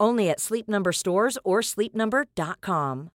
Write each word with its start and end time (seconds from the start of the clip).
Only 0.00 0.30
at 0.30 0.40
Sleep 0.40 0.66
Number 0.68 0.92
stores 0.92 1.38
or 1.44 1.60
sleepnumber.com. 1.62 3.10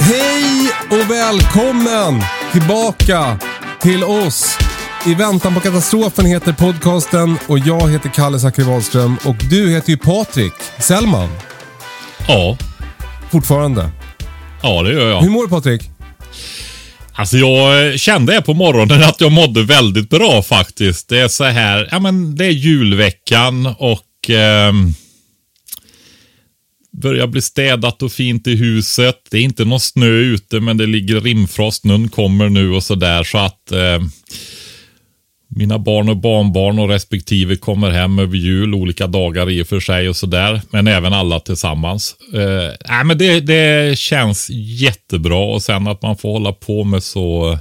Hej 0.00 0.70
och 0.90 1.10
välkommen 1.10 2.22
tillbaka 2.52 3.38
till 3.80 4.04
oss. 4.04 4.58
I 5.06 5.14
väntan 5.14 5.54
på 5.54 5.60
katastrofen 5.60 6.26
heter 6.26 6.52
podcasten 6.52 7.38
och 7.48 7.58
jag 7.58 7.88
heter 7.90 8.08
Kalle 8.08 8.38
Zackari 8.38 8.66
Wahlström 8.66 9.16
och 9.26 9.36
du 9.50 9.70
heter 9.70 9.90
ju 9.90 9.96
Patrik 9.96 10.52
Sellman. 10.78 11.28
Ja, 12.28 12.56
Fortfarande. 13.30 13.90
ja 14.62 14.82
det 14.82 14.92
gör 14.92 15.04
Hur 15.04 15.10
jag. 15.10 15.30
mår 15.30 15.42
du 15.42 15.48
Patrik? 15.48 15.90
Alltså 17.18 17.36
jag 17.36 17.86
eh, 17.86 17.96
kände 17.96 18.32
här 18.32 18.40
på 18.40 18.54
morgonen 18.54 19.02
att 19.02 19.20
jag 19.20 19.32
mådde 19.32 19.62
väldigt 19.62 20.10
bra 20.10 20.42
faktiskt. 20.42 21.08
Det 21.08 21.18
är 21.18 21.28
så 21.28 21.44
här, 21.44 21.88
ja 21.90 21.98
men 21.98 22.36
det 22.36 22.44
är 22.44 22.50
julveckan 22.50 23.66
och 23.66 24.30
eh, 24.30 24.72
börjar 27.02 27.26
bli 27.26 27.42
städat 27.42 28.02
och 28.02 28.12
fint 28.12 28.46
i 28.46 28.54
huset. 28.54 29.16
Det 29.30 29.38
är 29.38 29.42
inte 29.42 29.64
någon 29.64 29.80
snö 29.80 30.06
ute 30.06 30.60
men 30.60 30.76
det 30.76 30.86
ligger 30.86 31.20
rimfrost. 31.20 31.80
Snön 31.80 32.08
kommer 32.08 32.48
nu 32.48 32.70
och 32.70 32.84
så 32.84 32.94
där 32.94 33.24
så 33.24 33.38
att 33.38 33.72
eh, 33.72 34.00
mina 35.48 35.78
barn 35.78 36.08
och 36.08 36.16
barnbarn 36.16 36.78
och 36.78 36.88
respektive 36.88 37.56
kommer 37.56 37.90
hem 37.90 38.18
över 38.18 38.36
jul, 38.36 38.74
olika 38.74 39.06
dagar 39.06 39.50
i 39.50 39.62
och 39.62 39.66
för 39.66 39.80
sig 39.80 40.08
och 40.08 40.16
sådär. 40.16 40.60
Men 40.70 40.86
även 40.86 41.12
alla 41.12 41.40
tillsammans. 41.40 42.16
Eh, 42.34 42.88
nej, 42.88 43.04
men 43.04 43.18
det, 43.18 43.40
det 43.40 43.98
känns 43.98 44.50
jättebra 44.50 45.54
och 45.54 45.62
sen 45.62 45.86
att 45.86 46.02
man 46.02 46.16
får 46.16 46.32
hålla 46.32 46.52
på 46.52 46.84
med 46.84 47.02
så 47.02 47.58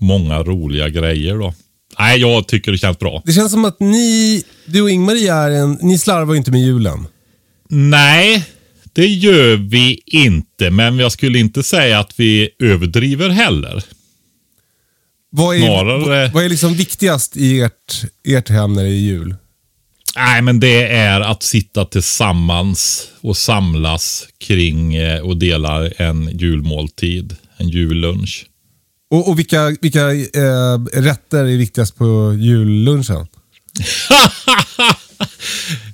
många 0.00 0.42
roliga 0.42 0.88
grejer 0.88 1.34
då. 1.38 1.54
Nej, 1.98 2.20
jag 2.20 2.48
tycker 2.48 2.72
det 2.72 2.78
känns 2.78 2.98
bra. 2.98 3.22
Det 3.24 3.32
känns 3.32 3.52
som 3.52 3.64
att 3.64 3.80
ni, 3.80 4.42
du 4.66 4.82
och 4.82 4.90
Ingmarie 4.90 5.32
är 5.34 5.50
en, 5.50 5.78
ni 5.82 5.98
slarvar 5.98 6.34
ju 6.34 6.38
inte 6.38 6.50
med 6.50 6.60
julen. 6.60 7.06
Nej, 7.68 8.44
det 8.92 9.06
gör 9.06 9.56
vi 9.56 10.00
inte, 10.06 10.70
men 10.70 10.98
jag 10.98 11.12
skulle 11.12 11.38
inte 11.38 11.62
säga 11.62 11.98
att 11.98 12.12
vi 12.16 12.48
överdriver 12.58 13.28
heller. 13.28 13.84
Vad 15.30 15.56
är, 15.56 15.60
Snarare- 15.60 16.30
vad, 16.34 16.44
är 16.44 16.48
liksom 16.48 16.74
viktigast 16.74 17.36
i 17.36 17.60
ert, 17.60 18.02
ert 18.24 18.48
hem 18.48 18.72
när 18.72 18.82
det 18.82 18.88
är 18.88 18.92
jul? 18.92 19.34
Nej, 20.16 20.42
men 20.42 20.60
det 20.60 20.86
är 20.92 21.20
att 21.20 21.42
sitta 21.42 21.84
tillsammans 21.84 23.08
och 23.20 23.36
samlas 23.36 24.26
kring 24.38 24.94
eh, 24.94 25.20
och 25.20 25.36
dela 25.36 25.90
en 25.90 26.38
julmåltid, 26.38 27.36
en 27.56 27.68
jullunch. 27.68 28.46
Och, 29.10 29.28
och 29.28 29.38
vilka, 29.38 29.76
vilka 29.80 30.10
eh, 30.12 30.78
rätter 30.92 31.38
är 31.44 31.56
viktigast 31.56 31.96
på 31.96 32.34
jullunchen? 32.40 33.26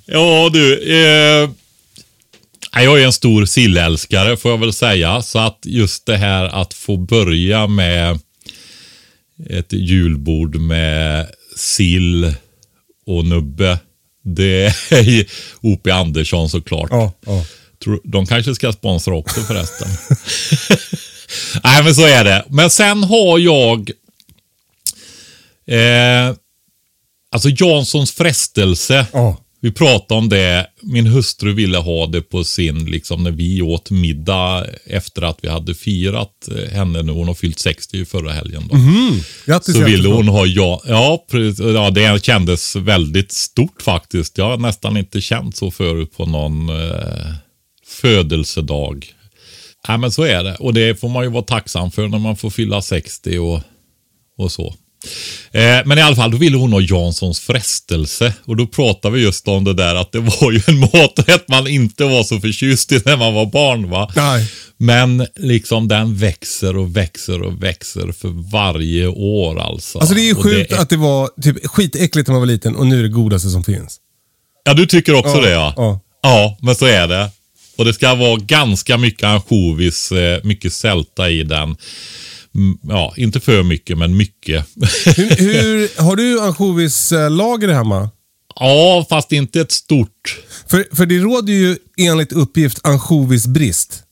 Ja 0.05 0.49
du, 0.53 0.79
eh, 0.93 1.49
jag 2.83 3.01
är 3.01 3.05
en 3.05 3.13
stor 3.13 3.45
sillälskare 3.45 4.37
får 4.37 4.51
jag 4.51 4.57
väl 4.57 4.73
säga. 4.73 5.21
Så 5.21 5.39
att 5.39 5.59
just 5.63 6.05
det 6.05 6.17
här 6.17 6.45
att 6.45 6.73
få 6.73 6.97
börja 6.97 7.67
med 7.67 8.19
ett 9.49 9.73
julbord 9.73 10.55
med 10.55 11.27
sill 11.57 12.33
och 13.05 13.25
nubbe. 13.25 13.79
Det 14.23 14.65
är 14.89 15.25
O.P. 15.61 15.91
Andersson 15.91 16.49
såklart. 16.49 16.89
Ja, 16.91 17.13
ja. 17.25 17.45
De 18.03 18.25
kanske 18.25 18.55
ska 18.55 18.73
sponsra 18.73 19.15
också 19.15 19.41
förresten. 19.41 19.87
Nej, 21.63 21.83
men 21.83 21.95
så 21.95 22.05
är 22.05 22.23
det. 22.23 22.45
Men 22.49 22.69
sen 22.69 23.03
har 23.03 23.39
jag... 23.39 23.91
Eh, 25.67 26.35
alltså 27.31 27.49
Janssons 27.49 28.11
frestelse. 28.11 29.05
Ja. 29.13 29.42
Vi 29.63 29.71
pratade 29.71 30.17
om 30.19 30.29
det. 30.29 30.67
Min 30.81 31.07
hustru 31.07 31.53
ville 31.53 31.77
ha 31.77 32.07
det 32.07 32.21
på 32.21 32.43
sin, 32.43 32.85
liksom 32.85 33.23
när 33.23 33.31
vi 33.31 33.61
åt 33.61 33.91
middag 33.91 34.65
efter 34.85 35.21
att 35.21 35.39
vi 35.41 35.49
hade 35.49 35.75
firat 35.75 36.49
eh, 36.51 36.71
henne 36.71 37.01
nu. 37.01 37.11
Hon 37.11 37.27
har 37.27 37.33
fyllt 37.33 37.59
60 37.59 38.05
förra 38.05 38.31
helgen. 38.31 38.63
Då. 38.67 38.75
Grattis 39.45 39.75
Så 39.75 39.83
ville 39.83 40.07
hon 40.07 40.27
ha 40.27 40.45
ja. 40.45 40.81
Ja, 40.87 41.25
ja, 41.57 41.89
det 41.89 42.25
kändes 42.25 42.75
väldigt 42.75 43.31
stort 43.31 43.81
faktiskt. 43.81 44.37
Jag 44.37 44.45
har 44.45 44.57
nästan 44.57 44.97
inte 44.97 45.21
känt 45.21 45.57
så 45.57 45.71
förut 45.71 46.17
på 46.17 46.25
någon 46.25 46.69
eh, 46.69 47.33
födelsedag. 47.87 49.13
Nej, 49.87 49.97
men 49.97 50.11
så 50.11 50.23
är 50.23 50.43
det. 50.43 50.55
Och 50.55 50.73
det 50.73 50.99
får 50.99 51.09
man 51.09 51.23
ju 51.23 51.29
vara 51.29 51.43
tacksam 51.43 51.91
för 51.91 52.07
när 52.07 52.19
man 52.19 52.35
får 52.35 52.49
fylla 52.49 52.81
60 52.81 53.37
och, 53.37 53.61
och 54.37 54.51
så. 54.51 54.75
Eh, 55.51 55.79
men 55.85 55.97
i 55.97 56.01
alla 56.01 56.15
fall, 56.15 56.31
då 56.31 56.37
ville 56.37 56.57
hon 56.57 56.73
ha 56.73 56.81
Janssons 56.81 57.39
frestelse. 57.39 58.33
Och 58.45 58.55
då 58.57 58.67
pratade 58.67 59.15
vi 59.15 59.21
just 59.23 59.47
om 59.47 59.63
det 59.63 59.73
där 59.73 59.95
att 59.95 60.11
det 60.11 60.19
var 60.19 60.51
ju 60.51 60.61
en 60.67 60.79
maträtt 60.93 61.47
man 61.47 61.67
inte 61.67 62.03
var 62.03 62.23
så 62.23 62.39
förtjust 62.39 62.91
i 62.91 63.01
när 63.05 63.17
man 63.17 63.33
var 63.33 63.45
barn. 63.45 63.89
va? 63.89 64.11
Nej. 64.15 64.47
Men 64.77 65.27
liksom 65.35 65.87
den 65.87 66.15
växer 66.15 66.77
och 66.77 66.95
växer 66.97 67.41
och 67.41 67.63
växer 67.63 68.11
för 68.11 68.51
varje 68.51 69.07
år 69.07 69.59
alltså. 69.59 69.99
Alltså 69.99 70.15
det 70.15 70.21
är 70.21 70.25
ju 70.25 70.35
sjukt 70.35 70.71
är- 70.71 70.77
att 70.77 70.89
det 70.89 70.97
var 70.97 71.29
typ 71.41 71.67
skitäckligt 71.67 72.27
när 72.27 72.33
man 72.33 72.41
var 72.41 72.47
liten 72.47 72.75
och 72.75 72.87
nu 72.87 72.99
är 72.99 73.03
det 73.03 73.09
godaste 73.09 73.49
som 73.49 73.63
finns. 73.63 73.97
Ja, 74.65 74.73
du 74.73 74.85
tycker 74.85 75.13
också 75.15 75.35
Ja, 75.35 75.41
det 75.41 75.49
ja. 75.51 75.73
ja. 75.77 75.99
Ja, 76.23 76.57
men 76.61 76.75
så 76.75 76.85
är 76.85 77.07
det. 77.07 77.29
Och 77.77 77.85
det 77.85 77.93
ska 77.93 78.15
vara 78.15 78.35
ganska 78.35 78.97
mycket 78.97 79.23
ansjovis, 79.23 80.11
eh, 80.11 80.39
mycket 80.43 80.73
sälta 80.73 81.29
i 81.29 81.43
den. 81.43 81.75
Ja, 82.81 83.13
inte 83.17 83.39
för 83.39 83.63
mycket, 83.63 83.97
men 83.97 84.17
mycket. 84.17 84.65
Hur, 85.05 85.35
hur, 85.37 86.01
har 86.01 86.15
du 86.15 86.41
ansjovislager 86.41 87.67
hemma? 87.67 88.09
ja, 88.55 89.05
fast 89.09 89.31
inte 89.31 89.61
ett 89.61 89.71
stort. 89.71 90.39
För, 90.67 90.95
för 90.95 91.05
det 91.05 91.19
råder 91.19 91.53
ju 91.53 91.77
enligt 91.97 92.31
uppgift 92.31 92.79
ansjovisbrist. 92.83 94.03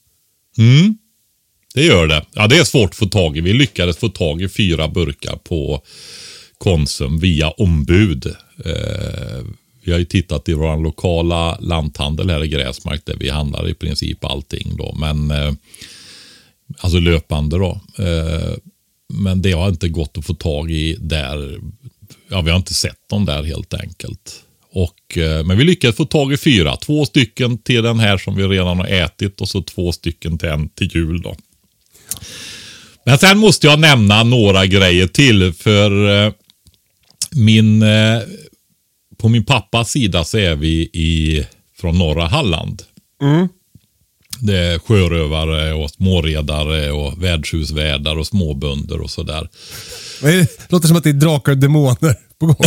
Mm, 0.57 0.97
det 1.74 1.84
gör 1.84 2.07
det. 2.07 2.25
Ja, 2.34 2.47
det 2.47 2.57
är 2.57 2.63
svårt 2.63 2.90
att 2.90 2.96
få 2.96 3.06
tag 3.06 3.38
i. 3.38 3.41
Vi 3.41 3.53
lyckades 3.53 3.97
få 3.97 4.09
tag 4.09 4.41
i 4.41 4.50
fyra 4.50 4.88
burkar 4.88 5.35
på 5.35 5.81
Konsum 6.57 7.19
via 7.19 7.50
ombud. 7.50 8.25
Eh, 8.66 9.46
vi 9.84 9.91
har 9.91 10.00
ju 10.00 10.06
tittat 10.06 10.50
i 10.50 10.53
vår 10.53 10.84
lokala 10.84 11.57
lanthandel 11.59 12.30
här 12.30 12.44
i 12.44 12.47
Gräsmark 12.47 13.06
där 13.06 13.16
vi 13.19 13.30
handlar 13.30 13.69
i 13.69 13.74
princip 13.74 14.25
allting 14.25 14.75
då. 14.78 14.96
Men 15.00 15.31
eh, 15.31 15.53
alltså 16.80 17.00
löpande 17.00 17.58
då. 17.58 17.82
Eh, 17.98 18.54
men 19.13 19.42
det 19.42 19.51
har 19.51 19.69
inte 19.69 19.90
gått 19.90 20.18
att 20.18 20.25
få 20.25 20.34
tag 20.34 20.72
i 20.72 20.98
där. 21.00 21.60
Ja, 22.30 22.42
vi 22.42 22.50
har 22.50 22.57
inte 22.57 22.74
sett 22.74 23.10
dem 23.10 23.25
där 23.25 23.44
helt 23.44 23.74
enkelt. 23.74 24.44
Och, 24.74 25.18
eh, 25.18 25.44
men 25.44 25.57
vi 25.57 25.63
lyckades 25.63 25.95
få 25.95 26.06
tag 26.06 26.34
i 26.34 26.38
fyra. 26.38 26.78
Två 26.78 27.06
stycken 27.06 27.57
till 27.57 27.84
den 27.84 28.00
här 28.00 28.18
som 28.18 28.36
vi 28.36 28.44
redan 28.44 28.78
har 28.78 28.88
ätit 28.88 29.42
och 29.42 29.50
så 29.50 29.62
två 29.62 29.92
stycken 29.92 30.38
till 30.38 30.50
en 30.50 30.69
till 30.69 30.95
jul. 30.95 31.22
Då. 31.22 31.36
Men 33.06 33.18
sen 33.18 33.38
måste 33.38 33.68
jag 33.68 33.80
nämna 33.80 34.24
några 34.24 34.66
grejer 34.66 35.07
till. 35.07 35.54
För 35.54 36.25
eh, 36.25 36.34
min, 37.31 37.84
eh, 37.84 38.22
på 39.18 39.30
min 39.30 39.45
pappas 39.45 39.92
sida 39.92 40.24
så 40.24 40.38
är 40.38 40.56
vi 40.56 40.81
i, 40.81 41.45
från 41.78 41.98
norra 41.98 42.28
Halland. 42.28 42.84
Mm. 43.22 43.48
Det 44.44 44.58
är 44.58 44.80
sjörövare 44.80 45.74
och 45.74 45.90
småredare 45.92 46.92
och 46.92 47.24
värdshusvärdar 47.24 48.18
och 48.18 48.28
småbönder 48.28 49.02
och 49.02 49.12
sådär. 49.12 49.50
Det 50.22 50.72
låter 50.72 50.88
som 50.88 50.98
att 50.98 51.04
det 51.04 51.10
är 51.10 51.14
drakar 51.14 51.52
och 51.52 51.58
demoner 51.58 52.16
på 52.40 52.46
gång. 52.46 52.56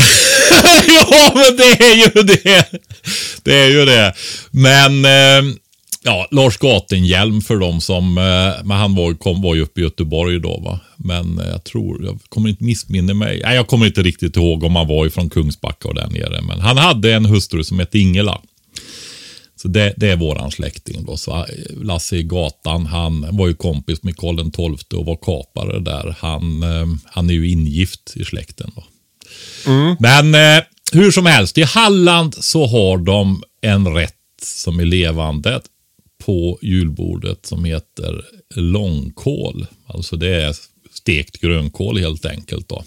ja, 0.88 1.32
men 1.34 1.56
det 1.56 1.84
är 1.84 1.96
ju 1.96 2.22
det. 2.22 2.66
Det 3.42 3.54
är 3.54 3.68
ju 3.68 3.84
det. 3.84 4.14
Men 4.50 5.04
eh, 5.04 5.54
ja, 6.02 6.28
Lars 6.30 6.56
Gatenhjelm 6.58 7.40
för 7.40 7.56
dem 7.56 7.80
som, 7.80 8.18
eh, 8.18 8.64
men 8.64 8.76
han 8.76 8.94
var, 8.94 9.14
kom, 9.14 9.42
var 9.42 9.54
ju 9.54 9.62
uppe 9.62 9.80
i 9.80 9.84
Göteborg 9.84 10.40
då 10.40 10.60
va. 10.60 10.80
Men 10.96 11.38
eh, 11.38 11.48
jag 11.48 11.64
tror, 11.64 12.04
jag 12.04 12.18
kommer 12.28 12.48
inte 12.48 12.64
missminna 12.64 13.14
mig. 13.14 13.40
Nej, 13.44 13.56
jag 13.56 13.66
kommer 13.66 13.86
inte 13.86 14.02
riktigt 14.02 14.36
ihåg 14.36 14.64
om 14.64 14.76
han 14.76 14.88
var 14.88 15.06
ifrån 15.06 15.30
Kungsbacka 15.30 15.88
och 15.88 15.94
där 15.94 16.06
nere. 16.06 16.42
Men 16.42 16.60
han 16.60 16.76
hade 16.76 17.14
en 17.14 17.24
hustru 17.24 17.64
som 17.64 17.78
hette 17.78 17.98
Ingela. 17.98 18.40
Så 19.64 19.68
det, 19.68 19.94
det 19.96 20.08
är 20.08 20.16
våran 20.16 20.50
släkting 20.50 21.04
då. 21.04 21.16
Så 21.16 21.36
eh, 21.36 21.44
Lasse 21.82 22.16
i 22.16 22.22
gatan, 22.22 22.86
han 22.86 23.36
var 23.36 23.48
ju 23.48 23.54
kompis 23.54 24.02
med 24.02 24.16
Karl 24.16 24.50
XII 24.50 24.98
och 24.98 25.06
var 25.06 25.16
kapare 25.16 25.80
där. 25.80 26.16
Han, 26.18 26.62
eh, 26.62 26.86
han 27.04 27.30
är 27.30 27.34
ju 27.34 27.50
ingift 27.50 28.12
i 28.16 28.24
släkten 28.24 28.70
då. 28.76 28.84
Men 29.98 30.34
eh, 30.34 30.64
hur 30.92 31.10
som 31.10 31.26
helst, 31.26 31.58
i 31.58 31.62
Halland 31.62 32.34
så 32.34 32.66
har 32.66 32.98
de 32.98 33.42
en 33.60 33.94
rätt 33.94 34.14
som 34.42 34.80
är 34.80 34.84
levande 34.84 35.60
på 36.24 36.58
julbordet 36.62 37.46
som 37.46 37.64
heter 37.64 38.24
långkål. 38.54 39.66
Alltså 39.86 40.16
det 40.16 40.42
är 40.42 40.56
stekt 40.94 41.40
grönkål 41.40 41.98
helt 41.98 42.26
enkelt. 42.26 42.68
då. 42.68 42.84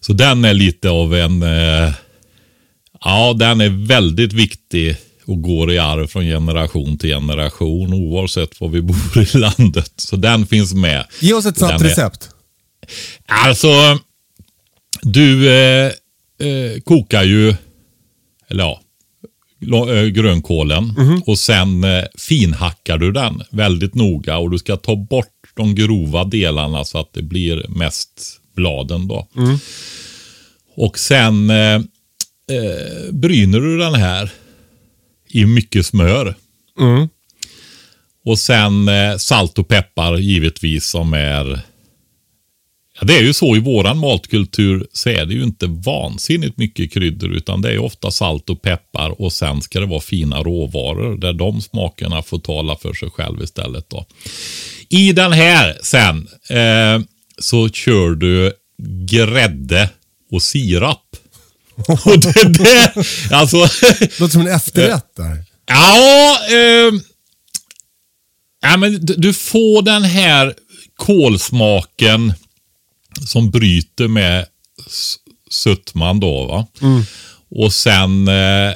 Så 0.00 0.12
den 0.12 0.44
är 0.44 0.54
lite 0.54 0.90
av 0.90 1.14
en, 1.14 1.42
eh, 1.42 1.92
ja 3.00 3.32
den 3.32 3.60
är 3.60 3.86
väldigt 3.86 4.32
viktig 4.32 4.96
och 5.30 5.42
går 5.42 5.72
i 5.72 5.78
arv 5.78 6.06
från 6.06 6.24
generation 6.24 6.98
till 6.98 7.10
generation 7.10 7.94
oavsett 7.94 8.60
var 8.60 8.68
vi 8.68 8.82
bor 8.82 9.18
i 9.34 9.38
landet. 9.38 9.92
Så 9.96 10.16
den 10.16 10.46
finns 10.46 10.74
med. 10.74 11.06
Ge 11.20 11.32
oss 11.34 11.46
ett 11.46 11.62
är- 11.62 11.78
recept. 11.78 12.28
Alltså, 13.26 13.98
du 15.02 15.52
eh, 15.52 15.92
eh, 16.38 16.80
kokar 16.84 17.22
ju, 17.22 17.54
eller 18.48 18.78
ja, 19.58 19.94
eh, 19.94 20.04
grönkålen 20.04 20.94
och 21.26 21.38
sen 21.38 21.84
eh, 21.84 22.04
finhackar 22.18 22.98
du 22.98 23.12
den 23.12 23.42
väldigt 23.50 23.94
noga 23.94 24.38
och 24.38 24.50
du 24.50 24.58
ska 24.58 24.76
ta 24.76 24.96
bort 24.96 25.26
de 25.54 25.74
grova 25.74 26.24
delarna 26.24 26.84
så 26.84 26.98
att 26.98 27.12
det 27.12 27.22
blir 27.22 27.66
mest 27.68 28.40
bladen 28.56 29.08
då. 29.08 29.28
Och 30.76 30.98
sen 30.98 31.50
eh, 31.50 31.74
eh, 31.74 33.12
bryner 33.12 33.60
du 33.60 33.78
den 33.78 33.94
här 33.94 34.30
i 35.30 35.46
mycket 35.46 35.86
smör. 35.86 36.34
Mm. 36.80 37.08
Och 38.24 38.38
sen 38.38 38.88
eh, 38.88 39.16
salt 39.16 39.58
och 39.58 39.68
peppar 39.68 40.16
givetvis 40.16 40.86
som 40.86 41.12
är 41.12 41.60
Ja, 43.00 43.06
det 43.06 43.16
är 43.16 43.22
ju 43.22 43.32
så 43.32 43.56
i 43.56 43.60
våran 43.60 43.98
matkultur 43.98 44.86
så 44.92 45.08
är 45.08 45.26
det 45.26 45.34
ju 45.34 45.42
inte 45.42 45.66
vansinnigt 45.66 46.56
mycket 46.56 46.92
kryddor 46.92 47.32
utan 47.32 47.62
det 47.62 47.72
är 47.72 47.78
ofta 47.78 48.10
salt 48.10 48.50
och 48.50 48.62
peppar 48.62 49.20
och 49.22 49.32
sen 49.32 49.62
ska 49.62 49.80
det 49.80 49.86
vara 49.86 50.00
fina 50.00 50.42
råvaror 50.42 51.16
där 51.16 51.32
de 51.32 51.60
smakerna 51.60 52.22
får 52.22 52.38
tala 52.38 52.76
för 52.76 52.94
sig 52.94 53.10
själv 53.10 53.42
istället. 53.42 53.90
Då. 53.90 54.06
I 54.88 55.12
den 55.12 55.32
här 55.32 55.78
sen 55.82 56.28
eh, 56.50 57.06
så 57.38 57.68
kör 57.68 58.10
du 58.10 58.52
grädde 59.06 59.90
och 60.30 60.42
sirap. 60.42 61.16
Och 62.04 62.20
det, 62.20 62.48
det, 62.48 62.94
alltså, 63.30 63.56
Låter 64.18 64.28
som 64.28 64.40
en 64.40 64.54
efterrätt 64.54 65.16
där. 65.16 65.44
Ja, 65.66 66.38
eh, 66.48 67.00
ja 68.62 68.76
men 68.76 68.98
du, 69.06 69.32
får 69.32 69.82
den 69.82 70.02
här 70.02 70.54
kolsmaken 70.96 72.32
som 73.26 73.50
bryter 73.50 74.08
med 74.08 74.46
sötman 75.50 76.20
då. 76.20 76.46
va. 76.46 76.66
Och 77.50 77.72
sen 77.72 78.28
eh, 78.28 78.72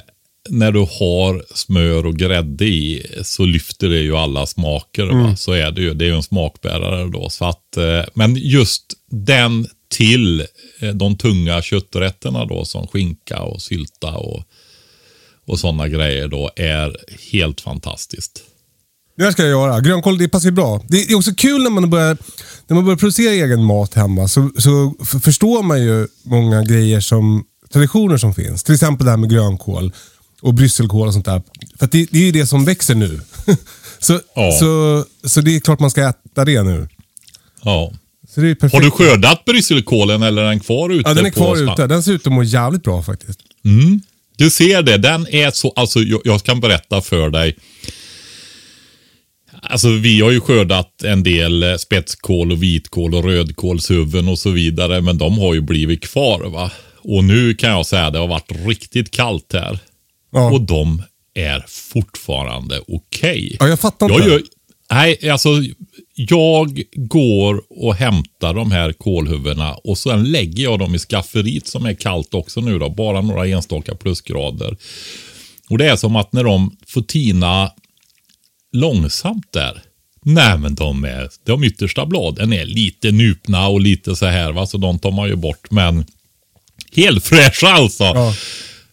när 0.51 0.73
du 0.73 0.81
har 0.81 1.45
smör 1.55 2.07
och 2.07 2.17
grädde 2.17 2.65
i 2.65 3.07
så 3.23 3.45
lyfter 3.45 3.89
det 3.89 3.99
ju 3.99 4.17
alla 4.17 4.47
smaker. 4.47 5.07
Va? 5.07 5.37
Så 5.37 5.53
är 5.53 5.71
det 5.71 5.81
ju. 5.81 5.95
Det 5.95 6.05
är 6.05 6.09
ju 6.09 6.17
en 6.17 6.23
smakbärare 6.23 7.09
då. 7.09 7.31
Så 7.31 7.45
att, 7.45 7.77
eh, 7.77 8.05
men 8.15 8.37
just 8.37 8.85
den 9.11 9.67
till 9.95 10.41
eh, 10.81 10.89
de 10.95 11.17
tunga 11.17 11.63
kötträtterna 11.63 12.45
då 12.45 12.65
som 12.65 12.87
skinka 12.87 13.41
och 13.43 13.63
sylta 13.63 14.11
och 14.11 14.45
och 15.47 15.59
sådana 15.59 15.89
grejer 15.89 16.29
då 16.29 16.51
är 16.57 16.97
helt 17.33 17.61
fantastiskt. 17.61 18.43
Det 19.17 19.25
här 19.25 19.31
ska 19.33 19.43
jag 19.43 19.51
göra. 19.51 19.81
Grönkål 19.81 20.19
det 20.19 20.29
passar 20.29 20.47
ju 20.49 20.53
bra. 20.53 20.83
Det 20.89 21.11
är 21.11 21.15
också 21.17 21.35
kul 21.35 21.63
när 21.63 21.71
man 21.71 21.91
börjar, 21.91 22.17
när 22.67 22.75
man 22.75 22.85
börjar 22.85 22.97
producera 22.97 23.33
egen 23.33 23.65
mat 23.65 23.95
hemma. 23.95 24.29
Så, 24.29 24.51
så 24.59 24.95
förstår 25.23 25.63
man 25.63 25.81
ju 25.83 26.09
många 26.23 26.63
grejer 26.63 27.01
som 27.01 27.45
traditioner 27.73 28.17
som 28.17 28.35
finns. 28.35 28.65
Till 28.65 28.75
exempel 28.75 29.05
det 29.05 29.11
här 29.11 29.19
med 29.19 29.31
grönkål 29.31 29.93
och 30.43 30.55
brysselkål 30.55 31.07
och 31.07 31.13
sånt 31.13 31.25
där. 31.25 31.43
För 31.79 31.87
det, 31.87 32.07
det 32.11 32.19
är 32.19 32.23
ju 32.25 32.33
det 32.33 32.47
som 32.47 32.65
växer 32.65 32.95
nu. 32.95 33.21
så, 33.99 34.21
Ja. 34.35 34.53
så, 34.61 35.05
så 35.29 35.41
det 35.41 35.57
är 35.57 35.61
klart 35.61 35.81
man 35.81 35.91
ska 35.91 36.09
äta 36.09 36.45
det 36.45 36.63
nu. 36.63 36.89
Ja. 37.63 37.93
Har 38.73 38.81
du 38.81 38.91
skördat 38.91 39.45
brysselkålen 39.45 40.23
eller 40.23 40.43
är 40.43 40.49
den 40.49 40.61
kvar 40.61 40.91
ute? 40.91 41.09
Ja, 41.09 41.15
den 41.15 41.27
är 41.27 41.31
kvar 41.31 41.73
ute. 41.73 41.87
Den 41.87 42.03
ser 42.03 42.13
ut 42.13 42.27
att 42.27 42.33
må 42.33 42.43
jävligt 42.43 42.83
bra 42.83 43.03
faktiskt. 43.03 43.41
Du 44.37 44.51
ser 44.51 44.83
det, 44.83 44.99
den 44.99 45.27
är 45.31 45.51
så, 45.51 45.73
alltså 45.77 46.01
jag, 46.01 46.21
jag 46.25 46.43
kan 46.43 46.61
berätta 46.61 47.01
för 47.01 47.31
dig. 47.31 47.57
Alltså 49.63 49.89
vi 49.89 50.21
har 50.21 50.31
ju 50.31 50.41
skördat 50.41 51.03
en 51.03 51.23
del 51.23 51.63
eh, 51.63 51.77
spetskål 51.77 52.53
och 52.53 52.63
vitkål 52.63 53.15
och 53.15 53.25
rödkålshuvuden 53.25 54.29
och 54.29 54.39
så 54.39 54.51
vidare. 54.51 55.01
Men 55.01 55.19
de 55.19 55.39
har 55.39 55.55
ju 55.55 55.61
blivit 55.61 56.01
kvar 56.01 56.45
va. 56.45 56.71
Och 56.99 57.25
nu 57.25 57.55
kan 57.55 57.71
jag 57.71 57.87
säga 57.87 58.07
att 58.07 58.13
det 58.13 58.19
har 58.19 58.27
varit 58.27 58.53
riktigt 58.67 59.11
kallt 59.11 59.53
här. 59.53 59.79
Ja. 60.33 60.51
Och 60.51 60.61
de 60.61 61.03
är 61.35 61.65
fortfarande 61.69 62.81
okej. 62.89 63.57
Ja, 63.61 63.69
jag 63.69 63.81
fattar 63.81 64.09
Jag 64.09 64.19
inte. 64.19 64.31
gör, 64.31 64.43
nej, 64.91 65.31
alltså 65.31 65.49
jag 66.15 66.83
går 66.95 67.63
och 67.71 67.95
hämtar 67.95 68.55
de 68.55 68.73
här 68.73 68.93
kålhuvudena 68.93 69.75
och 69.75 69.99
sen 69.99 70.25
lägger 70.25 70.65
jag 70.65 70.79
dem 70.79 70.95
i 70.95 70.99
skafferiet 70.99 71.67
som 71.67 71.87
är 71.87 71.95
kallt 71.95 72.35
också 72.35 72.61
nu 72.61 72.79
då. 72.79 72.91
Bara 72.91 73.21
några 73.21 73.47
enstaka 73.47 73.95
plusgrader. 73.95 74.77
Och 75.71 75.79
det 75.79 75.89
är 75.89 75.97
som 75.97 76.17
att 76.17 76.33
när 76.33 76.45
de 76.45 76.77
får 76.87 77.03
tina 77.03 77.71
långsamt 78.73 79.53
där. 79.53 79.83
Nej 80.23 80.59
men 80.59 80.75
de 80.75 81.05
är, 81.05 81.29
de 81.45 81.65
yttersta 81.65 82.07
bladen 82.07 82.53
är 82.53 82.65
lite 82.65 83.11
nupna 83.13 83.69
och 83.69 83.81
lite 83.81 84.17
så 84.17 84.27
här 84.27 84.53
va. 84.53 84.67
Så 84.67 84.79
de 84.79 84.99
tar 84.99 85.11
man 85.11 85.29
ju 85.29 85.37
bort. 85.37 85.71
Men 85.71 86.05
helt 86.93 87.25
fräscha 87.25 87.69
alltså. 87.69 88.05
Ja. 88.05 88.35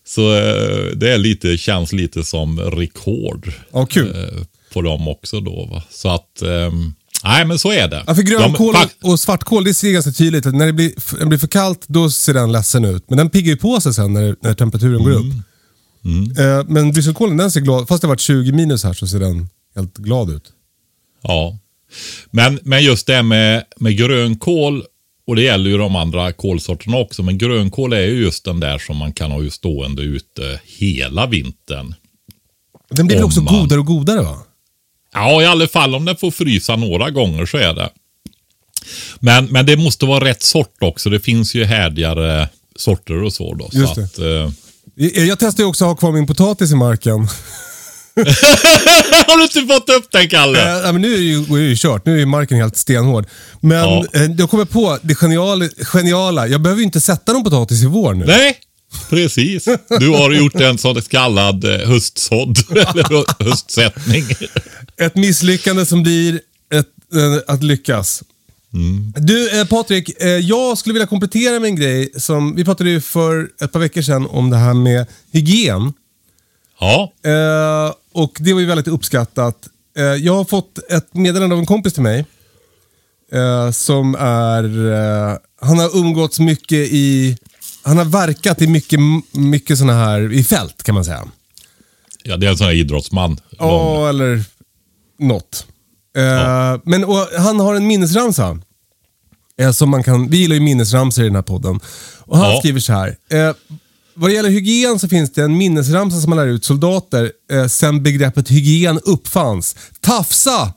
Så 0.03 0.35
eh, 0.35 0.85
det 0.95 1.13
är 1.13 1.17
lite, 1.17 1.57
känns 1.57 1.93
lite 1.93 2.23
som 2.23 2.59
rekord 2.59 3.53
Ja, 3.71 3.85
kul. 3.85 4.15
På 4.73 4.81
dem 4.81 5.07
också 5.07 5.39
då. 5.39 5.65
Va? 5.65 5.83
Så 5.89 6.09
att, 6.09 6.41
ehm, 6.41 6.93
nej 7.23 7.45
men 7.45 7.59
så 7.59 7.71
är 7.71 7.87
det. 7.87 8.03
Ja, 8.07 8.15
för 8.15 8.21
grönkål 8.21 8.73
De- 9.01 9.09
och 9.11 9.19
svartkål, 9.19 9.63
det 9.63 9.73
ser 9.73 9.91
ganska 9.91 10.11
tydligt 10.11 10.45
att 10.45 10.55
när 10.55 10.65
det 10.65 10.73
blir, 10.73 11.19
det 11.19 11.25
blir 11.25 11.37
för 11.37 11.47
kallt, 11.47 11.85
då 11.87 12.09
ser 12.09 12.33
den 12.33 12.51
ledsen 12.51 12.85
ut. 12.85 13.09
Men 13.09 13.17
den 13.17 13.29
piggar 13.29 13.51
ju 13.51 13.57
på 13.57 13.81
sig 13.81 13.93
sen 13.93 14.13
när, 14.13 14.35
när 14.41 14.53
temperaturen 14.53 15.03
går 15.03 15.11
upp. 15.11 15.33
Mm. 16.05 16.37
Eh, 16.59 16.65
men 16.67 16.91
brysselkålen, 16.91 17.37
den 17.37 17.51
ser 17.51 17.61
glad 17.61 17.87
Fast 17.87 18.01
det 18.01 18.07
har 18.07 18.11
varit 18.11 18.19
20 18.19 18.51
minus 18.51 18.83
här 18.83 18.93
så 18.93 19.07
ser 19.07 19.19
den 19.19 19.49
helt 19.75 19.97
glad 19.97 20.29
ut. 20.29 20.43
Ja. 21.23 21.57
Men, 22.31 22.59
men 22.63 22.83
just 22.83 23.07
det 23.07 23.23
med, 23.23 23.63
med 23.77 23.97
grönkål, 23.97 24.83
och 25.27 25.35
det 25.35 25.41
gäller 25.41 25.69
ju 25.69 25.77
de 25.77 25.95
andra 25.95 26.33
kolsorterna 26.33 26.97
också, 26.97 27.23
men 27.23 27.37
grönkål 27.37 27.93
är 27.93 28.01
ju 28.01 28.21
just 28.23 28.45
den 28.45 28.59
där 28.59 28.77
som 28.77 28.97
man 28.97 29.13
kan 29.13 29.31
ha 29.31 29.41
ju 29.41 29.49
stående 29.49 30.01
ute 30.01 30.59
hela 30.63 31.27
vintern. 31.27 31.95
Den 32.89 33.07
blir 33.07 33.17
väl 33.17 33.25
också 33.25 33.41
man- 33.41 33.59
godare 33.59 33.79
och 33.79 33.85
godare 33.85 34.21
va? 34.21 34.37
Ja, 35.13 35.41
i 35.41 35.45
alla 35.45 35.67
fall 35.67 35.95
om 35.95 36.05
den 36.05 36.15
får 36.17 36.31
frysa 36.31 36.75
några 36.75 37.09
gånger 37.09 37.45
så 37.45 37.57
är 37.57 37.73
det. 37.73 37.89
Men, 39.19 39.45
men 39.45 39.65
det 39.65 39.77
måste 39.77 40.05
vara 40.05 40.25
rätt 40.25 40.43
sort 40.43 40.75
också. 40.81 41.09
Det 41.09 41.19
finns 41.19 41.55
ju 41.55 41.63
härdigare 41.65 42.49
sorter 42.75 43.23
och 43.23 43.33
så 43.33 43.53
då. 43.55 43.69
Just 43.71 43.95
så 43.95 44.01
att, 44.01 44.19
eh, 44.19 44.51
Jag, 45.25 45.39
testar 45.39 45.63
ju 45.63 45.69
också 45.69 45.85
att 45.85 45.89
ha 45.89 45.95
kvar 45.95 46.11
min 46.11 46.27
potatis 46.27 46.71
i 46.71 46.75
marken. 46.75 47.19
Har 49.27 49.37
du 49.37 49.43
inte 49.43 49.73
fått 49.75 49.89
upp 49.89 50.11
den, 50.11 50.29
Kalle? 50.29 50.59
Ja, 50.59 50.91
men 50.91 51.01
nu 51.01 51.13
är 51.13 51.17
det 51.17 51.23
ju, 51.23 51.65
är 51.65 51.69
det 51.69 51.75
kört, 51.75 52.05
nu 52.05 52.21
är 52.21 52.25
marken 52.25 52.57
helt 52.57 52.77
stenhård. 52.77 53.25
Men 53.59 53.77
Ja. 53.79 54.05
eh, 54.13 54.21
jag 54.37 54.49
kommer 54.49 54.65
på 54.65 54.97
det 55.01 55.15
geniala, 55.15 55.65
geniala, 55.93 56.47
jag 56.47 56.61
behöver 56.61 56.79
ju 56.79 56.85
inte 56.85 57.01
sätta 57.01 57.33
någon 57.33 57.43
potatis 57.43 57.83
i 57.83 57.85
vår 57.85 58.13
nu. 58.13 58.25
Nej, 58.25 58.55
precis. 59.09 59.65
Du 59.99 60.09
har 60.09 60.31
gjort 60.31 60.55
en 60.55 60.77
sån 60.77 61.01
kallad 61.01 61.63
eh, 61.63 61.87
höstsådd, 61.89 62.57
eller 62.71 63.09
hö- 63.09 63.45
höstsättning. 63.49 64.23
Ett 64.97 65.15
misslyckande 65.15 65.85
som 65.85 66.03
blir 66.03 66.41
ett, 66.73 66.87
eh, 67.15 67.53
att 67.53 67.63
lyckas. 67.63 68.23
Du 69.15 69.59
eh, 69.59 69.65
Patrik, 69.67 70.21
eh, 70.21 70.27
jag 70.29 70.77
skulle 70.77 70.93
vilja 70.93 71.07
komplettera 71.07 71.59
med 71.59 71.67
en 71.67 71.75
grej 71.75 72.11
som, 72.17 72.55
vi 72.55 72.65
pratade 72.65 72.89
ju 72.89 73.01
för 73.01 73.49
ett 73.61 73.71
par 73.71 73.79
veckor 73.79 74.01
sedan 74.01 74.27
om 74.27 74.49
det 74.49 74.57
här 74.57 74.73
med 74.73 75.05
hygien. 75.31 75.93
Ja, 76.79 77.13
Eh, 77.23 77.93
och 78.13 78.37
det 78.39 78.53
var 78.53 78.59
ju 78.59 78.65
väldigt 78.65 78.87
uppskattat. 78.87 79.55
Eh, 79.97 80.03
jag 80.03 80.33
har 80.35 80.45
fått 80.45 80.91
ett 80.91 81.13
meddelande 81.13 81.55
av 81.55 81.59
en 81.59 81.65
kompis 81.65 81.93
till 81.93 82.03
mig. 82.03 82.25
Eh, 83.33 83.71
som 83.71 84.15
är, 84.15 84.63
han 85.65 85.79
har 85.79 85.97
umgåtts 85.97 86.39
mycket 86.39 86.77
i, 86.91 87.37
han 87.83 87.97
har 87.97 88.05
verkat 88.05 88.61
i 88.61 88.67
mycket, 88.67 88.99
mycket 89.31 89.77
sådana 89.77 89.93
här, 90.05 90.33
i 90.33 90.43
fält 90.43 90.83
kan 90.83 90.95
man 90.95 91.05
säga. 91.05 91.23
Ja, 92.23 92.37
det 92.37 92.45
är 92.47 92.51
en 92.51 92.57
sån 92.57 92.67
här 92.67 92.73
idrottsman. 92.73 93.39
Ja, 93.59 94.09
eller 94.09 94.43
något. 95.19 95.65
Eh, 96.17 96.79
Men 96.83 97.03
och, 97.03 97.27
han 97.37 97.59
har 97.59 97.75
en 97.75 97.87
minnesramsa. 97.87 98.59
Eh, 99.57 99.71
som 99.71 99.89
man 99.89 100.03
kan, 100.03 100.29
vi 100.29 100.37
gillar 100.37 100.53
ju 100.55 100.59
minnesramsor 100.61 101.23
i 101.23 101.27
den 101.27 101.35
här 101.35 101.41
podden. 101.41 101.79
Och 102.19 102.37
han 102.37 102.51
Ja. 102.51 102.59
skriver 102.59 102.79
så 102.79 102.93
här. 102.93 103.17
Eh, 103.29 103.53
vad 104.13 104.29
det 104.29 104.33
gäller 104.33 104.49
hygien 104.49 104.99
så 104.99 105.07
finns 105.07 105.31
det 105.33 105.43
en 105.43 105.57
minnesramsa 105.57 106.21
som 106.21 106.29
man 106.29 106.39
lär 106.39 106.47
ut 106.47 106.65
soldater 106.65 107.31
eh, 107.51 107.67
sen 107.67 108.03
begreppet 108.03 108.49
hygien 108.49 108.99
uppfanns. 109.05 109.75
Tafsa! 110.01 110.73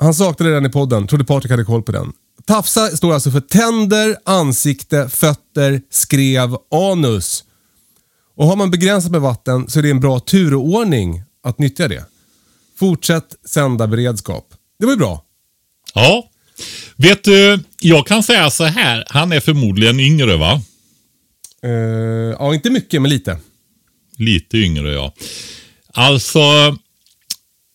Han 0.00 0.14
saknade 0.14 0.52
den 0.54 0.66
i 0.66 0.68
podden, 0.68 1.06
trodde 1.06 1.24
Patrik 1.24 1.50
hade 1.50 1.64
koll 1.64 1.82
på 1.82 1.92
den. 1.92 2.12
Tafsa 2.46 2.96
står 2.96 3.12
alltså 3.12 3.30
för 3.30 3.40
tänder, 3.40 4.16
ansikte, 4.24 5.08
fötter, 5.08 5.82
skrev, 5.90 6.56
anus. 6.70 7.44
Och 8.36 8.46
har 8.46 8.56
man 8.56 8.70
begränsat 8.70 9.10
med 9.10 9.20
vatten 9.20 9.68
så 9.68 9.78
är 9.78 9.82
det 9.82 9.90
en 9.90 10.00
bra 10.00 10.20
turordning 10.20 11.22
att 11.42 11.58
nyttja 11.58 11.88
det. 11.88 12.04
Fortsätt 12.78 13.36
sända 13.44 13.86
beredskap. 13.86 14.54
Det 14.78 14.86
var 14.86 14.92
ju 14.92 14.98
bra. 14.98 15.24
Ja. 15.94 16.30
Vet 16.96 17.24
du, 17.24 17.60
jag 17.80 18.06
kan 18.06 18.22
säga 18.22 18.50
så 18.50 18.64
här. 18.64 19.04
Han 19.08 19.32
är 19.32 19.40
förmodligen 19.40 20.00
yngre 20.00 20.36
va? 20.36 20.62
Eh, 21.62 21.70
ja, 22.38 22.54
inte 22.54 22.70
mycket, 22.70 23.02
men 23.02 23.10
lite. 23.10 23.38
Lite 24.16 24.58
yngre 24.58 24.92
ja. 24.92 25.14
Alltså, 25.94 26.40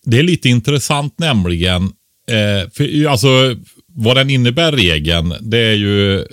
det 0.05 0.19
är 0.19 0.23
lite 0.23 0.49
intressant 0.49 1.19
nämligen. 1.19 1.83
Eh, 2.27 2.69
för, 2.73 3.07
alltså, 3.07 3.55
vad 3.95 4.17
den 4.17 4.29
innebär 4.29 4.71
regeln, 4.71 5.33
det 5.41 5.57
är 5.57 5.73
ju, 5.73 6.25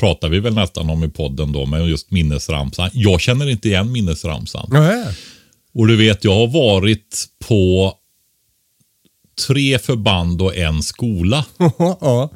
pratar 0.00 0.28
vi 0.28 0.40
väl 0.40 0.54
nästan 0.54 0.90
om 0.90 1.04
i 1.04 1.08
podden 1.08 1.52
då, 1.52 1.66
med 1.66 1.88
just 1.88 2.10
minnesramsan. 2.10 2.90
Jag 2.92 3.20
känner 3.20 3.50
inte 3.50 3.68
igen 3.68 3.92
minnesramsan. 3.92 4.68
Nähä. 4.70 5.14
Och 5.74 5.86
du 5.86 5.96
vet, 5.96 6.24
jag 6.24 6.34
har 6.34 6.46
varit 6.46 7.24
på 7.48 7.94
tre 9.46 9.78
förband 9.78 10.42
och 10.42 10.56
en 10.56 10.82
skola. 10.82 11.44
ja. 11.78 12.30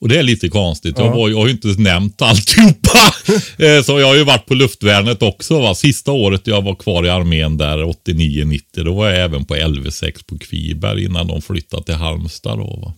Och 0.00 0.08
det 0.08 0.18
är 0.18 0.22
lite 0.22 0.48
konstigt. 0.48 0.98
Jag, 0.98 1.10
var, 1.16 1.28
jag 1.28 1.36
har 1.38 1.46
ju 1.46 1.52
inte 1.52 1.68
nämnt 1.78 2.22
alltihopa. 2.22 2.98
Eh, 3.58 3.82
Så 3.82 4.00
jag 4.00 4.06
har 4.06 4.14
ju 4.14 4.24
varit 4.24 4.46
på 4.46 4.54
luftvärnet 4.54 5.22
också. 5.22 5.60
Va? 5.60 5.74
Sista 5.74 6.12
året 6.12 6.46
jag 6.46 6.62
var 6.62 6.74
kvar 6.74 7.06
i 7.06 7.08
armén 7.08 7.56
där, 7.56 7.78
89-90, 7.78 8.60
då 8.72 8.94
var 8.94 9.08
jag 9.08 9.24
även 9.24 9.44
på 9.44 9.54
LV6 9.54 10.24
på 10.26 10.38
Kviberg 10.38 11.04
innan 11.04 11.26
de 11.26 11.42
flyttade 11.42 11.84
till 11.84 11.94
Halmstad. 11.94 12.58
Då, 12.58 12.80
va? 12.84 12.94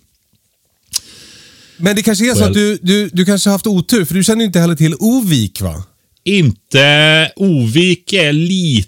Men 1.81 1.97
det 1.97 2.03
kanske 2.03 2.31
är 2.31 2.35
så 2.35 2.41
Well. 2.41 2.49
att 2.49 2.55
du, 2.55 2.79
du, 2.83 3.09
du 3.13 3.25
kanske 3.25 3.51
har 3.51 3.53
haft 3.53 3.67
otur, 3.67 4.05
för 4.05 4.15
du 4.15 4.25
känner 4.25 4.41
ju 4.41 4.47
inte 4.47 4.61
heller 4.61 4.77
till 4.77 4.95
Ovik 4.99 5.61
va? 5.61 5.85
Inte 6.25 7.33
Ovik 7.37 8.13
är 8.13 8.33
lite 8.33 8.81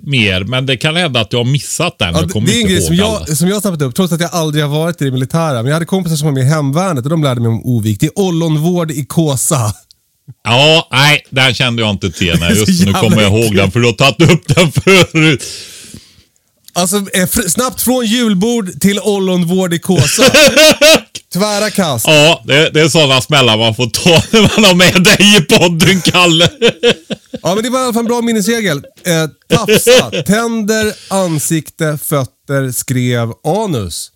mer, 0.00 0.44
men 0.44 0.66
det 0.66 0.76
kan 0.76 0.96
hända 0.96 1.20
att 1.20 1.32
jag 1.32 1.40
har 1.40 1.50
missat 1.50 1.98
den. 1.98 2.14
Ja, 2.14 2.20
jag 2.34 2.44
det 2.44 2.52
är 2.52 2.60
en 2.60 2.68
grej 2.68 2.82
som 2.82 2.94
jag, 2.94 3.36
som 3.36 3.48
jag 3.48 3.62
snappat 3.62 3.82
upp, 3.82 3.94
trots 3.94 4.12
att 4.12 4.20
jag 4.20 4.30
aldrig 4.32 4.64
har 4.64 4.70
varit 4.70 5.02
i 5.02 5.04
det 5.04 5.10
militära. 5.10 5.54
Men 5.54 5.66
jag 5.66 5.72
hade 5.74 5.86
kompisar 5.86 6.16
som 6.16 6.26
var 6.26 6.32
med 6.34 6.42
i 6.42 6.46
hemvärnet 6.46 7.04
och 7.04 7.10
de 7.10 7.22
lärde 7.22 7.40
mig 7.40 7.48
om 7.48 7.62
Ovik. 7.64 8.00
Det 8.00 8.06
är 8.06 8.18
ollonvård 8.18 8.90
i 8.90 9.04
Kåsa. 9.04 9.74
Ja, 10.44 10.88
nej, 10.92 11.26
den 11.30 11.54
kände 11.54 11.82
jag 11.82 11.90
inte 11.90 12.10
till. 12.10 12.36
Nej, 12.40 12.58
just 12.66 12.86
nu 12.86 12.92
kommer 12.92 13.22
jag 13.22 13.32
ihåg 13.32 13.56
den, 13.56 13.70
för 13.70 13.80
du 13.80 13.86
har 13.86 13.92
tagit 13.92 14.30
upp 14.30 14.48
den 14.48 14.72
förut. 14.72 15.44
Alltså, 16.80 16.96
eh, 17.14 17.28
snabbt 17.28 17.82
från 17.82 18.06
julbord 18.06 18.80
till 18.80 19.00
ollonvård 19.00 19.74
i 19.74 19.78
Kåsa. 19.78 20.22
Tvära 21.32 21.70
kast. 21.70 22.06
Ja, 22.06 22.42
det, 22.44 22.70
det 22.70 22.80
är 22.80 22.88
sådana 22.88 23.20
smällar 23.20 23.56
man 23.56 23.74
får 23.74 23.86
ta 23.86 24.10
när 24.38 24.40
man 24.40 24.64
har 24.64 24.74
med 24.74 25.04
dig 25.04 25.36
i 25.36 25.40
podden, 25.40 26.00
Kalle. 26.00 26.50
Ja, 27.42 27.54
men 27.54 27.64
det 27.64 27.70
var 27.70 27.80
i 27.80 27.82
alla 27.82 27.92
fall 27.92 28.00
en 28.00 28.08
bra 28.08 28.22
minnesregel. 28.22 28.82
Eh, 29.04 29.56
tafsa, 29.56 30.10
tänder, 30.26 30.94
ansikte, 31.10 31.98
fötter, 32.02 32.72
skrev, 32.72 33.32
anus. 33.44 34.10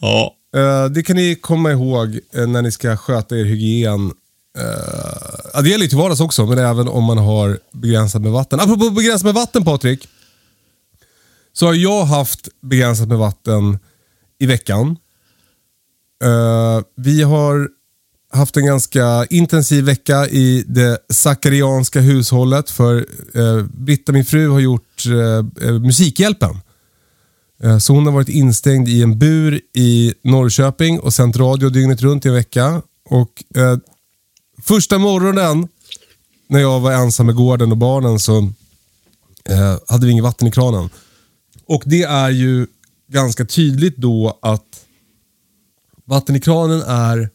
Ja, 0.00 0.36
Eh, 0.56 0.84
det 0.84 1.02
kan 1.02 1.16
ni 1.16 1.34
komma 1.34 1.72
ihåg 1.72 2.20
eh, 2.34 2.46
när 2.46 2.62
ni 2.62 2.72
ska 2.72 2.96
sköta 2.96 3.36
er 3.36 3.44
hygien. 3.44 4.12
Ja, 5.54 5.60
det 5.60 5.68
gäller 5.68 5.82
ju 5.82 5.88
till 5.88 5.98
vardags 5.98 6.20
också, 6.20 6.46
men 6.46 6.58
även 6.58 6.88
om 6.88 7.04
man 7.04 7.18
har 7.18 7.58
begränsat 7.72 8.22
med 8.22 8.32
vatten. 8.32 8.60
Apropå 8.60 8.90
begränsat 8.90 9.24
med 9.24 9.34
vatten 9.34 9.64
Patrik. 9.64 10.08
Så 11.52 11.66
har 11.66 11.74
jag 11.74 12.04
haft 12.04 12.48
begränsat 12.60 13.08
med 13.08 13.18
vatten 13.18 13.78
i 14.38 14.46
veckan. 14.46 14.96
Uh, 16.24 16.82
vi 16.96 17.22
har 17.22 17.68
haft 18.32 18.56
en 18.56 18.66
ganska 18.66 19.26
intensiv 19.30 19.84
vecka 19.84 20.28
i 20.28 20.64
det 20.66 20.98
sakarianska 21.08 22.00
hushållet. 22.00 22.70
För 22.70 23.06
uh, 23.36 23.64
Britta, 23.64 24.12
min 24.12 24.24
fru, 24.24 24.48
har 24.48 24.60
gjort 24.60 25.06
uh, 25.06 25.80
Musikhjälpen. 25.80 26.60
Så 27.80 27.92
hon 27.92 28.06
har 28.06 28.12
varit 28.12 28.28
instängd 28.28 28.88
i 28.88 29.02
en 29.02 29.18
bur 29.18 29.60
i 29.74 30.14
Norrköping 30.24 31.00
och 31.00 31.14
sänt 31.14 31.36
radio 31.36 31.68
dygnet 31.68 32.02
runt 32.02 32.24
i 32.24 32.28
en 32.28 32.34
vecka. 32.34 32.82
Och 33.04 33.44
eh, 33.56 33.76
Första 34.62 34.98
morgonen 34.98 35.68
när 36.48 36.60
jag 36.60 36.80
var 36.80 36.92
ensam 36.92 37.26
med 37.26 37.34
gården 37.34 37.70
och 37.70 37.76
barnen 37.76 38.18
så 38.18 38.38
eh, 39.44 39.76
hade 39.88 40.06
vi 40.06 40.12
inget 40.12 40.24
vatten 40.24 40.48
i 40.48 40.50
kranen. 40.50 40.90
Och 41.72 41.82
det 41.86 42.02
är 42.02 42.30
ju 42.30 42.66
ganska 43.12 43.44
tydligt 43.44 43.96
då 43.96 44.38
att 44.42 44.80
vatten 46.04 46.36
i 46.36 46.40
kranen 46.40 46.82
är 46.82 47.30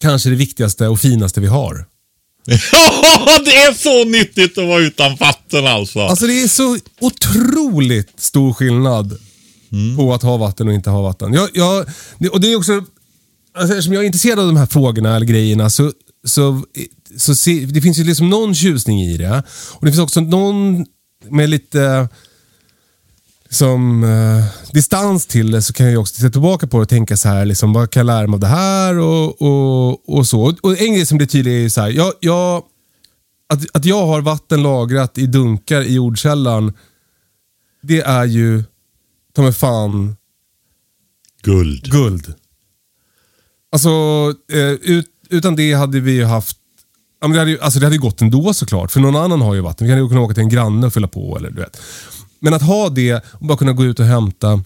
kanske 0.00 0.30
det 0.30 0.36
viktigaste 0.36 0.88
och 0.88 1.00
finaste 1.00 1.40
vi 1.40 1.46
har. 1.46 1.74
det 3.44 3.56
är 3.56 3.74
så 3.74 4.04
nyttigt 4.04 4.58
att 4.58 4.66
vara 4.66 4.80
utan 4.80 5.16
vatten 5.16 5.66
alltså. 5.66 6.00
Alltså 6.00 6.26
det 6.26 6.42
är 6.42 6.48
så 6.48 6.78
otroligt 7.00 8.20
stor 8.20 8.52
skillnad 8.52 9.18
på 9.96 10.14
att 10.14 10.22
ha 10.22 10.36
vatten 10.36 10.68
och 10.68 10.74
inte 10.74 10.90
ha 10.90 11.02
vatten. 11.02 11.32
Jag, 11.32 11.48
jag, 11.54 11.86
och 12.32 12.40
det 12.40 12.52
är 12.52 12.56
också, 12.56 12.84
alltså 13.54 13.74
eftersom 13.74 13.94
jag 13.94 14.02
är 14.02 14.06
intresserad 14.06 14.38
av 14.38 14.46
de 14.46 14.56
här 14.56 14.66
frågorna 14.66 15.16
eller 15.16 15.26
grejerna 15.26 15.70
så, 15.70 15.92
så, 16.24 16.64
så 17.16 17.34
se, 17.34 17.66
det 17.66 17.80
finns 17.80 17.98
ju 17.98 18.04
liksom 18.04 18.30
någon 18.30 18.54
tjusning 18.54 19.02
i 19.02 19.16
det. 19.16 19.42
Och 19.72 19.86
det 19.86 19.92
finns 19.92 20.02
också 20.02 20.20
någon 20.20 20.86
med 21.28 21.50
lite 21.50 22.08
som 23.50 24.04
eh, 24.04 24.72
distans 24.72 25.26
till 25.26 25.50
det 25.50 25.62
så 25.62 25.72
kan 25.72 25.92
jag 25.92 26.00
också 26.00 26.14
titta 26.14 26.30
tillbaka 26.30 26.66
på 26.66 26.76
det 26.76 26.82
och 26.82 26.88
tänka 26.88 27.16
så 27.16 27.28
här, 27.28 27.44
liksom, 27.44 27.72
vad 27.72 27.90
kan 27.90 28.00
jag 28.00 28.06
lära 28.06 28.26
mig 28.26 28.34
av 28.34 28.40
det 28.40 28.46
här 28.46 28.98
och, 28.98 29.42
och, 29.42 30.18
och 30.18 30.26
så. 30.26 30.54
Och 30.62 30.80
en 30.80 30.94
grej 30.94 31.06
som 31.06 31.18
blir 31.18 31.28
tydlig 31.28 31.54
är 31.54 31.58
ju 31.58 31.70
så 31.70 31.80
här, 31.80 31.88
jag, 31.88 32.12
jag, 32.20 32.62
att, 33.48 33.76
att 33.76 33.84
jag 33.84 34.06
har 34.06 34.20
vatten 34.20 34.62
lagrat 34.62 35.18
i 35.18 35.26
dunkar 35.26 35.80
i 35.80 35.94
jordkällan, 35.94 36.72
det 37.82 38.00
är 38.00 38.24
ju 38.24 38.64
ta 39.34 39.42
mig 39.42 39.52
fan 39.52 40.16
Guld. 41.42 41.90
guld. 41.90 42.34
Alltså, 43.72 43.90
eh, 44.52 44.70
ut, 44.70 45.06
utan 45.30 45.56
det 45.56 45.72
hade 45.72 46.00
vi 46.00 46.12
ju 46.12 46.24
haft 46.24 46.56
Ja, 47.20 47.28
men 47.28 47.32
det, 47.32 47.38
hade 47.38 47.50
ju, 47.50 47.60
alltså 47.60 47.80
det 47.80 47.86
hade 47.86 47.96
ju 47.96 48.02
gått 48.02 48.20
ändå 48.20 48.54
såklart, 48.54 48.92
för 48.92 49.00
någon 49.00 49.16
annan 49.16 49.40
har 49.40 49.54
ju 49.54 49.60
vatten. 49.60 49.86
Vi 49.86 49.92
hade 49.92 50.02
ju 50.02 50.08
kunnat 50.08 50.24
åka 50.24 50.34
till 50.34 50.42
en 50.42 50.48
granne 50.48 50.86
och 50.86 50.92
fylla 50.92 51.08
på. 51.08 51.36
Eller, 51.36 51.50
du 51.50 51.60
vet. 51.60 51.80
Men 52.40 52.54
att 52.54 52.62
ha 52.62 52.88
det 52.88 53.14
och 53.14 53.46
bara 53.46 53.58
kunna 53.58 53.72
gå 53.72 53.84
ut 53.84 54.00
och 54.00 54.06
hämta, 54.06 54.62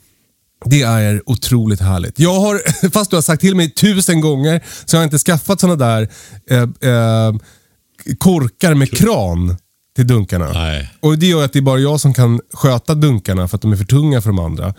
det 0.65 0.83
är 0.83 1.23
otroligt 1.27 1.81
härligt. 1.81 2.19
Jag 2.19 2.41
har, 2.41 2.89
fast 2.91 3.11
du 3.11 3.17
har 3.17 3.23
sagt 3.23 3.41
till 3.41 3.57
mig 3.57 3.71
tusen 3.71 4.21
gånger, 4.21 4.61
så 4.85 4.97
har 4.97 5.03
jag 5.03 5.07
inte 5.07 5.19
skaffat 5.19 5.61
sådana 5.61 5.77
där 5.87 6.09
eh, 6.51 6.63
eh, 6.63 7.33
korkar 8.19 8.75
med 8.75 8.91
kran 8.91 9.57
till 9.97 10.07
dunkarna. 10.07 10.53
Nej. 10.53 10.91
Och 11.01 11.19
Det 11.19 11.27
gör 11.27 11.45
att 11.45 11.53
det 11.53 11.59
är 11.59 11.63
bara 11.63 11.79
jag 11.79 12.01
som 12.01 12.15
kan 12.15 12.41
sköta 12.53 12.95
dunkarna 12.95 13.49
för 13.49 13.57
att 13.57 13.63
de 13.63 13.73
är 13.73 13.77
för 13.77 13.85
tunga 13.85 14.21
för 14.23 14.29
de 14.29 14.39
andra. 14.39 14.75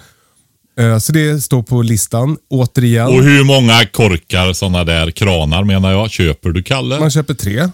Eh, 0.80 0.98
Så 0.98 1.12
det 1.12 1.44
står 1.44 1.64
på 1.64 1.82
listan, 1.82 2.38
återigen. 2.50 3.08
Och 3.08 3.24
hur 3.24 3.44
många 3.44 3.86
korkar 3.86 4.54
sådana 4.54 4.84
där 4.84 5.12
kranar 5.12 5.64
menar 5.64 5.92
jag 5.92 6.12
köper 6.12 6.50
du, 6.50 6.64
Kalle? 6.64 7.00
Man 7.00 7.12
köper 7.12 7.34
tre. 7.34 7.70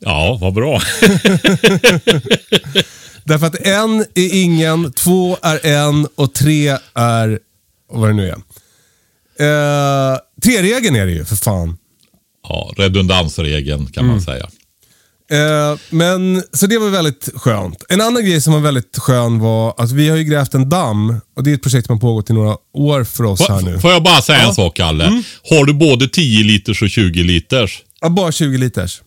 Ja, 0.00 0.38
vad 0.40 0.54
bra. 0.54 0.80
Därför 3.28 3.46
att 3.46 3.54
en 3.66 4.00
är 4.00 4.34
ingen, 4.42 4.92
två 4.92 5.36
är 5.42 5.66
en 5.66 6.06
och 6.14 6.34
tre 6.34 6.68
är 6.94 7.38
vad 7.92 8.08
det 8.08 8.12
nu 8.14 8.28
är. 8.28 8.36
Eh, 9.40 10.18
Tre-regeln 10.42 10.96
är 10.96 11.06
det 11.06 11.12
ju 11.12 11.24
för 11.24 11.36
fan. 11.36 11.76
Ja, 12.48 12.72
redundansregeln 12.76 13.86
kan 13.86 14.04
Mm. 14.04 14.16
man 14.16 14.22
säga. 14.24 14.48
Eh, 15.30 15.78
men, 15.90 16.42
så 16.52 16.66
det 16.66 16.78
var 16.78 16.88
väldigt 16.90 17.28
skönt. 17.34 17.84
En 17.88 18.00
annan 18.00 18.24
grej 18.24 18.40
som 18.40 18.52
var 18.52 18.60
väldigt 18.60 18.98
skön 18.98 19.38
var 19.38 19.74
att 19.78 19.92
vi 19.92 20.08
har 20.08 20.16
ju 20.16 20.24
grävt 20.24 20.54
en 20.54 20.68
damm. 20.68 21.20
Och 21.36 21.42
Det 21.44 21.50
är 21.50 21.54
ett 21.54 21.62
projekt 21.62 21.86
som 21.86 21.96
har 21.96 22.00
pågått 22.00 22.30
i 22.30 22.32
några 22.32 22.56
år 22.74 23.04
för 23.04 23.24
oss 23.24 23.40
här 23.48 23.60
nu. 23.60 23.72
Får, 23.72 23.80
får 23.80 23.90
jag 23.90 24.02
bara 24.02 24.22
säga 24.22 24.38
Ja. 24.42 24.48
en 24.48 24.54
sak, 24.54 24.76
Kalle? 24.76 25.04
Mm. 25.06 25.22
Har 25.50 25.64
du 25.64 25.72
både 25.74 26.08
10 26.08 26.44
liters 26.44 26.82
och 26.82 26.90
20 26.90 27.22
liters? 27.22 27.82
Ja, 28.00 28.08
bara 28.08 28.32
20 28.32 28.58
liters. 28.58 29.00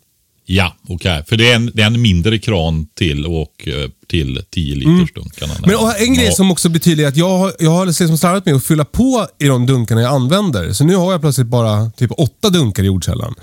Ja, 0.53 0.75
okej. 0.89 1.23
För 1.27 1.37
det 1.37 1.51
är, 1.51 1.55
en, 1.55 1.71
det 1.73 1.81
är 1.81 1.85
en 1.87 2.01
mindre 2.01 2.39
kran 2.39 2.87
till 2.95 3.25
och 3.25 3.67
eh, 3.67 3.89
till 4.09 4.43
10 4.51 4.75
liters 4.75 5.13
dunkarna. 5.13 5.53
Mm. 5.55 5.63
Men 5.65 5.75
och 5.75 5.99
en 6.01 6.13
grej 6.13 6.25
Ja. 6.25 6.31
som 6.31 6.51
också 6.51 6.69
betyder 6.69 7.07
att 7.07 7.17
jag, 7.17 7.37
har- 7.37 7.53
jag 7.59 7.71
har 7.71 7.85
liksom 7.85 8.17
slarvat 8.17 8.45
med 8.45 8.55
att 8.55 8.63
fylla 8.65 8.85
på 8.85 9.27
i 9.39 9.45
de 9.47 9.65
dunkarna 9.65 10.01
jag 10.01 10.13
använder. 10.13 10.73
Så 10.73 10.83
nu 10.83 10.95
har 10.95 11.11
jag 11.11 11.21
plötsligt 11.21 11.47
bara 11.47 11.89
typ 11.89 12.11
åtta 12.17 12.49
dunkar 12.49 12.83
i 12.83 12.85
jordkällan. 12.85 13.35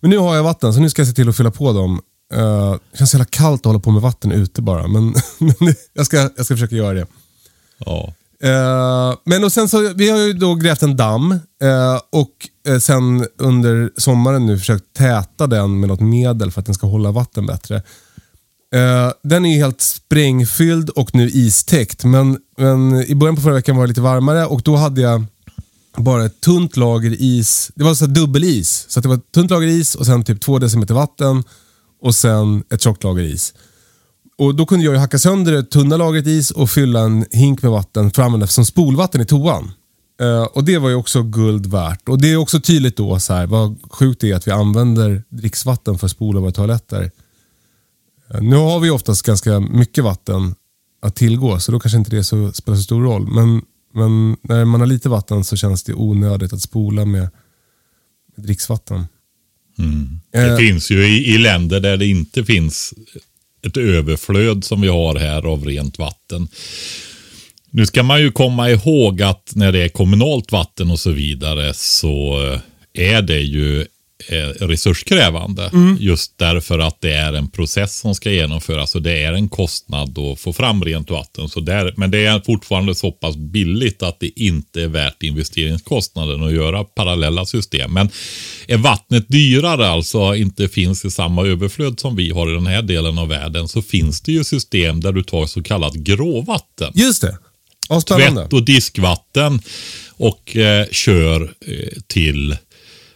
Men 0.00 0.10
nu 0.10 0.18
har 0.18 0.36
jag 0.36 0.42
vatten, 0.42 0.74
så 0.74 0.80
nu 0.80 0.90
ska 0.90 1.00
jag 1.02 1.06
se 1.08 1.14
till 1.14 1.28
att 1.28 1.36
fylla 1.36 1.50
på 1.50 1.72
dem 1.72 2.00
Uh, 2.34 2.76
det 2.92 2.98
känns 2.98 3.10
så 3.10 3.14
jävla 3.16 3.24
kallt 3.30 3.60
att 3.60 3.64
hålla 3.66 3.78
på 3.78 3.90
med 3.90 4.02
vatten 4.02 4.32
ute 4.32 4.62
bara. 4.62 4.86
Men, 4.88 5.14
men 5.38 5.74
jag, 5.94 6.06
ska, 6.06 6.16
jag 6.16 6.44
ska 6.44 6.54
försöka 6.54 6.76
göra 6.76 6.94
det. 6.94 7.06
Ja. 7.78 8.14
Uh, 8.44 9.16
men 9.24 9.44
och 9.44 9.52
sen 9.52 9.68
så, 9.68 9.92
vi 9.94 10.10
har 10.10 10.18
ju 10.18 10.32
då 10.32 10.54
grävt 10.54 10.82
en 10.82 10.96
damm 10.96 11.32
uh, 11.32 12.00
och 12.12 12.30
uh, 12.68 12.78
sen 12.78 13.26
under 13.38 13.90
sommaren 13.96 14.46
nu 14.46 14.58
försökt 14.58 14.94
täta 14.96 15.46
den 15.46 15.80
med 15.80 15.88
något 15.88 16.00
medel 16.00 16.50
för 16.50 16.60
att 16.60 16.66
den 16.66 16.74
ska 16.74 16.86
hålla 16.86 17.10
vatten 17.10 17.46
bättre. 17.46 17.82
den 19.22 19.46
är 19.46 19.50
ju 19.50 19.56
helt 19.56 19.80
sprängfylld 19.80 20.90
och 20.90 21.14
nu 21.14 21.30
istäckt. 21.30 22.04
Men, 22.04 22.38
men 22.58 23.02
i 23.02 23.14
början 23.14 23.36
på 23.36 23.42
förra 23.42 23.54
veckan 23.54 23.76
var 23.76 23.84
det 23.84 23.88
lite 23.88 24.00
varmare 24.00 24.46
och 24.46 24.62
då 24.62 24.76
hade 24.76 25.00
jag 25.00 25.24
bara 25.96 26.24
ett 26.24 26.40
tunt 26.40 26.76
lager 26.76 27.16
is. 27.18 27.70
Det 27.74 27.84
var 27.84 27.94
så 27.94 28.06
dubbelis. 28.06 28.86
Så 28.88 29.00
det 29.00 29.08
var 29.08 29.14
ett 29.14 29.32
tunt 29.32 29.50
lager 29.50 29.68
is 29.68 29.94
och 29.94 30.06
sen 30.06 30.24
typ 30.24 30.40
två 30.40 30.58
decimeter 30.58 30.94
vatten 30.94 31.44
och 32.02 32.14
sen 32.14 32.64
ett 32.70 32.82
tjockt 32.82 33.04
lager 33.04 33.22
is. 33.22 33.54
Och 34.40 34.54
Då 34.54 34.66
kunde 34.66 34.84
jag 34.84 34.94
hacka 34.94 35.18
sönder 35.18 35.52
det 35.52 35.62
tunna 35.62 35.96
lagret 35.96 36.26
is 36.26 36.50
och 36.50 36.70
fylla 36.70 37.00
en 37.00 37.24
hink 37.30 37.62
med 37.62 37.70
vatten 37.70 38.10
för 38.10 38.22
att 38.22 38.26
använda 38.26 38.46
som 38.46 38.64
spolvatten 38.64 39.20
i 39.20 39.24
toan. 39.24 39.72
Uh, 40.22 40.42
och 40.42 40.64
Det 40.64 40.78
var 40.78 40.88
ju 40.88 40.94
också 40.94 41.22
guld 41.22 41.66
värt. 41.66 42.08
Och 42.08 42.20
Det 42.20 42.32
är 42.32 42.36
också 42.36 42.60
tydligt 42.60 42.96
då 42.96 43.18
så 43.18 43.34
här, 43.34 43.46
vad 43.46 43.78
sjukt 43.90 44.20
det 44.20 44.30
är 44.30 44.36
att 44.36 44.46
vi 44.46 44.50
använder 44.50 45.22
dricksvatten 45.28 45.98
för 45.98 46.06
att 46.06 46.10
spola 46.10 46.40
våra 46.40 46.50
toaletter. 46.52 47.10
Uh, 48.34 48.42
nu 48.42 48.56
har 48.56 48.80
vi 48.80 48.90
oftast 48.90 49.22
ganska 49.22 49.60
mycket 49.60 50.04
vatten 50.04 50.54
att 51.02 51.16
tillgå, 51.16 51.60
så 51.60 51.72
då 51.72 51.80
kanske 51.80 51.98
inte 51.98 52.10
det 52.10 52.24
så, 52.24 52.52
spelar 52.52 52.76
så 52.76 52.82
stor 52.82 53.02
roll. 53.02 53.26
Men, 53.26 53.62
men 53.94 54.36
när 54.42 54.64
man 54.64 54.80
har 54.80 54.86
lite 54.86 55.08
vatten 55.08 55.44
så 55.44 55.56
känns 55.56 55.82
det 55.84 55.94
onödigt 55.94 56.52
att 56.52 56.62
spola 56.62 57.04
med, 57.04 57.28
med 58.36 58.46
dricksvatten. 58.46 59.06
Mm. 59.78 60.20
Det 60.32 60.50
uh, 60.50 60.56
finns 60.56 60.90
ju 60.90 61.06
i, 61.06 61.34
i 61.34 61.38
länder 61.38 61.80
där 61.80 61.96
det 61.96 62.06
inte 62.06 62.44
finns 62.44 62.94
ett 63.66 63.76
överflöd 63.76 64.64
som 64.64 64.80
vi 64.80 64.88
har 64.88 65.14
här 65.14 65.46
av 65.46 65.64
rent 65.64 65.98
vatten. 65.98 66.48
Nu 67.70 67.86
ska 67.86 68.02
man 68.02 68.20
ju 68.20 68.32
komma 68.32 68.70
ihåg 68.70 69.22
att 69.22 69.52
när 69.54 69.72
det 69.72 69.84
är 69.84 69.88
kommunalt 69.88 70.52
vatten 70.52 70.90
och 70.90 71.00
så 71.00 71.10
vidare 71.10 71.74
så 71.74 72.46
eh, 72.46 72.60
är 73.08 73.22
det 73.22 73.40
ju 73.40 73.86
resurskrävande. 74.60 75.70
Mm. 75.72 75.96
Just 76.00 76.38
därför 76.38 76.78
att 76.78 77.00
det 77.00 77.12
är 77.12 77.32
en 77.32 77.48
process 77.48 77.98
som 77.98 78.14
ska 78.14 78.30
genomföras 78.30 78.94
och 78.94 79.02
det 79.02 79.22
är 79.22 79.32
en 79.32 79.48
kostnad 79.48 80.18
att 80.18 80.40
få 80.40 80.52
fram 80.52 80.84
rent 80.84 81.10
vatten. 81.10 81.48
Så 81.48 81.60
där, 81.60 81.94
men 81.96 82.10
det 82.10 82.26
är 82.26 82.40
fortfarande 82.40 82.94
så 82.94 83.12
pass 83.12 83.36
billigt 83.36 84.02
att 84.02 84.20
det 84.20 84.40
inte 84.40 84.82
är 84.82 84.88
värt 84.88 85.22
investeringskostnaden 85.22 86.42
att 86.42 86.52
göra 86.52 86.84
parallella 86.84 87.46
system. 87.46 87.92
Men 87.92 88.10
är 88.66 88.76
vattnet 88.76 89.28
dyrare, 89.28 89.88
alltså 89.88 90.34
inte 90.34 90.68
finns 90.68 91.04
i 91.04 91.10
samma 91.10 91.46
överflöd 91.46 92.00
som 92.00 92.16
vi 92.16 92.30
har 92.30 92.50
i 92.50 92.54
den 92.54 92.66
här 92.66 92.82
delen 92.82 93.18
av 93.18 93.28
världen, 93.28 93.68
så 93.68 93.82
finns 93.82 94.20
det 94.20 94.32
ju 94.32 94.44
system 94.44 95.00
där 95.00 95.12
du 95.12 95.22
tar 95.22 95.46
så 95.46 95.62
kallat 95.62 95.94
gråvatten. 95.94 96.92
Just 96.94 97.22
det. 97.22 97.38
Tvätt 98.06 98.52
och 98.52 98.64
diskvatten 98.64 99.60
och 100.20 100.56
eh, 100.56 100.86
kör 100.90 101.42
eh, 101.66 102.00
till 102.06 102.56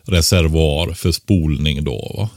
reservoar 0.05 0.95
för 0.95 1.13
spolning 1.13 1.85
då. 1.85 2.15
Va? 2.19 2.31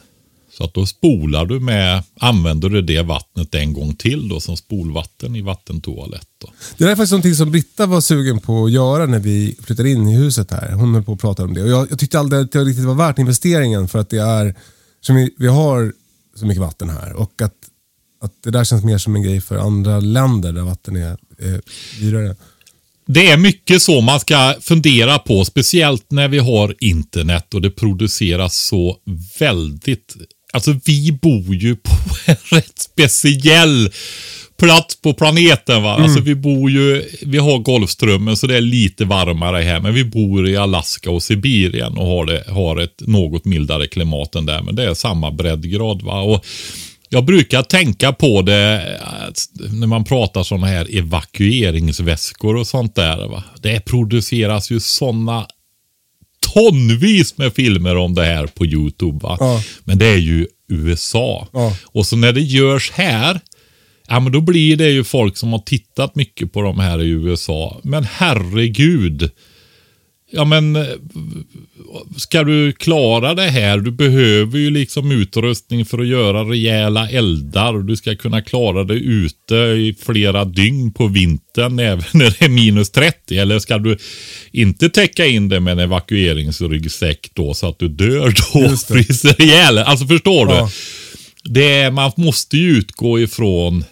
Så 0.57 0.63
att 0.63 0.73
då 0.73 0.85
spolar 0.85 1.45
du 1.45 1.59
med, 1.59 2.03
använder 2.19 2.69
du 2.69 2.81
det 2.81 3.01
vattnet 3.01 3.55
en 3.55 3.73
gång 3.73 3.95
till 3.95 4.27
då 4.27 4.39
som 4.39 4.57
spolvatten 4.57 5.35
i 5.35 5.41
vattentoalett. 5.41 6.27
Då. 6.41 6.49
Det 6.77 6.83
där 6.83 6.91
är 6.91 6.95
faktiskt 6.95 7.11
någonting 7.11 7.35
som 7.35 7.51
Britta 7.51 7.85
var 7.85 8.01
sugen 8.01 8.39
på 8.39 8.65
att 8.65 8.71
göra 8.71 9.05
när 9.05 9.19
vi 9.19 9.57
flyttade 9.63 9.89
in 9.89 10.07
i 10.07 10.15
huset 10.15 10.51
här. 10.51 10.71
Hon 10.71 10.93
höll 10.93 11.03
på 11.03 11.13
att 11.13 11.19
prata 11.19 11.43
om 11.43 11.53
det. 11.53 11.63
Och 11.63 11.69
jag, 11.69 11.91
jag 11.91 11.99
tyckte 11.99 12.19
aldrig 12.19 12.41
att 12.41 12.51
det 12.51 12.59
riktigt 12.59 12.85
var 12.85 12.95
värt 12.95 13.19
investeringen 13.19 13.87
för 13.87 13.99
att 13.99 14.09
det 14.09 14.21
är, 14.21 14.55
som 15.01 15.15
vi, 15.15 15.35
vi 15.37 15.47
har 15.47 15.93
så 16.35 16.45
mycket 16.45 16.61
vatten 16.61 16.89
här 16.89 17.13
och 17.13 17.41
att, 17.41 17.55
att 18.21 18.33
det 18.43 18.51
där 18.51 18.63
känns 18.63 18.83
mer 18.83 18.97
som 18.97 19.15
en 19.15 19.21
grej 19.21 19.41
för 19.41 19.57
andra 19.57 19.99
länder 19.99 20.51
där 20.51 20.61
vatten 20.61 20.95
är, 20.95 21.17
är 21.37 21.61
dyrare. 21.99 22.35
Det 23.07 23.27
är 23.27 23.37
mycket 23.37 23.81
så 23.81 24.01
man 24.01 24.19
ska 24.19 24.55
fundera 24.61 25.19
på, 25.19 25.45
speciellt 25.45 26.11
när 26.11 26.27
vi 26.27 26.39
har 26.39 26.75
internet 26.79 27.53
och 27.53 27.61
det 27.61 27.69
produceras 27.69 28.57
så 28.57 28.97
väldigt... 29.39 30.15
Alltså 30.53 30.79
vi 30.85 31.11
bor 31.21 31.55
ju 31.55 31.75
på 31.75 31.91
en 32.25 32.35
rätt 32.49 32.79
speciell 32.79 33.89
plats 34.59 35.01
på 35.01 35.13
planeten. 35.13 35.83
Va? 35.83 35.89
Alltså, 35.89 36.01
mm. 36.01 36.11
Alltså 36.11 36.21
vi 36.21 36.35
bor 36.35 36.71
ju, 36.71 37.03
vi 37.21 37.37
har 37.37 37.57
Golfströmmen 37.57 38.37
så 38.37 38.47
det 38.47 38.57
är 38.57 38.61
lite 38.61 39.05
varmare 39.05 39.63
här. 39.63 39.79
Men 39.79 39.93
vi 39.93 40.03
bor 40.03 40.49
i 40.49 40.57
Alaska 40.57 41.11
och 41.11 41.23
Sibirien 41.23 41.97
och 41.97 42.07
har, 42.07 42.25
det, 42.25 42.43
har 42.47 42.77
ett 42.77 43.01
något 43.01 43.45
mildare 43.45 43.87
klimat 43.87 44.35
än 44.35 44.45
där. 44.45 44.61
Men 44.61 44.75
det 44.75 44.83
är 44.83 44.93
samma 44.93 45.31
breddgrad. 45.31 46.01
Va? 46.01 46.21
Och 46.21 46.45
jag 47.09 47.25
brukar 47.25 47.63
tänka 47.63 48.13
på 48.13 48.41
det 48.41 48.99
när 49.71 49.87
man 49.87 50.03
pratar 50.03 50.43
sådana 50.43 50.67
här 50.67 50.97
evakueringsväskor 50.97 52.55
och 52.55 52.67
sånt 52.67 52.95
där. 52.95 53.27
Va? 53.27 53.43
Det 53.61 53.79
produceras 53.79 54.71
ju 54.71 54.79
sådana 54.79 55.47
tonvis 56.53 57.37
med 57.37 57.53
filmer 57.53 57.95
om 57.97 58.15
det 58.15 58.25
här 58.25 58.47
på 58.47 58.65
YouTube. 58.65 59.19
Ja. 59.23 59.63
Men 59.83 59.97
det 59.97 60.07
är 60.07 60.17
ju 60.17 60.47
USA. 60.69 61.47
Ja. 61.53 61.75
Och 61.85 62.05
så 62.05 62.15
när 62.15 62.33
det 62.33 62.41
görs 62.41 62.91
här, 62.91 63.39
ja 64.07 64.19
men 64.19 64.31
då 64.31 64.41
blir 64.41 64.77
det 64.77 64.89
ju 64.89 65.03
folk 65.03 65.37
som 65.37 65.51
har 65.51 65.59
tittat 65.59 66.15
mycket 66.15 66.53
på 66.53 66.61
de 66.61 66.79
här 66.79 67.01
i 67.01 67.07
USA. 67.07 67.79
Men 67.83 68.03
herregud. 68.03 69.31
Ja 70.31 70.45
men 70.45 70.77
ska 72.17 72.43
du 72.43 72.71
klara 72.71 73.33
det 73.33 73.49
här, 73.49 73.77
du 73.77 73.91
behöver 73.91 74.59
ju 74.59 74.69
liksom 74.69 75.11
utrustning 75.11 75.85
för 75.85 75.99
att 75.99 76.07
göra 76.07 76.43
rejäla 76.43 77.09
eldar. 77.09 77.79
Du 77.79 77.95
ska 77.95 78.15
kunna 78.15 78.41
klara 78.41 78.83
det 78.83 78.93
ute 78.93 79.55
i 79.55 79.95
flera 80.05 80.45
dygn 80.45 80.93
på 80.93 81.07
vintern 81.07 81.79
även 81.79 82.03
när 82.13 82.35
det 82.39 82.45
är 82.45 82.49
minus 82.49 82.89
30. 82.89 83.37
Eller 83.37 83.59
ska 83.59 83.77
du 83.77 83.97
inte 84.51 84.89
täcka 84.89 85.25
in 85.25 85.49
det 85.49 85.59
med 85.59 85.71
en 85.71 85.79
evakueringsryggsäck 85.79 87.29
då 87.33 87.53
så 87.53 87.69
att 87.69 87.79
du 87.79 87.87
dör 87.87 88.33
då 88.53 88.65
och 88.65 88.79
fryser 88.87 89.41
ihjäl? 89.41 89.77
Alltså 89.77 90.07
förstår 90.07 90.49
ja. 90.49 90.65
du? 90.65 90.71
Det 91.53 91.91
man 91.91 92.11
måste 92.15 92.57
ju 92.57 92.77
utgå 92.77 93.19
ifrån 93.19 93.83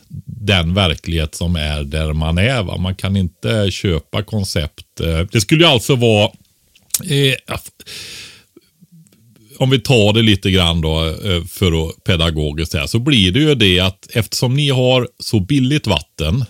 den 0.46 0.74
verklighet 0.74 1.36
som 1.36 1.56
är 1.56 1.84
där 1.84 2.14
man 2.14 2.38
är. 2.38 2.64
Va? 2.64 2.78
Man 2.78 2.96
kan 2.96 3.18
inte 3.18 3.72
köpa 3.72 4.24
koncept. 4.24 5.00
Eh, 5.00 5.20
det 5.32 5.42
skulle 5.42 5.64
ju 5.64 5.70
alltså 5.70 5.96
vara 5.96 6.32
eh, 7.04 7.58
om 9.58 9.70
vi 9.70 9.80
tar 9.80 10.14
det 10.14 10.22
lite 10.22 10.52
grann 10.52 10.82
då 10.82 11.06
eh, 11.06 11.44
för 11.44 11.88
att 11.88 12.04
pedagogiskt 12.04 12.74
här 12.74 12.88
så 12.88 13.00
blir 13.00 13.32
det 13.32 13.40
ju 13.40 13.56
det 13.56 13.80
att 13.80 14.08
eftersom 14.14 14.54
ni 14.54 14.70
har 14.70 15.08
så 15.20 15.40
billigt 15.40 15.88
vatten 15.88 16.46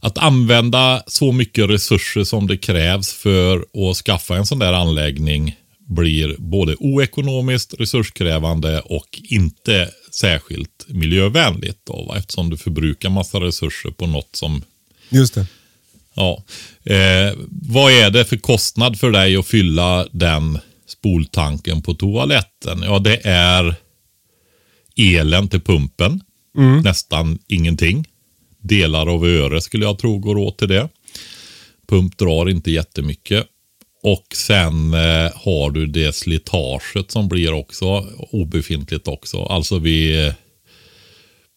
att 0.00 0.18
använda 0.18 1.02
så 1.06 1.32
mycket 1.32 1.70
resurser 1.70 2.24
som 2.24 2.46
det 2.46 2.56
krävs 2.56 3.12
för 3.12 3.56
att 3.56 3.96
skaffa 3.96 4.36
en 4.36 4.46
sån 4.46 4.58
där 4.58 4.72
anläggning 4.72 5.56
blir 5.88 6.36
både 6.38 6.76
oekonomiskt, 6.78 7.74
resurskrävande 7.78 8.80
och 8.80 9.20
inte 9.22 9.90
särskilt 10.14 10.86
miljövänligt. 10.88 11.80
Då, 11.84 12.04
va? 12.04 12.16
Eftersom 12.18 12.50
du 12.50 12.56
förbrukar 12.56 13.10
massa 13.10 13.40
resurser 13.40 13.90
på 13.90 14.06
något 14.06 14.36
som... 14.36 14.62
Just 15.08 15.34
det. 15.34 15.46
Ja. 16.14 16.42
Eh, 16.84 17.34
vad 17.48 17.92
är 17.92 18.10
det 18.10 18.24
för 18.24 18.36
kostnad 18.36 18.98
för 18.98 19.10
dig 19.10 19.36
att 19.36 19.46
fylla 19.46 20.06
den 20.12 20.58
spoltanken 20.86 21.82
på 21.82 21.94
toaletten? 21.94 22.82
Ja, 22.82 22.98
det 22.98 23.26
är 23.26 23.74
elen 24.96 25.48
till 25.48 25.60
pumpen. 25.60 26.20
Mm. 26.56 26.80
Nästan 26.80 27.38
ingenting. 27.46 28.06
Delar 28.58 29.06
av 29.06 29.24
öre 29.24 29.60
skulle 29.60 29.84
jag 29.84 29.98
tro 29.98 30.18
går 30.18 30.38
åt 30.38 30.58
till 30.58 30.68
det. 30.68 30.88
Pump 31.88 32.18
drar 32.18 32.48
inte 32.48 32.70
jättemycket. 32.70 33.46
Och 34.12 34.26
sen 34.34 34.94
eh, 34.94 35.30
har 35.34 35.70
du 35.70 35.86
det 35.86 36.14
slitaget 36.14 37.10
som 37.10 37.28
blir 37.28 37.52
också 37.52 38.06
obefintligt 38.30 39.08
också. 39.08 39.42
Alltså 39.42 39.78
vi 39.78 40.32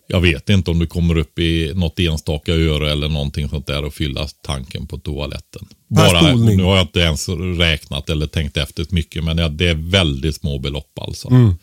jag 0.08 0.22
vet 0.22 0.50
inte 0.50 0.72
om 0.72 0.80
du 0.80 0.88
kommer 0.88 1.18
upp 1.18 1.40
i 1.40 1.72
något 1.76 2.00
enstaka 2.00 2.54
öre 2.54 2.92
eller 2.92 3.10
någonting 3.10 3.50
sånt 3.50 3.68
där 3.68 3.86
och 3.86 3.94
fylla 3.94 4.28
tanken 4.28 4.88
på 4.88 4.98
toaletten. 4.98 5.68
Bara, 5.88 6.36
nu 6.36 6.64
har 6.64 6.76
jag 6.76 6.84
inte 6.84 7.00
ens 7.00 7.30
räknat 7.58 8.10
eller 8.10 8.28
tänkt 8.28 8.58
efter 8.58 8.86
mycket, 8.90 9.24
men 9.24 9.58
det 9.58 9.70
är 9.70 9.92
väldigt 9.92 10.36
små 10.36 10.60
belopp 10.60 11.00
alltså. 11.00 11.30
Mm. 11.30 11.56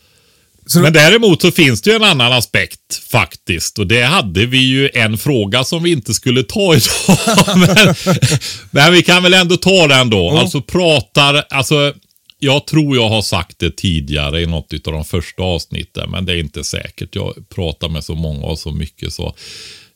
Så... 0.71 0.79
Men 0.79 0.93
däremot 0.93 1.41
så 1.41 1.51
finns 1.51 1.81
det 1.81 1.89
ju 1.89 1.95
en 1.95 2.03
annan 2.03 2.33
aspekt 2.33 3.01
faktiskt. 3.11 3.79
Och 3.79 3.87
det 3.87 4.03
hade 4.03 4.45
vi 4.45 4.57
ju 4.57 4.89
en 4.93 5.17
fråga 5.17 5.63
som 5.63 5.83
vi 5.83 5.91
inte 5.91 6.13
skulle 6.13 6.43
ta 6.43 6.75
idag. 6.75 7.57
men, 7.57 7.95
men 8.71 8.93
vi 8.93 9.03
kan 9.03 9.23
väl 9.23 9.33
ändå 9.33 9.57
ta 9.57 9.87
den 9.87 10.09
då. 10.09 10.29
Mm. 10.29 10.39
Alltså 10.39 10.61
pratar, 10.61 11.45
alltså 11.49 11.93
jag 12.39 12.67
tror 12.67 12.95
jag 12.95 13.09
har 13.09 13.21
sagt 13.21 13.59
det 13.59 13.77
tidigare 13.77 14.41
i 14.41 14.45
något 14.45 14.87
av 14.87 14.93
de 14.93 15.05
första 15.05 15.43
avsnitten, 15.43 16.11
men 16.11 16.25
det 16.25 16.33
är 16.33 16.39
inte 16.39 16.63
säkert. 16.63 17.15
Jag 17.15 17.49
pratar 17.49 17.89
med 17.89 18.03
så 18.03 18.15
många 18.15 18.45
och 18.45 18.59
så 18.59 18.71
mycket 18.71 19.13
så. 19.13 19.35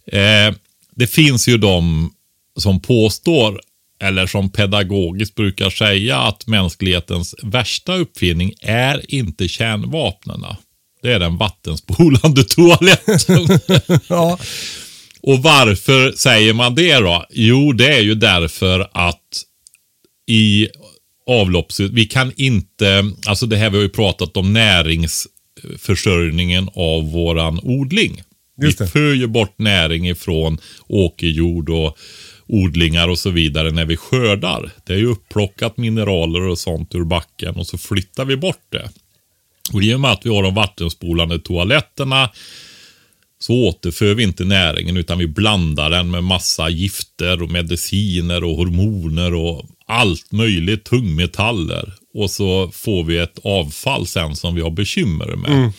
Eh, 0.08 0.54
det 0.96 1.08
finns 1.08 1.48
ju 1.48 1.58
de 1.58 2.12
som 2.60 2.80
påstår, 2.80 3.62
eller 4.02 4.28
som 4.28 4.50
pedagogiskt 4.50 5.36
brukar 5.36 5.70
säga, 5.70 6.18
att 6.18 6.48
mänsklighetens 6.48 7.36
värsta 7.44 7.96
uppfinning 7.96 8.54
är 8.62 9.16
inte 9.16 9.48
kärnvapnen. 9.48 10.46
Det 11.04 11.14
är 11.14 11.20
den 11.20 11.38
vattenspolande 11.38 12.44
toaletten. 12.50 13.48
Ja. 14.08 14.40
Och 15.22 15.44
varför 15.44 16.12
säger 16.12 16.54
man 16.54 16.76
det 16.76 16.96
då? 16.96 17.26
Jo, 17.30 17.74
det 17.74 17.94
är 17.94 18.02
ju 18.02 18.16
därför 18.16 18.88
att 18.94 19.20
i 20.28 20.68
avloppssystemet, 21.28 22.00
vi 22.00 22.06
kan 22.06 22.32
inte, 22.36 23.12
alltså 23.28 23.46
det 23.46 23.58
här 23.58 23.70
vi 23.70 23.78
har 23.78 23.84
ju 23.84 23.90
pratat 23.90 24.38
om 24.38 24.54
näringsförsörjningen 24.54 26.70
av 26.76 27.12
våran 27.12 27.60
odling. 27.64 28.22
Just 28.62 28.82
Vi 28.82 28.86
det. 28.86 28.92
för 28.92 29.14
ju 29.14 29.28
bort 29.28 29.54
näring 29.58 30.10
ifrån 30.10 30.58
åkerjord 30.88 31.70
och 31.70 31.98
odlingar 32.48 33.08
och 33.08 33.20
så 33.20 33.30
vidare 33.30 33.72
när 33.72 33.86
vi 33.86 33.98
skördar. 33.98 34.72
Det 34.86 34.94
är 34.94 34.98
ju 34.98 35.08
upplockat 35.08 35.78
mineraler 35.78 36.42
och 36.42 36.60
sånt 36.60 36.96
ur 36.96 37.04
backen 37.04 37.56
och 37.56 37.68
så 37.68 37.78
flyttar 37.78 38.26
vi 38.26 38.38
bort 38.38 38.66
det. 38.72 38.90
Och 39.72 39.84
i 39.84 39.94
och 39.94 40.00
med 40.00 40.12
att 40.12 40.26
vi 40.26 40.30
har 40.30 40.44
de 40.44 40.56
vattenspolande 40.56 41.40
toaletterna 41.40 42.30
så 43.40 43.54
återför 43.54 44.14
vi 44.14 44.24
inte 44.24 44.44
näringen 44.46 44.98
utan 44.98 45.18
vi 45.18 45.28
blandar 45.28 45.90
den 45.90 46.12
med 46.12 46.24
massa 46.24 46.70
gifter 46.70 47.42
och 47.42 47.52
mediciner 47.52 48.44
och 48.44 48.56
hormoner 48.56 49.34
och 49.34 49.66
allt 49.86 50.32
möjligt, 50.32 50.84
tungmetaller. 50.84 51.94
Och 52.14 52.32
så 52.32 52.72
får 52.74 53.04
vi 53.04 53.18
ett 53.18 53.40
avfall 53.44 54.08
sen 54.08 54.36
som 54.36 54.56
vi 54.56 54.62
har 54.62 54.72
bekymmer 54.72 55.36
med. 55.36 55.72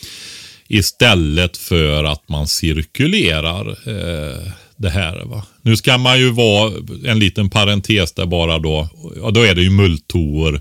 Istället 0.68 1.56
för 1.56 2.04
att 2.04 2.28
man 2.28 2.48
cirkulerar 2.48 3.68
eh, 3.70 4.52
det 4.76 4.90
här. 4.90 5.24
Va? 5.24 5.46
Nu 5.62 5.76
ska 5.76 5.98
man 5.98 6.18
ju 6.18 6.30
vara 6.30 6.72
en 7.04 7.18
liten 7.18 7.50
parentes 7.50 8.12
där 8.12 8.26
bara 8.26 8.58
då. 8.58 8.88
Ja, 9.16 9.30
då 9.30 9.40
är 9.40 9.54
det 9.54 9.62
ju 9.62 9.70
mulltoer 9.70 10.60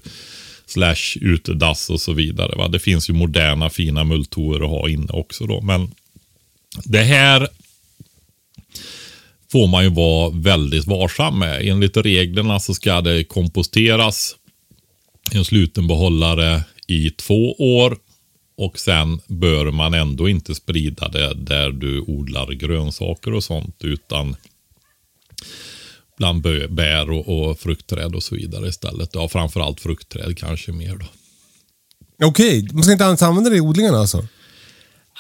slash 0.74 1.18
utedass 1.22 1.90
och 1.90 2.02
så 2.02 2.14
vidare. 2.14 2.56
Va? 2.56 2.68
Det 2.68 2.80
finns 2.80 3.10
ju 3.10 3.14
moderna 3.14 3.70
fina 3.70 4.04
multorer 4.04 4.64
att 4.64 4.70
ha 4.70 4.90
inne 4.90 5.14
också 5.14 5.46
då. 5.46 5.62
Men 5.62 5.92
det 6.84 7.04
här 7.04 7.48
får 9.52 9.68
man 9.68 9.84
ju 9.84 9.90
vara 9.90 10.30
väldigt 10.30 10.88
varsam 10.88 11.40
med. 11.40 11.68
Enligt 11.68 11.98
reglerna 11.98 12.60
så 12.60 12.74
ska 12.74 13.02
det 13.02 13.24
komposteras 13.24 14.36
i 15.32 15.38
en 15.38 15.46
sluten 15.46 15.88
behållare 15.88 16.64
i 16.88 17.10
två 17.10 17.54
år. 17.54 17.98
Och 18.58 18.80
sen 18.80 19.20
bör 19.28 19.72
man 19.72 19.94
ändå 19.94 20.30
inte 20.30 20.56
sprida 20.56 21.08
det 21.08 21.34
där 21.34 21.72
du 21.72 22.00
odlar 22.00 22.52
grönsaker 22.52 23.34
och 23.34 23.44
sånt. 23.44 23.76
Utan 23.84 24.36
bland 26.18 26.42
bär 26.70 27.10
och, 27.10 27.50
och 27.50 27.60
fruktträd 27.60 28.16
och 28.16 28.24
så 28.24 28.36
vidare 28.36 28.68
istället. 28.68 29.10
Ja, 29.14 29.30
framförallt 29.30 29.82
fruktträd 29.82 30.38
kanske 30.38 30.72
mer 30.72 30.96
då. 30.96 31.06
Okej, 32.26 32.68
man 32.72 32.84
ska 32.84 32.92
inte 32.92 33.04
ens 33.04 33.22
använda 33.22 33.50
det 33.50 33.56
i 33.56 33.62
odlingarna 33.62 33.98
alltså? 33.98 34.28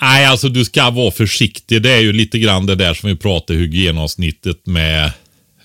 Nej, 0.01 0.25
alltså 0.25 0.49
du 0.49 0.65
ska 0.65 0.89
vara 0.89 1.11
försiktig. 1.11 1.81
Det 1.81 1.91
är 1.91 1.99
ju 1.99 2.13
lite 2.13 2.39
grann 2.39 2.65
det 2.65 2.75
där 2.75 2.93
som 2.93 3.09
vi 3.09 3.15
pratade 3.15 3.59
hygienavsnittet 3.59 4.65
med 4.65 5.05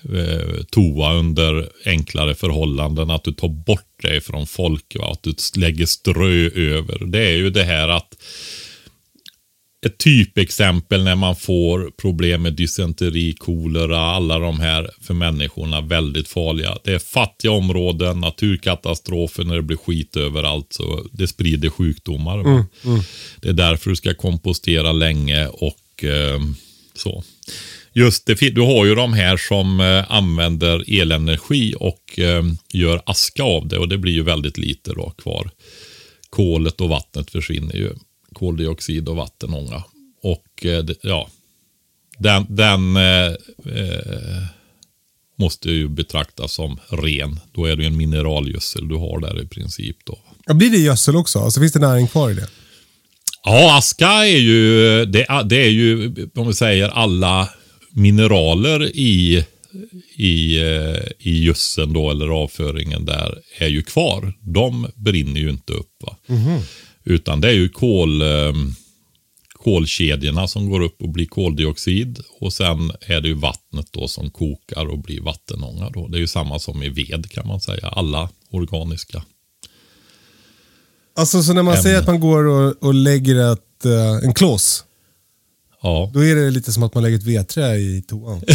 eh, 0.03 0.63
toa 0.71 1.13
under 1.13 1.69
enklare 1.85 2.35
förhållanden. 2.35 3.09
Att 3.09 3.23
du 3.23 3.31
tar 3.31 3.47
bort 3.47 3.87
det 4.01 4.21
från 4.21 4.47
folk. 4.47 4.95
Va? 4.99 5.11
Att 5.11 5.23
du 5.23 5.33
lägger 5.55 5.85
strö 5.85 6.49
över. 6.49 7.05
Det 7.05 7.19
är 7.19 7.35
ju 7.35 7.49
det 7.49 7.63
här 7.63 7.87
att 7.87 8.15
ett 9.85 9.97
typexempel 9.97 11.03
när 11.03 11.15
man 11.15 11.35
får 11.35 11.91
problem 11.97 12.41
med 12.41 12.53
dysenteri, 12.53 13.33
kolera, 13.33 13.99
alla 13.99 14.39
de 14.39 14.59
här 14.59 14.89
för 15.01 15.13
människorna 15.13 15.81
väldigt 15.81 16.27
farliga. 16.27 16.77
Det 16.83 16.93
är 16.93 16.99
fattiga 16.99 17.51
områden, 17.51 18.19
naturkatastrofer 18.19 19.43
när 19.43 19.55
det 19.55 19.61
blir 19.61 19.77
skit 19.77 20.17
överallt. 20.17 20.67
Så 20.73 21.05
det 21.11 21.27
sprider 21.27 21.69
sjukdomar. 21.69 22.65
Det 23.41 23.49
är 23.49 23.53
därför 23.53 23.89
du 23.89 23.95
ska 23.95 24.13
kompostera 24.13 24.91
länge 24.91 25.47
och 25.47 26.03
eh, 26.03 26.39
så. 26.93 27.23
Just 27.93 28.25
det, 28.25 28.49
du 28.49 28.61
har 28.61 28.85
ju 28.85 28.95
de 28.95 29.13
här 29.13 29.37
som 29.37 29.79
eh, 29.79 30.11
använder 30.11 30.99
elenergi 31.01 31.73
och 31.79 32.19
eh, 32.19 32.43
gör 32.73 33.01
aska 33.05 33.43
av 33.43 33.67
det 33.67 33.77
och 33.77 33.89
det 33.89 33.97
blir 33.97 34.13
ju 34.13 34.23
väldigt 34.23 34.57
lite 34.57 34.93
då 34.93 35.09
kvar. 35.09 35.49
Kolet 36.29 36.81
och 36.81 36.89
vattnet 36.89 37.31
försvinner 37.31 37.75
ju. 37.75 37.93
Koldioxid 38.39 39.09
och 39.09 39.15
vattenånga. 39.15 39.83
Och 40.23 40.65
eh, 40.65 40.85
ja, 41.03 41.29
den, 42.17 42.45
den 42.49 42.95
eh, 42.97 43.27
eh, 43.75 44.43
måste 45.37 45.69
ju 45.71 45.87
betraktas 45.87 46.53
som 46.53 46.79
ren. 46.89 47.39
Då 47.53 47.65
är 47.65 47.75
det 47.75 47.85
en 47.85 47.97
mineralgödsel 47.97 48.87
du 48.87 48.95
har 48.95 49.19
där 49.19 49.41
i 49.43 49.47
princip 49.47 49.97
då. 50.05 50.19
Ja, 50.45 50.53
blir 50.53 50.69
det 50.69 50.77
gödsel 50.77 51.15
också? 51.15 51.39
Alltså 51.39 51.59
finns 51.59 51.73
det 51.73 51.79
näring 51.79 52.07
kvar 52.07 52.29
i 52.31 52.33
det? 52.33 52.47
Ja, 53.43 53.77
aska 53.77 54.07
är 54.09 54.37
ju, 54.37 55.05
det, 55.05 55.25
är- 55.29 55.43
det 55.43 55.63
är 55.65 55.69
ju, 55.69 56.13
om 56.35 56.47
vi 56.47 56.53
säger 56.53 56.89
alla 56.89 57.49
mineraler 57.91 58.83
i, 58.95 59.45
i, 60.15 60.57
eh, 60.61 61.01
i 61.19 61.43
gödseln 61.43 61.93
då, 61.93 62.11
eller 62.11 62.27
avföringen 62.27 63.05
där, 63.05 63.39
är 63.57 63.67
ju 63.67 63.81
kvar. 63.81 64.33
De 64.41 64.87
brinner 64.95 65.39
ju 65.41 65.49
inte 65.49 65.73
upp. 65.73 65.91
Va? 66.03 66.15
Utan 67.09 67.41
det 67.41 67.47
är 67.47 67.53
ju 67.53 67.69
kol, 67.69 68.21
eh, 68.21 68.53
kolkedjorna 69.53 70.47
som 70.47 70.69
går 70.69 70.81
upp 70.81 71.01
och 71.01 71.09
blir 71.09 71.25
koldioxid. 71.25 72.19
Och 72.39 72.53
sen 72.53 72.91
är 73.01 73.21
det 73.21 73.27
ju 73.27 73.33
vattnet 73.33 73.87
då 73.91 74.07
som 74.07 74.29
kokar 74.29 74.85
och 74.85 74.99
blir 74.99 75.21
vattenånga. 75.21 75.89
Då. 75.89 76.07
Det 76.07 76.17
är 76.17 76.19
ju 76.19 76.27
samma 76.27 76.59
som 76.59 76.83
i 76.83 76.89
ved 76.89 77.31
kan 77.31 77.47
man 77.47 77.61
säga. 77.61 77.87
Alla 77.87 78.29
organiska. 78.51 79.23
Alltså 81.15 81.43
så 81.43 81.53
när 81.53 81.63
man 81.63 81.73
Ämne. 81.73 81.83
säger 81.83 81.99
att 81.99 82.07
man 82.07 82.19
går 82.19 82.43
och, 82.43 82.83
och 82.83 82.93
lägger 82.93 83.53
ett, 83.53 83.85
eh, 83.85 84.15
en 84.23 84.33
kloss. 84.33 84.83
Ja. 85.81 86.11
Då 86.13 86.25
är 86.25 86.35
det 86.35 86.51
lite 86.51 86.71
som 86.71 86.83
att 86.83 86.93
man 86.93 87.03
lägger 87.03 87.17
ett 87.17 87.23
vedträ 87.23 87.75
i 87.75 88.03
toan. 88.07 88.41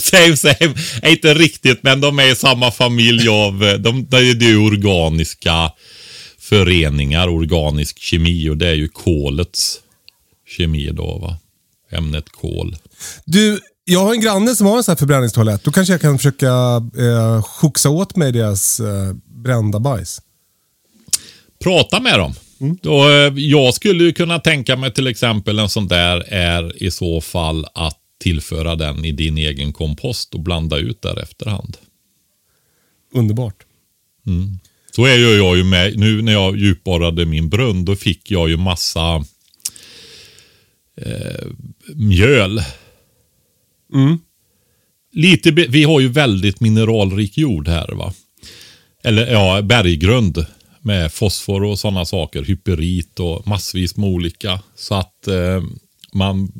same 0.00 0.36
same. 0.36 0.74
Inte 1.02 1.34
riktigt, 1.34 1.82
men 1.82 2.00
de 2.00 2.18
är 2.18 2.32
i 2.32 2.36
samma 2.36 2.70
familj 2.70 3.28
av, 3.28 3.58
de, 3.58 4.06
det 4.10 4.16
är 4.16 4.42
ju 4.42 4.56
organiska 4.56 5.72
föreningar, 6.48 7.28
organisk 7.28 7.98
kemi 7.98 8.48
och 8.50 8.56
det 8.56 8.68
är 8.68 8.74
ju 8.74 8.88
kolets 8.88 9.80
kemi 10.46 10.90
då 10.92 11.18
va. 11.18 11.38
Ämnet 11.90 12.28
kol. 12.28 12.76
Du, 13.24 13.60
jag 13.84 14.00
har 14.00 14.14
en 14.14 14.20
granne 14.20 14.56
som 14.56 14.66
har 14.66 14.76
en 14.76 14.84
sån 14.84 14.92
här 14.92 14.96
förbränningstoalett. 14.96 15.64
Då 15.64 15.72
kanske 15.72 15.94
jag 15.94 16.00
kan 16.00 16.18
försöka 16.18 16.46
eh, 16.98 17.42
skjutsa 17.42 17.90
åt 17.90 18.16
mig 18.16 18.32
deras 18.32 18.80
eh, 18.80 19.12
brända 19.24 19.78
bajs. 19.78 20.20
Prata 21.62 22.00
med 22.00 22.18
dem. 22.18 22.34
Då, 22.82 23.10
eh, 23.10 23.32
jag 23.36 23.74
skulle 23.74 24.04
ju 24.04 24.12
kunna 24.12 24.38
tänka 24.38 24.76
mig 24.76 24.94
till 24.94 25.06
exempel 25.06 25.58
en 25.58 25.68
sån 25.68 25.88
där 25.88 26.32
är 26.32 26.82
i 26.82 26.90
så 26.90 27.20
fall 27.20 27.66
att 27.74 27.98
tillföra 28.20 28.76
den 28.76 29.04
i 29.04 29.12
din 29.12 29.38
egen 29.38 29.72
kompost 29.72 30.34
och 30.34 30.40
blanda 30.40 30.76
ut 30.76 31.02
där 31.02 31.22
efterhand. 31.22 31.76
Underbart. 33.12 33.64
Så 34.98 35.04
är 35.04 35.16
ju 35.18 35.36
jag 35.36 35.56
ju 35.56 35.64
med. 35.64 35.98
Nu 35.98 36.22
när 36.22 36.32
jag 36.32 36.56
djupborrade 36.56 37.26
min 37.26 37.48
brunn, 37.48 37.84
då 37.84 37.96
fick 37.96 38.30
jag 38.30 38.48
ju 38.48 38.56
massa 38.56 39.24
eh, 41.00 41.46
mjöl. 41.94 42.62
Lite, 45.12 45.52
be- 45.52 45.66
vi 45.68 45.84
har 45.84 46.00
ju 46.00 46.08
väldigt 46.08 46.60
mineralrik 46.60 47.38
jord 47.38 47.68
här 47.68 47.88
va. 47.88 48.14
Eller 49.04 49.32
ja, 49.32 49.62
berggrund 49.62 50.46
med 50.80 51.12
fosfor 51.12 51.64
och 51.64 51.78
sådana 51.78 52.04
saker. 52.04 52.42
Hyperit 52.42 53.20
och 53.20 53.46
massvis 53.46 53.96
med 53.96 54.08
olika. 54.08 54.60
Så 54.76 54.94
att 54.94 55.26
eh, 55.26 55.62
man, 56.12 56.52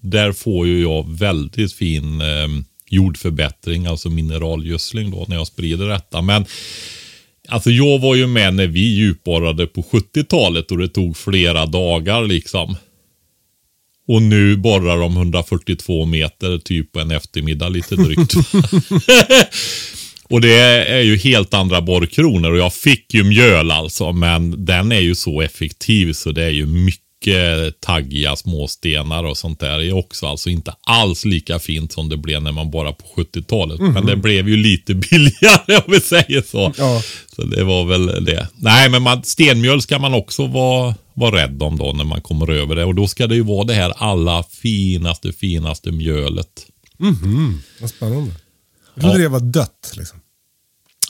där 0.00 0.32
får 0.32 0.66
ju 0.66 0.82
jag 0.82 1.18
väldigt 1.18 1.72
fin 1.72 2.20
eh, 2.20 2.48
jordförbättring, 2.90 3.86
alltså 3.86 4.08
mineralgödsling 4.10 5.10
då 5.10 5.24
när 5.28 5.36
jag 5.36 5.46
sprider 5.46 5.88
detta. 5.88 6.22
Men 6.22 6.44
Alltså 7.50 7.70
jag 7.70 7.98
var 7.98 8.14
ju 8.14 8.26
med 8.26 8.54
när 8.54 8.66
vi 8.66 8.80
djupborrade 8.80 9.66
på 9.66 9.82
70-talet 9.82 10.70
och 10.70 10.78
det 10.78 10.88
tog 10.88 11.16
flera 11.16 11.66
dagar 11.66 12.22
liksom. 12.22 12.76
Och 14.08 14.22
nu 14.22 14.56
borrar 14.56 15.00
de 15.00 15.16
142 15.16 16.04
meter 16.04 16.58
typ 16.58 16.92
på 16.92 17.00
en 17.00 17.10
eftermiddag 17.10 17.68
lite 17.68 17.96
drygt. 17.96 18.34
och 20.24 20.40
det 20.40 20.60
är 20.60 21.02
ju 21.02 21.16
helt 21.16 21.54
andra 21.54 21.80
borrkronor 21.80 22.52
och 22.52 22.58
jag 22.58 22.74
fick 22.74 23.14
ju 23.14 23.24
mjöl 23.24 23.70
alltså. 23.70 24.12
Men 24.12 24.64
den 24.64 24.92
är 24.92 25.00
ju 25.00 25.14
så 25.14 25.40
effektiv 25.40 26.12
så 26.12 26.32
det 26.32 26.44
är 26.44 26.50
ju 26.50 26.66
mycket 26.66 27.09
taggiga 27.80 28.36
småstenar 28.36 29.24
och 29.24 29.38
sånt 29.38 29.60
där. 29.60 29.80
Är 29.80 29.92
också 29.92 30.26
alltså 30.26 30.50
inte 30.50 30.74
alls 30.80 31.24
lika 31.24 31.58
fint 31.58 31.92
som 31.92 32.08
det 32.08 32.16
blev 32.16 32.42
när 32.42 32.52
man 32.52 32.70
borrade 32.70 32.96
på 32.96 33.20
70-talet. 33.22 33.80
Men 33.80 34.06
det 34.06 34.16
blev 34.16 34.48
ju 34.48 34.56
lite 34.56 34.94
billigare 35.10 35.76
om 35.76 35.92
vi 35.92 36.00
säger 36.00 36.42
så. 36.42 36.72
Ja. 36.78 37.02
Så 37.36 37.42
det 37.42 37.64
var 37.64 37.84
väl 37.84 38.24
det. 38.24 38.48
Nej, 38.56 38.88
men 38.90 39.02
man, 39.02 39.22
stenmjöl 39.24 39.82
ska 39.82 39.98
man 39.98 40.14
också 40.14 40.46
vara, 40.46 40.94
vara 41.14 41.36
rädd 41.42 41.62
om 41.62 41.78
då 41.78 41.92
när 41.92 42.04
man 42.04 42.20
kommer 42.20 42.50
över 42.50 42.76
det. 42.76 42.84
Och 42.84 42.94
då 42.94 43.08
ska 43.08 43.26
det 43.26 43.34
ju 43.34 43.42
vara 43.42 43.64
det 43.64 43.74
här 43.74 43.92
allra 43.96 44.42
finaste, 44.42 45.32
finaste 45.32 45.90
mjölet. 45.92 46.66
Vad 47.80 47.90
spännande. 47.90 48.32
Jag 48.94 49.02
trodde 49.02 49.16
Ja. 49.16 49.22
det 49.22 49.28
var 49.28 49.40
dött. 49.40 49.92
Liksom. 49.96 50.18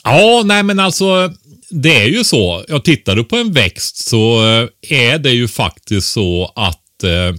Ja, 0.03 0.41
nej 0.45 0.63
men 0.63 0.79
alltså 0.79 1.33
det 1.71 1.95
är 1.95 2.07
ju 2.07 2.23
så. 2.23 2.65
Jag 2.67 2.83
tittade 2.83 3.23
på 3.23 3.35
en 3.35 3.53
växt 3.53 3.97
så 3.97 4.47
eh, 4.47 4.67
är 4.89 5.19
det 5.19 5.31
ju 5.31 5.47
faktiskt 5.47 6.11
så 6.11 6.51
att 6.55 7.03
eh, 7.03 7.35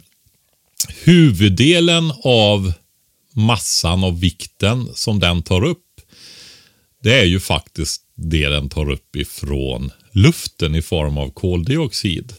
huvuddelen 1.05 2.12
av 2.25 2.73
massan 3.35 4.05
och 4.05 4.23
vikten 4.23 4.88
som 4.95 5.21
den 5.21 5.42
tar 5.42 5.64
upp 5.64 5.79
det 7.03 7.21
är 7.21 7.25
ju 7.25 7.40
faktiskt 7.40 8.03
det 8.14 8.49
den 8.49 8.68
tar 8.68 8.90
upp 8.90 9.16
ifrån 9.16 9.90
luften 10.12 10.75
i 10.75 10.83
form 10.83 11.18
av 11.18 11.31
koldioxid. 11.31 12.33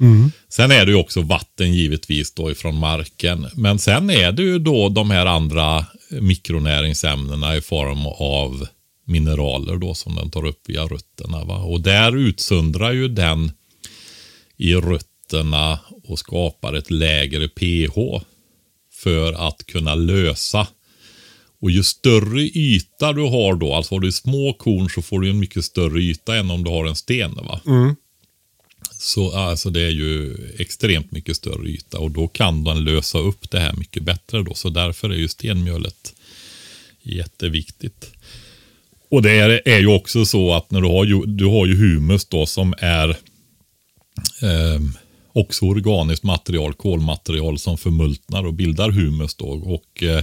Mm. 0.00 0.32
Sen 0.48 0.70
är 0.70 0.86
det 0.86 0.92
ju 0.92 0.98
också 0.98 1.20
vatten 1.20 1.74
givetvis 1.74 2.34
då 2.34 2.50
ifrån 2.50 2.78
marken. 2.78 3.46
Men 3.54 3.78
sen 3.78 4.10
är 4.10 4.32
det 4.32 4.42
ju 4.42 4.58
då 4.58 4.88
de 4.88 5.10
här 5.10 5.26
andra 5.26 5.86
mikronäringsämnena 6.10 7.56
i 7.56 7.60
form 7.60 8.06
av 8.06 8.66
mineraler 9.10 9.76
då 9.76 9.94
som 9.94 10.14
den 10.14 10.30
tar 10.30 10.46
upp 10.46 10.60
via 10.68 10.84
rötterna. 10.84 11.44
Va? 11.44 11.58
Och 11.58 11.80
där 11.80 12.16
utsöndrar 12.16 12.92
ju 12.92 13.08
den 13.08 13.52
i 14.56 14.74
rötterna 14.74 15.80
och 16.04 16.18
skapar 16.18 16.74
ett 16.74 16.90
lägre 16.90 17.48
pH 17.48 18.24
för 18.92 19.48
att 19.48 19.66
kunna 19.66 19.94
lösa. 19.94 20.66
Och 21.60 21.70
ju 21.70 21.82
större 21.82 22.42
yta 22.42 23.12
du 23.12 23.22
har 23.22 23.54
då, 23.54 23.74
alltså 23.74 23.94
har 23.94 24.00
du 24.00 24.12
små 24.12 24.52
korn 24.52 24.90
så 24.90 25.02
får 25.02 25.20
du 25.20 25.30
en 25.30 25.38
mycket 25.38 25.64
större 25.64 26.00
yta 26.00 26.36
än 26.36 26.50
om 26.50 26.64
du 26.64 26.70
har 26.70 26.86
en 26.86 26.96
sten. 26.96 27.34
Va? 27.34 27.60
Mm. 27.66 27.96
Så 28.92 29.32
alltså 29.32 29.70
det 29.70 29.80
är 29.80 29.90
ju 29.90 30.36
extremt 30.58 31.12
mycket 31.12 31.36
större 31.36 31.68
yta 31.68 31.98
och 31.98 32.10
då 32.10 32.28
kan 32.28 32.64
den 32.64 32.84
lösa 32.84 33.18
upp 33.18 33.50
det 33.50 33.60
här 33.60 33.72
mycket 33.72 34.02
bättre 34.02 34.42
då. 34.42 34.54
Så 34.54 34.68
därför 34.68 35.10
är 35.10 35.16
ju 35.16 35.28
stenmjölet 35.28 36.14
jätteviktigt. 37.02 38.12
Och 39.10 39.22
det 39.22 39.38
är, 39.38 39.68
är 39.68 39.78
ju 39.78 39.86
också 39.86 40.24
så 40.24 40.54
att 40.54 40.70
när 40.70 40.80
du 40.80 40.86
har, 40.86 41.26
du 41.26 41.44
har 41.46 41.66
ju 41.66 41.76
humus 41.76 42.24
då 42.26 42.46
som 42.46 42.74
är 42.78 43.08
eh, 44.42 44.80
också 45.32 45.64
organiskt 45.64 46.22
material, 46.22 46.74
kolmaterial 46.74 47.58
som 47.58 47.78
förmultnar 47.78 48.46
och 48.46 48.54
bildar 48.54 48.90
humus 48.90 49.34
då. 49.34 49.46
Och 49.46 50.02
eh, 50.02 50.22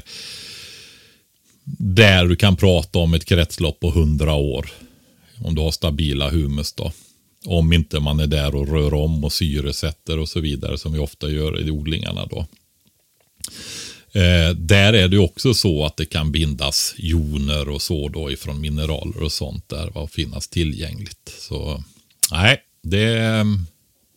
där 1.79 2.25
du 2.25 2.35
kan 2.35 2.55
prata 2.55 2.99
om 2.99 3.13
ett 3.13 3.25
kretslopp 3.25 3.79
på 3.79 3.89
hundra 3.89 4.33
år. 4.33 4.69
Om 5.43 5.55
du 5.55 5.61
har 5.61 5.71
stabila 5.71 6.29
humus 6.29 6.73
då. 6.73 6.91
Om 7.45 7.73
inte 7.73 7.99
man 7.99 8.19
är 8.19 8.27
där 8.27 8.55
och 8.55 8.67
rör 8.67 8.93
om 8.93 9.23
och 9.23 9.33
syresätter 9.33 10.19
och 10.19 10.29
så 10.29 10.39
vidare 10.39 10.77
som 10.77 10.93
vi 10.93 10.99
ofta 10.99 11.29
gör 11.29 11.67
i 11.67 11.71
odlingarna 11.71 12.25
då. 12.25 12.45
Eh, 14.17 14.49
där 14.55 14.93
är 14.93 15.07
det 15.07 15.17
också 15.17 15.53
så 15.53 15.85
att 15.85 15.97
det 15.97 16.05
kan 16.05 16.31
bindas 16.31 16.95
joner 16.97 17.69
och 17.69 17.81
så 17.81 18.09
då 18.09 18.31
ifrån 18.31 18.61
mineraler 18.61 19.23
och 19.23 19.31
sånt 19.31 19.69
där 19.69 19.97
och 19.97 20.11
finnas 20.11 20.47
tillgängligt. 20.47 21.35
Så 21.39 21.83
nej, 22.31 22.61
det, 22.83 23.15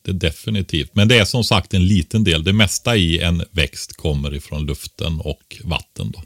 det 0.04 0.10
är 0.10 0.12
definitivt. 0.12 0.90
Men 0.94 1.08
det 1.08 1.18
är 1.18 1.24
som 1.24 1.44
sagt 1.44 1.74
en 1.74 1.86
liten 1.86 2.24
del. 2.24 2.44
Det 2.44 2.52
mesta 2.52 2.96
i 2.96 3.18
en 3.18 3.44
växt 3.50 3.96
kommer 3.96 4.34
ifrån 4.34 4.66
luften 4.66 5.20
och 5.20 5.56
vatten. 5.64 6.10
Då. 6.10 6.22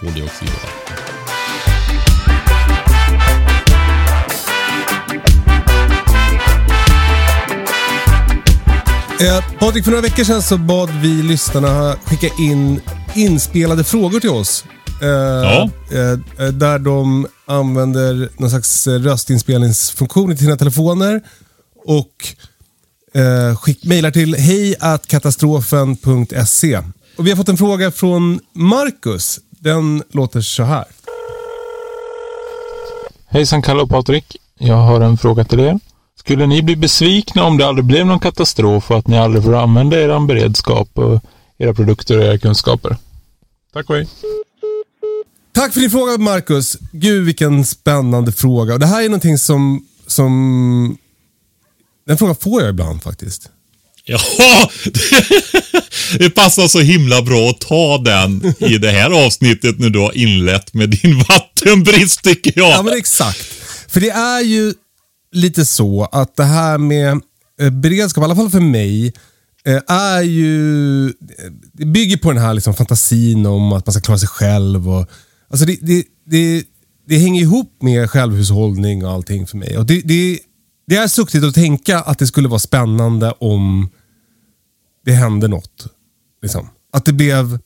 Koldioxid 0.00 0.48
och 0.48 0.54
vatten. 0.54 1.19
Eh, 9.20 9.44
Patrik, 9.58 9.84
för 9.84 9.90
några 9.90 10.02
veckor 10.02 10.24
sedan 10.24 10.42
så 10.42 10.58
bad 10.58 10.90
vi 11.02 11.22
lyssnarna 11.22 11.96
skicka 12.04 12.28
in 12.38 12.80
inspelade 13.14 13.84
frågor 13.84 14.20
till 14.20 14.30
oss. 14.30 14.64
Eh, 15.02 15.08
ja. 15.08 15.70
eh, 15.90 16.18
där 16.48 16.78
de 16.78 17.26
använder 17.46 18.28
någon 18.36 18.50
slags 18.50 18.86
röstinspelningsfunktion 18.86 20.32
i 20.32 20.36
sina 20.36 20.56
telefoner 20.56 21.22
och 21.86 22.14
eh, 23.14 23.56
skick, 23.56 23.84
mejlar 23.84 24.10
till 24.10 24.34
hejkatastrofen.se. 24.34 26.80
Och 27.16 27.26
vi 27.26 27.30
har 27.30 27.36
fått 27.36 27.48
en 27.48 27.56
fråga 27.56 27.90
från 27.90 28.40
Marcus. 28.52 29.40
Den 29.50 30.02
låter 30.12 30.40
så 30.40 30.62
här. 30.62 30.84
Hejsan 33.28 33.62
Kalle 33.62 33.82
och 33.82 33.90
Patrik. 33.90 34.36
Jag 34.58 34.76
har 34.76 35.00
en 35.00 35.18
fråga 35.18 35.44
till 35.44 35.60
er. 35.60 35.80
Skulle 36.20 36.46
ni 36.46 36.62
bli 36.62 36.76
besvikna 36.76 37.44
om 37.44 37.58
det 37.58 37.66
aldrig 37.66 37.84
blev 37.84 38.06
någon 38.06 38.18
katastrof 38.18 38.90
och 38.90 38.98
att 38.98 39.08
ni 39.08 39.18
aldrig 39.18 39.44
får 39.44 39.54
använda 39.54 40.00
er 40.00 40.26
beredskap 40.26 40.88
och 40.94 41.24
era 41.58 41.74
produkter 41.74 42.18
och 42.18 42.24
era 42.24 42.38
kunskaper? 42.38 42.96
Tack 43.72 43.90
och 43.90 43.96
hej! 43.96 44.08
Tack 45.54 45.72
för 45.72 45.80
din 45.80 45.90
fråga 45.90 46.18
Marcus. 46.18 46.76
Gud 46.92 47.24
vilken 47.24 47.64
spännande 47.64 48.32
fråga. 48.32 48.74
Och 48.74 48.80
det 48.80 48.86
här 48.86 49.02
är 49.02 49.08
någonting 49.08 49.38
som, 49.38 49.86
som... 50.06 50.98
Den 52.06 52.18
frågan 52.18 52.36
får 52.36 52.60
jag 52.60 52.70
ibland 52.70 53.02
faktiskt. 53.02 53.50
Ja, 54.04 54.18
det 56.18 56.30
passar 56.30 56.68
så 56.68 56.80
himla 56.80 57.22
bra 57.22 57.50
att 57.50 57.60
ta 57.60 57.98
den 57.98 58.54
i 58.58 58.78
det 58.78 58.90
här 58.90 59.26
avsnittet 59.26 59.78
när 59.78 59.90
du 59.90 59.98
har 59.98 60.16
inlett 60.16 60.74
med 60.74 60.90
din 60.90 61.18
vattenbrist 61.18 62.22
tycker 62.22 62.52
jag. 62.56 62.70
Ja 62.70 62.82
men 62.82 62.96
exakt. 62.96 63.44
För 63.88 64.00
det 64.00 64.10
är 64.10 64.40
ju 64.40 64.74
lite 65.32 65.66
så 65.66 66.04
att 66.04 66.36
det 66.36 66.44
här 66.44 66.78
med 66.78 67.20
eh, 67.60 67.70
beredskap, 67.70 68.22
i 68.22 68.24
alla 68.24 68.36
fall 68.36 68.50
för 68.50 68.60
mig, 68.60 69.14
eh, 69.64 69.80
är 69.86 70.22
ju... 70.22 71.06
Eh, 71.06 71.12
det 71.72 71.86
bygger 71.86 72.16
på 72.16 72.32
den 72.32 72.42
här 72.42 72.54
liksom 72.54 72.74
fantasin 72.74 73.46
om 73.46 73.72
att 73.72 73.86
man 73.86 73.92
ska 73.92 74.02
klara 74.02 74.18
sig 74.18 74.28
själv. 74.28 74.88
Och, 74.88 75.06
alltså 75.50 75.66
det, 75.66 75.78
det, 75.80 76.04
det, 76.26 76.64
det 77.08 77.18
hänger 77.18 77.42
ihop 77.42 77.82
med 77.82 78.10
självhushållning 78.10 79.04
och 79.04 79.12
allting 79.12 79.46
för 79.46 79.56
mig. 79.56 79.78
Och 79.78 79.86
det, 79.86 80.00
det, 80.00 80.38
det 80.86 80.96
är 80.96 81.08
suktigt 81.08 81.44
att 81.44 81.54
tänka 81.54 82.00
att 82.00 82.18
det 82.18 82.26
skulle 82.26 82.48
vara 82.48 82.58
spännande 82.58 83.34
om 83.38 83.88
det 85.04 85.12
hände 85.12 85.48
något. 85.48 85.86
Liksom. 86.42 86.68
Att 86.92 87.04
det 87.04 87.12
blev... 87.12 87.58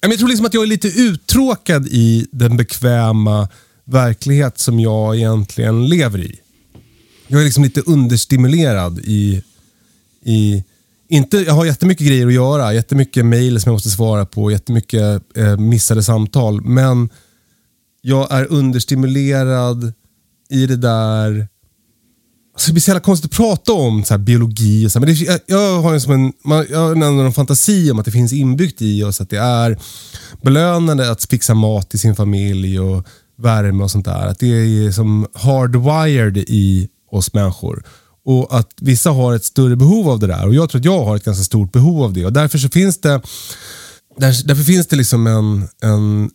Jag 0.00 0.18
tror 0.18 0.28
liksom 0.28 0.46
att 0.46 0.54
jag 0.54 0.62
är 0.62 0.66
lite 0.66 0.88
uttråkad 0.88 1.86
i 1.86 2.26
den 2.32 2.56
bekväma 2.56 3.48
verklighet 3.84 4.58
som 4.58 4.80
jag 4.80 5.16
egentligen 5.16 5.88
lever 5.88 6.18
i. 6.18 6.40
Jag 7.26 7.40
är 7.40 7.44
liksom 7.44 7.64
lite 7.64 7.80
understimulerad 7.80 8.98
i... 8.98 9.42
i 10.24 10.64
inte, 11.08 11.36
jag 11.36 11.54
har 11.54 11.64
jättemycket 11.64 12.06
grejer 12.06 12.26
att 12.26 12.32
göra, 12.32 12.74
jättemycket 12.74 13.26
mail 13.26 13.60
som 13.60 13.70
jag 13.70 13.74
måste 13.74 13.90
svara 13.90 14.26
på, 14.26 14.50
jättemycket 14.50 15.22
eh, 15.36 15.56
missade 15.56 16.02
samtal. 16.02 16.60
Men 16.60 17.08
jag 18.00 18.32
är 18.32 18.52
understimulerad 18.52 19.92
i 20.50 20.66
det 20.66 20.76
där... 20.76 21.48
Alltså 22.54 22.68
det 22.68 22.72
blir 22.72 22.80
så 22.80 22.90
jävla 22.90 23.00
konstigt 23.00 23.30
att 23.30 23.36
prata 23.36 23.72
om 23.72 24.04
så 24.04 24.18
biologi. 24.18 24.86
Och 24.86 24.92
så, 24.92 25.00
men 25.00 25.08
det, 25.08 25.12
jag, 25.12 25.40
jag, 25.46 25.82
har 25.82 25.94
en, 25.94 26.00
som 26.00 26.12
en, 26.12 26.32
man, 26.44 26.66
jag 26.70 26.78
har 26.78 26.92
en, 26.92 27.02
en 27.02 27.32
fantasi 27.32 27.90
om 27.90 27.98
att 27.98 28.04
det 28.04 28.10
finns 28.10 28.32
inbyggt 28.32 28.82
i 28.82 29.04
oss 29.04 29.20
att 29.20 29.30
det 29.30 29.38
är 29.38 29.78
belönande 30.42 31.10
att 31.10 31.24
fixa 31.24 31.54
mat 31.54 31.90
till 31.90 31.98
sin 31.98 32.16
familj 32.16 32.80
och 32.80 33.06
värme 33.36 33.84
och 33.84 33.90
sånt 33.90 34.04
där. 34.04 34.26
Att 34.26 34.38
det 34.38 34.46
är 34.46 34.90
som 34.90 35.26
hardwired 35.34 36.36
i 36.36 36.88
oss 37.14 37.32
människor. 37.32 37.84
Och 38.24 38.58
att 38.58 38.70
vissa 38.80 39.10
har 39.10 39.34
ett 39.34 39.44
större 39.44 39.76
behov 39.76 40.10
av 40.10 40.18
det 40.18 40.26
där. 40.26 40.46
Och 40.46 40.54
jag 40.54 40.70
tror 40.70 40.78
att 40.78 40.84
jag 40.84 41.04
har 41.04 41.16
ett 41.16 41.24
ganska 41.24 41.44
stort 41.44 41.72
behov 41.72 42.02
av 42.02 42.12
det. 42.12 42.26
Och 42.26 42.32
därför 42.32 42.58
så 42.58 42.68
finns 42.68 43.00
det 43.00 43.20
där, 44.16 44.46
därför 44.46 44.62
finns 44.62 44.86
det 44.86 44.96
liksom 44.96 45.26
en, 45.26 45.68
en 45.82 46.30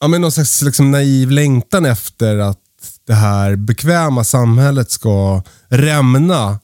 ja, 0.00 0.08
men 0.08 0.20
någon 0.20 0.32
slags 0.32 0.62
liksom 0.62 0.90
naiv 0.90 1.30
längtan 1.30 1.86
efter 1.86 2.38
att 2.38 2.58
det 3.06 3.14
här 3.14 3.56
bekväma 3.56 4.24
samhället 4.24 4.90
ska 4.90 5.42
rämna 5.68 6.60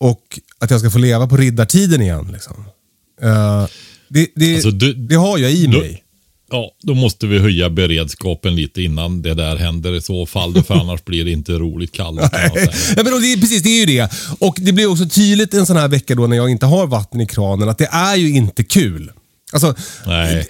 och 0.00 0.40
att 0.58 0.70
jag 0.70 0.80
ska 0.80 0.90
få 0.90 0.98
leva 0.98 1.26
på 1.26 1.36
riddartiden 1.36 2.02
igen. 2.02 2.28
Liksom. 2.32 2.64
Uh, 3.22 3.66
det, 4.08 4.28
det, 4.34 4.54
alltså 4.54 4.70
du, 4.70 4.94
det, 4.94 5.14
har 5.14 5.38
jag 5.38 5.52
i 5.52 5.66
du, 5.66 5.78
mig. 5.78 6.04
Ja, 6.50 6.70
då 6.82 6.94
måste 6.94 7.26
vi 7.26 7.38
höja 7.38 7.70
beredskapen 7.70 8.56
lite 8.56 8.82
innan 8.82 9.22
det 9.22 9.34
där 9.34 9.56
händer 9.56 9.94
i 9.94 10.02
så 10.02 10.26
fall. 10.26 10.62
För 10.64 10.74
annars 10.80 11.04
blir 11.04 11.24
det 11.24 11.30
inte 11.30 11.52
roligt 11.52 11.92
kallt. 11.92 12.20
ja, 12.22 13.02
men 13.02 13.04
det, 13.04 13.40
precis, 13.40 13.62
det 13.62 13.68
är 13.68 13.80
ju 13.80 13.86
det. 13.86 14.12
Och 14.38 14.56
det 14.58 14.72
blir 14.72 14.90
också 14.90 15.08
tydligt 15.08 15.54
en 15.54 15.66
sån 15.66 15.76
här 15.76 15.88
vecka 15.88 16.14
då 16.14 16.26
när 16.26 16.36
jag 16.36 16.50
inte 16.50 16.66
har 16.66 16.86
vatten 16.86 17.20
i 17.20 17.26
kranen 17.26 17.68
att 17.68 17.78
det 17.78 17.88
är 17.92 18.16
ju 18.16 18.30
inte 18.30 18.64
kul. 18.64 19.12
Alltså, 19.52 19.74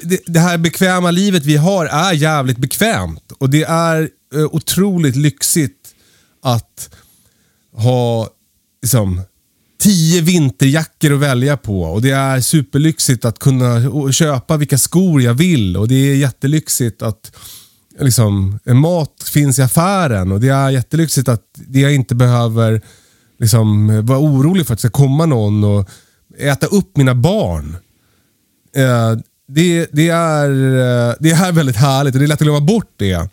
det, 0.03 0.21
det, 0.27 0.41
här 0.41 0.59
bekväma 0.59 1.11
livet 1.11 1.45
vi 1.45 1.57
har 1.57 1.87
är 1.87 2.13
jävligt 2.13 2.59
bekvämt. 2.59 3.33
Och 3.39 3.51
det 3.51 3.63
är 3.63 4.11
eh, 4.35 4.45
otroligt 4.45 5.17
lyxigt 5.17 5.89
att 6.43 6.91
ha 7.77 8.29
liksom, 8.83 9.23
tio 9.79 10.21
vinterjackor 10.21 11.13
att 11.13 11.21
välja 11.21 11.57
på 11.57 11.83
och 11.83 12.03
det 12.03 12.11
är 12.11 12.41
superlyxigt 12.41 13.25
att 13.25 13.39
kunna 13.39 13.83
köpa 14.13 14.57
vilka 14.57 14.79
skor 14.79 15.23
jag 15.23 15.35
vill 15.35 15.77
och 15.77 15.89
det 15.89 15.95
är 15.95 16.15
jättelyxigt 16.15 17.03
att 17.03 17.33
liksom, 18.01 18.59
mat 18.65 19.31
finns 19.33 19.59
i 19.59 19.63
affären 19.63 20.33
och 20.33 20.41
det 20.41 20.49
är 20.49 20.71
jättelyxigt 20.71 21.29
att 21.29 21.45
jag 21.69 21.95
inte 21.95 22.15
behöver 22.15 22.83
liksom, 23.39 23.87
vara 24.07 24.19
orolig 24.19 24.67
för 24.67 24.75
att 24.75 24.79
det 24.79 24.89
ska 24.89 25.03
komma 25.03 25.27
någon 25.27 25.65
och 25.65 25.89
äta 26.39 26.67
upp 26.67 26.97
mina 26.97 27.15
barn. 27.15 27.77
Eh, 28.77 29.19
det, 29.49 29.89
det, 29.93 30.09
är, 30.09 30.51
eh, 30.51 31.15
det 31.21 31.31
är 31.31 31.53
väldigt 31.53 31.77
härligt 31.77 32.15
och 32.15 32.19
det 32.19 32.27
är 32.27 32.29
lätt 32.29 32.41
att 32.41 32.47
glömma 32.47 32.61
bort 32.61 32.93
det. 32.97 33.29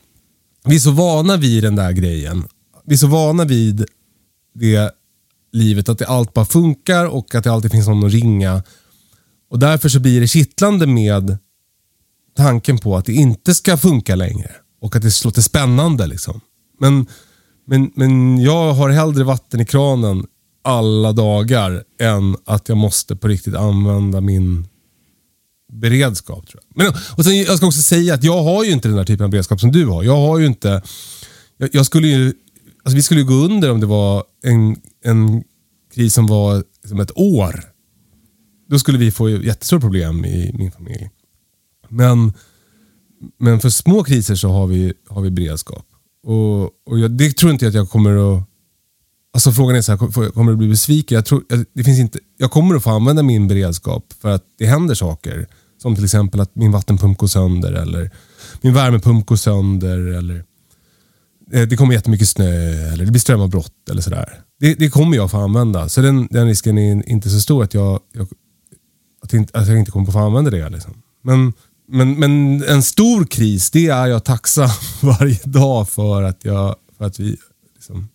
Vi 0.66 0.76
är 0.76 0.80
så 0.80 0.92
vana 0.92 1.38
vid 1.38 1.64
den 1.64 1.76
där 1.76 1.92
grejen. 1.92 2.44
vi 2.86 2.94
är 2.94 2.98
så 2.98 3.08
vana 3.08 3.46
vid 3.46 3.86
det 4.54 4.92
livet, 5.56 5.90
att 5.90 5.98
det 5.98 6.08
allt 6.08 6.34
bara 6.34 6.46
funkar 6.46 7.06
och 7.06 7.36
att 7.36 7.44
det 7.44 7.52
alltid 7.52 7.72
finns 7.72 7.88
någon 7.88 8.06
att 8.06 8.12
ringa. 8.12 8.64
Och 9.50 9.60
därför 9.60 9.90
så 9.90 10.00
blir 10.00 10.22
det 10.22 10.28
kittlande 10.28 10.88
med 10.88 11.38
tanken 12.38 12.78
på 12.78 12.98
att 12.98 13.06
det 13.06 13.14
inte 13.14 13.54
ska 13.54 13.78
funka 13.78 14.16
längre. 14.16 14.52
Och 14.82 14.96
att 14.96 15.02
det 15.02 15.24
låter 15.24 15.42
spännande. 15.42 16.08
Liksom. 16.08 16.42
Men, 16.80 17.08
men, 17.68 17.92
men 17.96 18.38
jag 18.38 18.74
har 18.74 18.90
hellre 18.90 19.24
vatten 19.24 19.62
i 19.62 19.66
kranen 19.66 20.26
alla 20.64 21.12
dagar 21.12 21.84
än 22.00 22.36
att 22.46 22.70
jag 22.70 22.78
måste 22.78 23.16
på 23.16 23.28
riktigt 23.28 23.56
använda 23.56 24.22
min 24.22 24.68
beredskap. 25.74 26.48
Tror 26.48 26.64
jag. 26.68 26.84
Men, 26.84 26.94
och 27.18 27.24
sen, 27.24 27.38
jag 27.38 27.58
ska 27.58 27.68
också 27.68 27.82
säga 27.82 28.14
att 28.14 28.24
jag 28.24 28.44
har 28.44 28.64
ju 28.64 28.72
inte 28.72 28.88
den 28.88 28.98
här 28.98 29.06
typen 29.06 29.24
av 29.24 29.30
beredskap 29.30 29.60
som 29.60 29.72
du 29.72 29.86
har. 29.86 30.04
Jag 30.04 30.18
har 30.18 30.40
ju 30.40 30.46
inte... 30.46 30.82
Jag, 31.58 31.70
jag 31.74 31.86
skulle 31.86 32.08
ju... 32.08 32.34
Alltså 32.86 32.96
vi 32.96 33.04
skulle 33.04 33.20
ju 33.20 33.28
gå 33.28 33.34
under 33.34 33.72
om 33.72 33.80
det 33.80 33.86
var 33.86 34.24
en, 34.44 34.76
en 35.04 35.44
kris 35.94 36.14
som 36.14 36.28
var 36.28 36.64
som 36.88 37.00
ett 37.00 37.18
år. 37.18 37.64
Då 38.70 38.80
skulle 38.80 38.98
vi 38.98 39.12
få 39.12 39.30
jättestora 39.30 39.80
problem 39.80 40.26
i 40.26 40.52
min 40.58 40.72
familj. 40.72 41.10
Men, 41.90 42.34
men 43.40 43.60
för 43.60 43.70
små 43.70 44.04
kriser 44.04 44.36
så 44.36 44.50
har 44.50 44.68
vi, 44.68 44.94
har 45.10 45.22
vi 45.22 45.32
beredskap. 45.32 45.86
Och, 46.24 46.64
och 46.64 47.00
jag, 47.00 47.12
det 47.12 47.38
tror 47.38 47.52
inte 47.52 47.66
jag 47.66 47.70
att 47.70 47.76
jag 47.76 47.90
kommer 47.90 48.38
att... 48.38 48.44
Alltså 49.34 49.52
frågan 49.52 49.76
är 49.76 49.82
så 49.82 49.92
här, 49.92 50.32
kommer 50.32 50.52
du 50.52 50.58
bli 50.58 50.68
besviken? 50.68 51.16
Jag, 51.16 51.26
tror, 51.26 51.44
det 51.74 51.84
finns 51.84 52.00
inte, 52.00 52.20
jag 52.38 52.52
kommer 52.52 52.76
att 52.76 52.84
få 52.84 52.90
använda 52.90 53.24
min 53.24 53.48
beredskap 53.48 54.14
för 54.22 54.30
att 54.30 54.44
det 54.58 54.66
händer 54.66 54.96
saker. 54.96 55.48
Som 55.82 55.96
till 55.96 56.04
exempel 56.04 56.40
att 56.40 56.56
min 56.56 56.72
vattenpump 56.72 57.18
går 57.18 57.28
sönder 57.28 57.74
eller 57.74 58.12
min 58.62 58.74
värmepump 58.74 59.26
går 59.26 59.36
sönder. 59.36 59.98
Eller 59.98 60.46
Eh, 61.54 61.68
det 61.68 61.76
kommer 61.76 61.94
jättemycket 61.94 62.30
snö 62.30 62.92
eller 62.94 63.06
det 63.06 63.12
blir 63.12 63.22
strömavbrott 63.22 63.90
eller 63.92 64.02
sådär. 64.02 64.42
Det, 64.60 64.74
det 64.74 64.90
kommer 64.90 65.18
jag 65.18 65.32
få 65.32 65.38
använda. 65.38 65.90
Så 65.90 66.02
den, 66.02 66.28
den 66.32 66.48
risken 66.48 66.78
är 66.78 67.10
inte 67.10 67.30
så 67.30 67.40
stor 67.40 67.64
att 67.64 67.74
jag, 67.74 68.00
jag 68.14 68.28
att, 69.24 69.34
inte, 69.34 69.60
att 69.60 69.68
jag 69.68 69.80
inte 69.80 69.92
kommer 69.92 70.12
få 70.12 70.20
använda 70.20 70.52
det. 70.52 70.70
Liksom. 70.70 70.94
Men, 71.24 71.54
men, 71.88 72.20
men 72.20 72.64
en 72.64 72.84
stor 72.84 73.26
kris, 73.26 73.72
det 73.72 73.88
är 73.88 74.08
jag 74.08 74.24
tacksam 74.24 74.70
varje 75.02 75.40
dag 75.44 75.90
för 75.90 76.24
att, 76.24 76.46
jag, 76.46 76.76
för 76.98 77.06
att 77.06 77.20
vi 77.20 77.38
liksom 77.76 78.10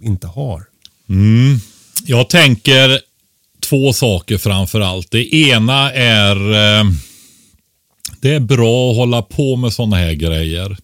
inte 0.00 0.26
har. 0.26 0.64
Mm. 1.08 1.58
Jag 2.04 2.28
tänker 2.28 3.00
två 3.60 3.92
saker 3.92 4.38
framför 4.38 4.80
allt. 4.80 5.10
Det 5.10 5.34
ena 5.34 5.92
är 5.92 6.36
eh, 6.52 6.84
det 8.20 8.34
är 8.34 8.40
bra 8.40 8.90
att 8.90 8.96
hålla 8.96 9.22
på 9.22 9.56
med 9.56 9.72
sådana 9.72 9.96
här 9.96 10.12
grejer. 10.12 10.76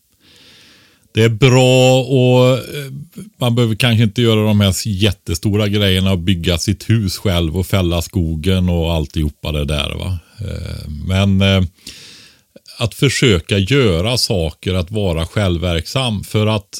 Det 1.17 1.23
är 1.23 1.29
bra 1.29 2.03
och 2.03 2.59
eh, 2.59 2.93
man 3.37 3.55
behöver 3.55 3.75
kanske 3.75 4.03
inte 4.03 4.23
göra 4.23 4.41
de 4.41 4.61
här 4.61 4.75
jättestora 4.87 5.69
grejerna 5.69 6.13
och 6.13 6.19
bygga 6.19 6.59
sitt 6.59 6.91
hus 6.91 7.17
själv 7.17 7.59
och 7.59 7.67
fälla 7.67 8.03
skogen 8.03 8.69
och 8.69 8.93
alltihopa 8.93 9.53
det 9.53 9.65
där. 9.65 9.95
Va? 9.95 10.19
Eh, 10.41 10.89
men 11.07 11.41
eh, 11.41 11.63
att 12.79 12.95
försöka 12.95 13.59
göra 13.59 14.17
saker, 14.17 14.75
att 14.75 14.91
vara 14.91 15.27
självverksam 15.27 16.25
för 16.25 16.47
att 16.47 16.79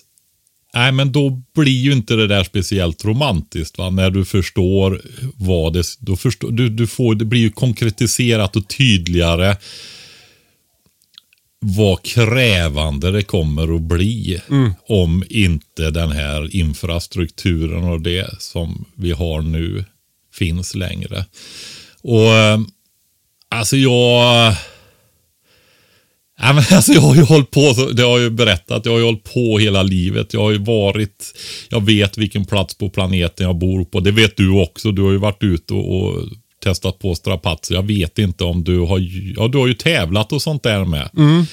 Nej, 0.75 0.93
men 0.93 1.13
då 1.13 1.43
blir 1.55 1.81
ju 1.81 1.93
inte 1.93 2.17
det 2.17 2.27
där 2.27 2.45
speciellt 2.45 3.05
romantiskt. 3.05 3.79
Va? 3.79 3.91
När 3.91 4.11
du 4.11 4.25
förstår 4.25 5.03
vad 5.37 5.73
det... 5.73 5.85
Då 6.01 6.17
förstår, 6.17 6.51
du, 6.51 6.69
du 6.69 6.87
får, 6.87 7.15
det 7.15 7.25
blir 7.25 7.41
ju 7.41 7.51
konkretiserat 7.51 8.57
och 8.57 8.69
tydligare 8.69 9.57
vad 11.69 12.03
krävande 12.03 13.11
det 13.11 13.23
kommer 13.23 13.77
att 13.77 13.83
bli 13.83 14.41
mm. 14.51 14.73
om 14.89 15.25
inte 15.31 15.91
den 15.91 16.11
här 16.11 16.57
infrastrukturen 16.57 17.85
och 17.85 18.01
det 18.01 18.43
som 18.43 18.85
vi 18.95 19.13
har 19.13 19.43
nu 19.43 19.85
finns 20.35 20.75
längre. 20.75 21.25
Och 22.03 22.33
eh, 22.33 22.61
alltså 23.49 23.77
jag... 23.77 24.55
Ja, 26.39 26.53
men 26.53 26.65
alltså 26.71 26.93
jag 26.93 27.01
har 27.01 27.15
ju 27.15 27.23
hållit 27.23 27.51
på, 27.51 27.91
det 27.93 28.03
har 28.03 28.11
jag 28.11 28.21
ju 28.21 28.31
berättat, 28.31 28.87
jag 28.87 28.93
har 28.93 28.99
ju 28.99 29.05
hållit 29.05 29.35
på 29.35 29.59
hela 29.59 29.83
livet. 29.83 30.35
Jag 30.35 30.41
har 30.41 30.51
ju 30.51 30.59
varit, 30.59 31.33
jag 31.69 31.85
vet 31.85 32.19
vilken 32.19 32.45
plats 32.45 32.79
på 32.79 32.91
planeten 32.91 33.47
jag 33.47 33.57
bor 33.57 33.85
på. 33.85 34.01
Det 34.01 34.11
vet 34.11 34.37
du 34.37 34.51
också. 34.63 34.93
Du 34.93 35.03
har 35.03 35.11
ju 35.11 35.19
varit 35.19 35.43
ute 35.43 35.75
och, 35.75 36.03
och 36.03 36.23
testat 36.63 36.99
på 36.99 37.15
strapatser. 37.15 37.75
Jag 37.75 37.83
vet 37.83 38.19
inte 38.19 38.45
om 38.45 38.65
du 38.65 38.79
har, 38.79 38.99
ja 39.37 39.49
du 39.49 39.59
har 39.59 39.67
ju 39.67 39.75
tävlat 39.75 40.33
och 40.33 40.43
sånt 40.43 40.63
där 40.63 40.85
med. 40.85 41.11
Mm. 41.17 41.45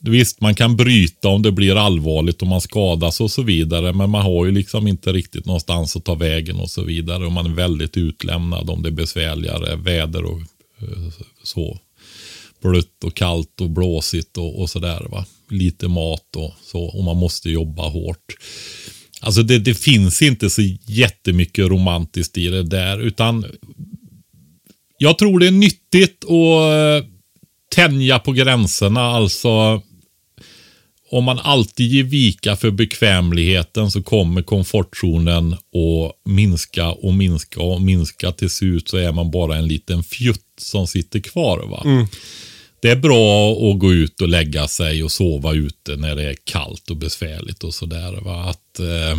Visst, 0.00 0.40
man 0.40 0.54
kan 0.54 0.76
bryta 0.76 1.28
om 1.28 1.42
det 1.42 1.52
blir 1.52 1.76
allvarligt 1.76 2.42
och 2.42 2.48
man 2.48 2.60
skadas 2.60 3.20
och 3.20 3.30
så 3.30 3.42
vidare. 3.42 3.92
Men 3.92 4.10
man 4.10 4.22
har 4.22 4.46
ju 4.46 4.52
liksom 4.52 4.86
inte 4.86 5.12
riktigt 5.12 5.46
någonstans 5.46 5.96
att 5.96 6.04
ta 6.04 6.14
vägen 6.14 6.56
och 6.56 6.70
så 6.70 6.82
vidare. 6.82 7.26
Och 7.26 7.32
man 7.32 7.46
är 7.46 7.54
väldigt 7.54 7.96
utlämnad 7.96 8.70
om 8.70 8.82
det 8.82 8.88
är 8.88 8.92
besvärligare 8.92 9.76
väder 9.76 10.24
och 10.24 10.40
eh, 10.82 11.12
så. 11.42 11.78
Blött 12.62 13.04
och 13.04 13.14
kallt 13.14 13.60
och 13.60 13.70
blåsigt 13.70 14.38
och, 14.38 14.60
och 14.60 14.70
sådär. 14.70 15.06
Va? 15.10 15.24
Lite 15.50 15.88
mat 15.88 16.36
och 16.36 16.54
så. 16.62 16.82
Och 16.82 17.04
man 17.04 17.16
måste 17.16 17.50
jobba 17.50 17.88
hårt. 17.88 18.34
Alltså 19.20 19.42
det, 19.42 19.58
det 19.58 19.74
finns 19.74 20.22
inte 20.22 20.50
så 20.50 20.62
jättemycket 20.86 21.68
romantiskt 21.68 22.38
i 22.38 22.48
det 22.48 22.62
där. 22.62 23.00
Utan 23.00 23.44
jag 24.98 25.18
tror 25.18 25.38
det 25.38 25.46
är 25.46 25.50
nyttigt 25.50 26.24
att 26.24 26.30
eh, 26.30 27.10
tänja 27.74 28.18
på 28.18 28.32
gränserna. 28.32 29.00
Alltså 29.00 29.82
om 31.10 31.24
man 31.24 31.38
alltid 31.38 31.92
ger 31.92 32.02
vika 32.02 32.56
för 32.56 32.70
bekvämligheten 32.70 33.90
så 33.90 34.02
kommer 34.02 34.42
komfortzonen 34.42 35.52
att 35.52 36.12
minska 36.24 36.88
och 36.88 37.14
minska 37.14 37.60
och 37.60 37.82
minska. 37.82 38.32
Till 38.32 38.50
slut 38.50 38.88
så 38.88 38.96
är 38.96 39.12
man 39.12 39.30
bara 39.30 39.56
en 39.56 39.68
liten 39.68 40.02
fjutt 40.02 40.44
som 40.58 40.86
sitter 40.86 41.20
kvar. 41.20 41.58
Va? 41.58 41.82
Mm. 41.84 42.06
Det 42.82 42.90
är 42.90 42.96
bra 42.96 43.52
att 43.52 43.78
gå 43.78 43.92
ut 43.92 44.20
och 44.20 44.28
lägga 44.28 44.68
sig 44.68 45.04
och 45.04 45.12
sova 45.12 45.54
ute 45.54 45.96
när 45.96 46.16
det 46.16 46.22
är 46.22 46.36
kallt 46.44 46.90
och 46.90 46.96
besvärligt 46.96 47.64
och 47.64 47.74
sådär. 47.74 48.48
Att, 48.48 48.78
eh, 48.78 49.18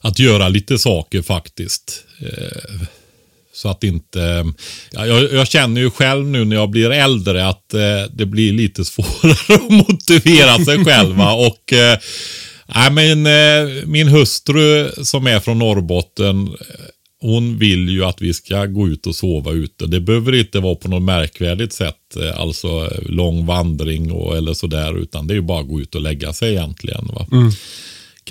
att 0.00 0.18
göra 0.18 0.48
lite 0.48 0.78
saker 0.78 1.22
faktiskt. 1.22 2.04
Eh, 2.20 2.82
så 3.54 3.68
att 3.68 3.84
inte... 3.84 4.52
Jag, 4.90 5.32
jag, 5.32 5.48
känner 5.48 5.80
ju 5.80 5.90
själv 5.90 6.26
nu 6.26 6.44
när 6.44 6.56
jag 6.56 6.70
blir 6.70 6.90
äldre 6.90 7.46
att 7.48 7.74
eh, 7.74 7.80
det 8.12 8.26
blir 8.26 8.52
lite 8.52 8.84
svårare 8.84 9.54
att 9.54 9.70
motivera 9.70 10.64
sig 10.64 10.84
själv. 10.84 11.20
och, 11.20 11.72
eh, 11.72 11.98
men, 12.92 13.26
eh, 13.26 13.86
min 13.86 14.08
hustru 14.08 14.90
som 15.04 15.26
är 15.26 15.40
från 15.40 15.58
Norrbotten, 15.58 16.46
eh, 16.46 16.54
hon 17.20 17.58
vill 17.58 17.88
ju 17.88 18.04
att 18.04 18.22
vi 18.22 18.34
ska 18.34 18.66
gå 18.66 18.88
ut 18.88 19.06
och 19.06 19.16
sova 19.16 19.52
ute. 19.52 19.86
Det 19.86 20.00
behöver 20.00 20.34
inte 20.34 20.60
vara 20.60 20.74
på 20.74 20.88
något 20.88 21.02
märkvärdigt 21.02 21.72
sätt, 21.72 22.16
eh, 22.16 22.40
alltså 22.40 22.92
lång 23.06 23.46
vandring 23.46 24.12
och, 24.12 24.36
eller 24.36 24.54
sådär, 24.54 24.98
utan 25.02 25.26
det 25.26 25.34
är 25.34 25.36
ju 25.36 25.42
bara 25.42 25.60
att 25.60 25.68
gå 25.68 25.80
ut 25.80 25.94
och 25.94 26.02
lägga 26.02 26.32
sig 26.32 26.50
egentligen. 26.50 27.06
Va? 27.06 27.26
Mm 27.32 27.50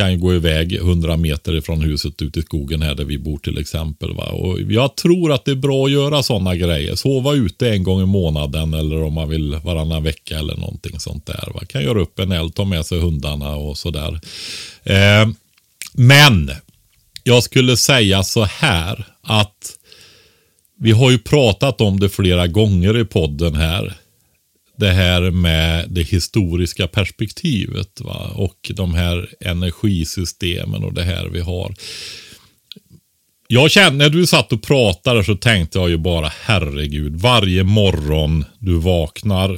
kan 0.02 0.12
ju 0.12 0.18
gå 0.18 0.36
iväg 0.36 0.74
100 0.74 1.18
meter 1.18 1.56
ifrån 1.56 1.82
huset 1.82 2.22
ut 2.22 2.38
i 2.38 2.42
skogen 2.42 2.82
här 2.82 2.96
där 2.96 3.04
vi 3.04 3.18
bor 3.18 3.38
till 3.38 3.58
exempel. 3.58 4.14
Va? 4.14 4.24
Och 4.24 4.62
jag 4.62 4.96
tror 4.96 5.32
att 5.32 5.46
det 5.46 5.52
är 5.52 5.56
bra 5.56 5.86
att 5.86 5.92
göra 5.92 6.24
sådana 6.24 6.56
grejer. 6.56 6.96
Sova 6.96 7.34
ute 7.34 7.70
en 7.70 7.84
gång 7.84 8.02
i 8.02 8.06
månaden 8.06 8.74
eller 8.74 9.04
om 9.04 9.14
man 9.14 9.30
vill 9.30 9.56
varannan 9.64 10.04
vecka 10.04 10.40
eller 10.40 10.56
någonting 10.56 11.00
sånt 11.00 11.26
där. 11.26 11.50
Va? 11.54 11.62
Kan 11.68 11.84
göra 11.84 12.02
upp 12.02 12.20
en 12.20 12.32
eld, 12.32 12.56
ta 12.56 12.66
med 12.66 12.86
sig 12.86 13.00
hundarna 13.00 13.56
och 13.56 13.78
sådär. 13.78 14.20
Eh, 14.84 15.30
men 15.94 16.52
jag 17.24 17.44
skulle 17.44 17.78
säga 17.78 18.24
så 18.24 18.44
här 18.44 19.06
att 19.22 19.78
vi 20.80 20.92
har 20.92 21.12
ju 21.12 21.18
pratat 21.18 21.82
om 21.82 22.00
det 22.00 22.10
flera 22.10 22.48
gånger 22.48 22.98
i 22.98 23.06
podden 23.06 23.56
här 23.56 23.98
det 24.78 24.92
här 24.92 25.32
med 25.32 25.86
det 25.90 26.04
historiska 26.04 26.88
perspektivet 26.88 28.02
va? 28.02 28.32
och 28.36 28.72
de 28.76 28.94
här 28.94 29.30
energisystemen 29.40 30.84
och 30.84 30.94
det 30.94 31.04
här 31.04 31.28
vi 31.28 31.40
har. 31.40 31.74
Jag 33.48 33.72
kände 33.72 34.06
när 34.06 34.10
du 34.10 34.28
satt 34.28 34.54
och 34.54 34.64
pratade 34.64 35.24
så 35.24 35.36
tänkte 35.36 35.80
jag 35.80 35.90
ju 35.90 35.98
bara 35.98 36.32
herregud, 36.42 37.16
varje 37.16 37.64
morgon 37.64 38.46
du 38.60 38.80
vaknar 38.80 39.58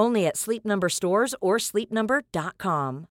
Only 0.00 0.26
at 0.26 0.36
Sleep 0.36 0.64
Number 0.64 0.88
stores 0.88 1.34
or 1.40 1.58
sleepnumber.com. 1.58 3.06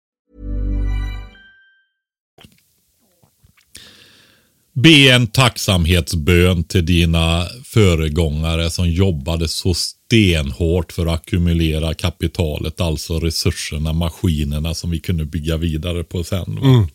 Be 4.74 5.10
en 5.10 5.28
tacksamhetsbön 5.28 6.64
till 6.64 6.86
dina 6.86 7.48
föregångare 7.64 8.70
som 8.70 8.90
jobbade 8.90 9.48
så 9.48 9.74
stenhårt 9.74 10.92
för 10.92 11.06
att 11.06 11.14
ackumulera 11.14 11.94
kapitalet, 11.94 12.82
alltså 12.82 13.20
resurserna, 13.20 13.94
maskinerna 13.94 14.74
som 14.74 14.90
vi 14.90 15.00
kunde 15.00 15.26
bygga 15.26 15.58
vidare 15.58 16.04
på 16.04 16.24
sen. 16.24 16.58
Mm. 16.58 16.88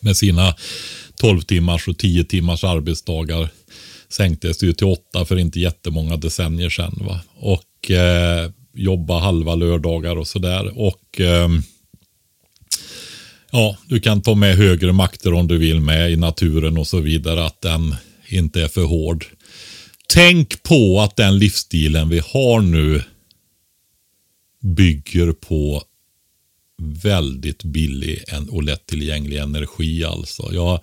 Med 0.00 0.16
sina 0.16 0.54
12 1.20 1.40
timmars 1.40 1.88
och 1.88 1.98
10 1.98 2.24
timmars 2.24 2.64
arbetsdagar 2.64 3.48
sänktes 4.08 4.58
det 4.58 4.66
ju 4.66 4.72
till 4.72 4.86
åtta 4.86 5.24
för 5.24 5.38
inte 5.38 5.60
jättemånga 5.60 6.16
decennier 6.16 6.70
sedan. 6.70 6.98
Va? 7.00 7.20
Och 7.34 7.90
eh, 7.90 8.50
jobba 8.76 9.18
halva 9.18 9.54
lördagar 9.54 10.16
och 10.16 10.26
sådär. 10.26 10.78
Och 10.78 11.20
eh, 11.20 11.48
ja, 13.50 13.76
du 13.88 14.00
kan 14.00 14.22
ta 14.22 14.34
med 14.34 14.56
högre 14.56 14.92
makter 14.92 15.32
om 15.32 15.48
du 15.48 15.58
vill 15.58 15.80
med 15.80 16.12
i 16.12 16.16
naturen 16.16 16.78
och 16.78 16.86
så 16.86 17.00
vidare. 17.00 17.44
Att 17.44 17.60
den 17.60 17.94
inte 18.28 18.62
är 18.62 18.68
för 18.68 18.84
hård. 18.84 19.26
Tänk 20.08 20.62
på 20.62 21.00
att 21.00 21.16
den 21.16 21.38
livsstilen 21.38 22.08
vi 22.08 22.18
har 22.18 22.60
nu 22.60 23.02
bygger 24.62 25.32
på 25.32 25.82
väldigt 26.82 27.64
billig 27.64 28.24
och 28.50 28.62
lättillgänglig 28.62 29.36
energi 29.36 30.04
alltså. 30.04 30.50
Jag, 30.52 30.80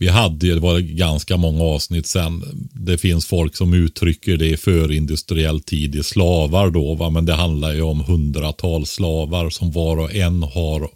vi 0.00 0.08
hade, 0.08 0.54
det 0.54 0.60
var 0.60 0.78
ganska 0.78 1.36
många 1.36 1.64
avsnitt 1.64 2.06
sen. 2.06 2.42
Det 2.72 2.98
finns 2.98 3.26
folk 3.26 3.56
som 3.56 3.74
uttrycker 3.74 4.36
det 4.36 4.46
i 4.46 4.56
förindustriell 4.56 5.60
tid 5.60 5.94
i 5.94 6.02
slavar 6.02 6.70
då, 6.70 6.94
va? 6.94 7.10
men 7.10 7.26
det 7.26 7.34
handlar 7.34 7.72
ju 7.72 7.82
om 7.82 8.00
hundratals 8.00 8.90
slavar 8.90 9.50
som 9.50 9.72
var 9.72 9.96
och 9.96 10.14
en 10.14 10.42
har 10.42 10.88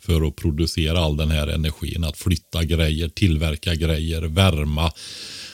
för 0.00 0.28
att 0.28 0.36
producera 0.36 1.00
all 1.00 1.16
den 1.16 1.30
här 1.30 1.48
energin. 1.48 2.04
Att 2.04 2.16
flytta 2.16 2.64
grejer, 2.64 3.08
tillverka 3.08 3.74
grejer, 3.74 4.22
värma, 4.22 4.92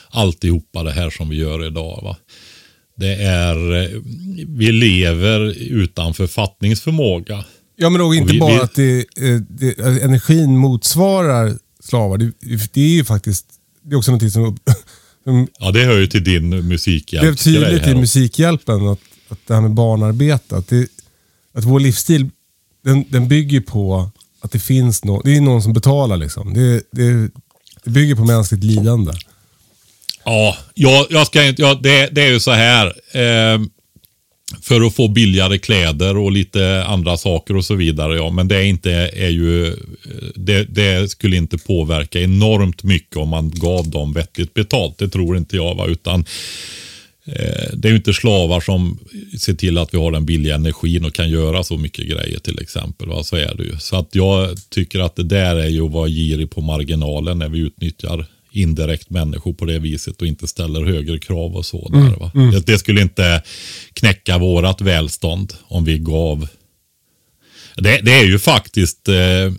alltihopa 0.09 0.83
det 0.83 0.91
här 0.91 1.09
som 1.09 1.29
vi 1.29 1.35
gör 1.35 1.65
idag. 1.65 1.99
Va? 2.03 2.17
Det 2.95 3.13
är, 3.23 3.55
vi 4.57 4.71
lever 4.71 5.39
utan 5.71 6.13
författningsförmåga. 6.13 7.45
Ja, 7.75 7.89
men 7.89 7.99
då 8.01 8.13
inte 8.13 8.33
vi, 8.33 8.39
bara 8.39 8.53
vi... 8.53 8.59
att 8.59 8.75
det, 8.75 8.99
eh, 8.99 9.41
det, 9.49 10.03
energin 10.03 10.57
motsvarar 10.57 11.57
slavar. 11.87 12.17
Det, 12.17 12.33
det, 12.73 12.81
är 12.81 12.95
ju 12.95 13.05
faktiskt, 13.05 13.45
det 13.81 13.93
är 13.93 13.97
också 13.97 14.11
någonting 14.11 14.31
som... 14.31 14.57
ja, 15.59 15.71
det 15.71 15.83
hör 15.83 15.97
ju 15.97 16.07
till 16.07 16.23
din 16.23 16.49
musikhjälp. 16.49 17.23
Det 17.23 17.29
är 17.29 17.33
tydligt 17.33 17.87
i 17.87 17.95
Musikhjälpen 17.95 18.87
att, 18.87 18.99
att 19.29 19.39
det 19.47 19.53
här 19.53 19.61
med 19.61 19.71
barnarbete, 19.71 20.57
att, 20.57 20.67
det, 20.67 20.87
att 21.53 21.63
vår 21.63 21.79
livsstil, 21.79 22.29
den, 22.83 23.05
den 23.09 23.27
bygger 23.27 23.61
på 23.61 24.11
att 24.41 24.51
det 24.51 24.59
finns 24.59 25.03
någon, 25.03 25.21
det 25.25 25.37
är 25.37 25.41
någon 25.41 25.61
som 25.61 25.73
betalar 25.73 26.17
liksom. 26.17 26.53
Det, 26.53 26.83
det, 26.91 27.31
det 27.83 27.89
bygger 27.89 28.15
på 28.15 28.25
mänskligt 28.25 28.63
lidande. 28.63 29.13
Ja, 30.25 30.57
jag, 30.73 31.05
jag 31.09 31.27
ska 31.27 31.43
inte, 31.43 31.61
ja, 31.61 31.79
det, 31.83 32.09
det 32.11 32.21
är 32.21 32.31
ju 32.31 32.39
så 32.39 32.51
här. 32.51 32.85
Eh, 33.11 33.59
för 34.61 34.81
att 34.87 34.95
få 34.95 35.07
billigare 35.07 35.57
kläder 35.57 36.17
och 36.17 36.31
lite 36.31 36.83
andra 36.83 37.17
saker 37.17 37.55
och 37.55 37.65
så 37.65 37.75
vidare. 37.75 38.15
Ja. 38.15 38.29
Men 38.29 38.47
det 38.47 38.55
är 38.55 38.63
inte, 38.63 38.91
är 39.13 39.29
ju, 39.29 39.75
det, 40.35 40.63
det, 40.63 41.11
skulle 41.11 41.37
inte 41.37 41.57
påverka 41.57 42.19
enormt 42.19 42.83
mycket 42.83 43.17
om 43.17 43.29
man 43.29 43.49
gav 43.49 43.89
dem 43.89 44.13
vettigt 44.13 44.53
betalt. 44.53 44.97
Det 44.97 45.09
tror 45.09 45.37
inte 45.37 45.55
jag. 45.55 45.75
Va? 45.75 45.85
Utan 45.87 46.25
eh, 47.25 47.73
det 47.73 47.87
är 47.87 47.89
ju 47.89 47.95
inte 47.95 48.13
slavar 48.13 48.61
som 48.61 48.99
ser 49.39 49.53
till 49.53 49.77
att 49.77 49.93
vi 49.93 49.97
har 49.97 50.11
den 50.11 50.25
billiga 50.25 50.55
energin 50.55 51.05
och 51.05 51.13
kan 51.13 51.29
göra 51.29 51.63
så 51.63 51.77
mycket 51.77 52.05
grejer 52.05 52.39
till 52.39 52.59
exempel. 52.59 53.07
Va? 53.07 53.23
Så 53.23 53.35
är 53.35 53.55
det 53.55 53.63
ju. 53.63 53.77
Så 53.79 53.95
att 53.95 54.15
jag 54.15 54.57
tycker 54.69 54.99
att 54.99 55.15
det 55.15 55.23
där 55.23 55.55
är 55.55 55.69
ju 55.69 55.85
att 55.85 55.91
vara 55.91 56.07
girig 56.07 56.49
på 56.49 56.61
marginalen 56.61 57.39
när 57.39 57.49
vi 57.49 57.59
utnyttjar 57.59 58.25
indirekt 58.57 59.09
människor 59.09 59.53
på 59.53 59.65
det 59.65 59.79
viset 59.79 60.21
och 60.21 60.27
inte 60.27 60.47
ställer 60.47 60.85
högre 60.85 61.19
krav 61.19 61.55
och 61.55 61.65
så. 61.65 61.89
Mm, 61.93 62.09
där, 62.09 62.17
va? 62.17 62.31
Mm. 62.35 62.51
Det, 62.51 62.65
det, 62.65 62.77
skulle 62.77 63.01
inte 63.01 63.43
knäcka 63.93 64.37
vårat 64.37 64.81
välstånd 64.81 65.53
om 65.63 65.85
vi 65.85 65.97
gav. 65.97 66.47
Det, 67.75 68.01
det 68.03 68.13
är 68.13 68.25
ju 68.25 68.39
faktiskt 68.39 69.07
eh, 69.07 69.51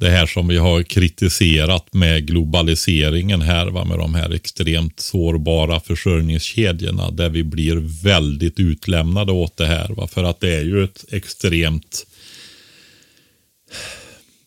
det 0.00 0.10
här 0.10 0.26
som 0.26 0.48
vi 0.48 0.56
har 0.56 0.82
kritiserat 0.82 1.94
med 1.94 2.26
globaliseringen 2.26 3.40
här 3.40 3.66
va? 3.66 3.84
med 3.84 3.98
de 3.98 4.14
här 4.14 4.30
extremt 4.30 5.00
sårbara 5.00 5.80
försörjningskedjorna 5.80 7.10
där 7.10 7.28
vi 7.28 7.44
blir 7.44 8.02
väldigt 8.04 8.60
utlämnade 8.60 9.32
åt 9.32 9.56
det 9.56 9.66
här. 9.66 9.88
Va? 9.88 10.06
För 10.06 10.24
att 10.24 10.40
det 10.40 10.54
är 10.54 10.64
ju 10.64 10.84
ett 10.84 11.04
extremt 11.10 12.06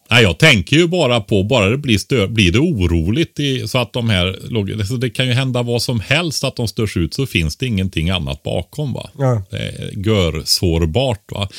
Nej, 0.10 0.24
jag 0.24 0.38
tänker 0.38 0.76
ju 0.76 0.88
bara 0.88 1.22
på, 1.22 1.44
bara 1.44 1.70
det 1.70 1.78
blir, 1.78 1.98
stör, 1.98 2.28
blir 2.28 2.52
det 2.52 2.60
oroligt 2.60 3.40
i, 3.40 3.68
så 3.68 3.78
att 3.78 3.94
de 3.94 4.10
här, 4.10 4.40
alltså 4.80 4.98
det 4.98 5.10
kan 5.10 5.28
ju 5.28 5.34
hända 5.34 5.64
vad 5.64 5.82
som 5.82 6.00
helst 6.00 6.44
att 6.44 6.56
de 6.56 6.68
störs 6.68 6.98
ut 6.98 7.14
så 7.14 7.26
finns 7.26 7.56
det 7.56 7.68
ingenting 7.68 8.10
annat 8.10 8.44
bakom. 8.44 8.94
va. 8.94 9.10
Ja. 9.18 9.44
Det 9.50 9.58
är 9.58 10.06
görsårbart. 10.08 11.32
va. 11.32 11.50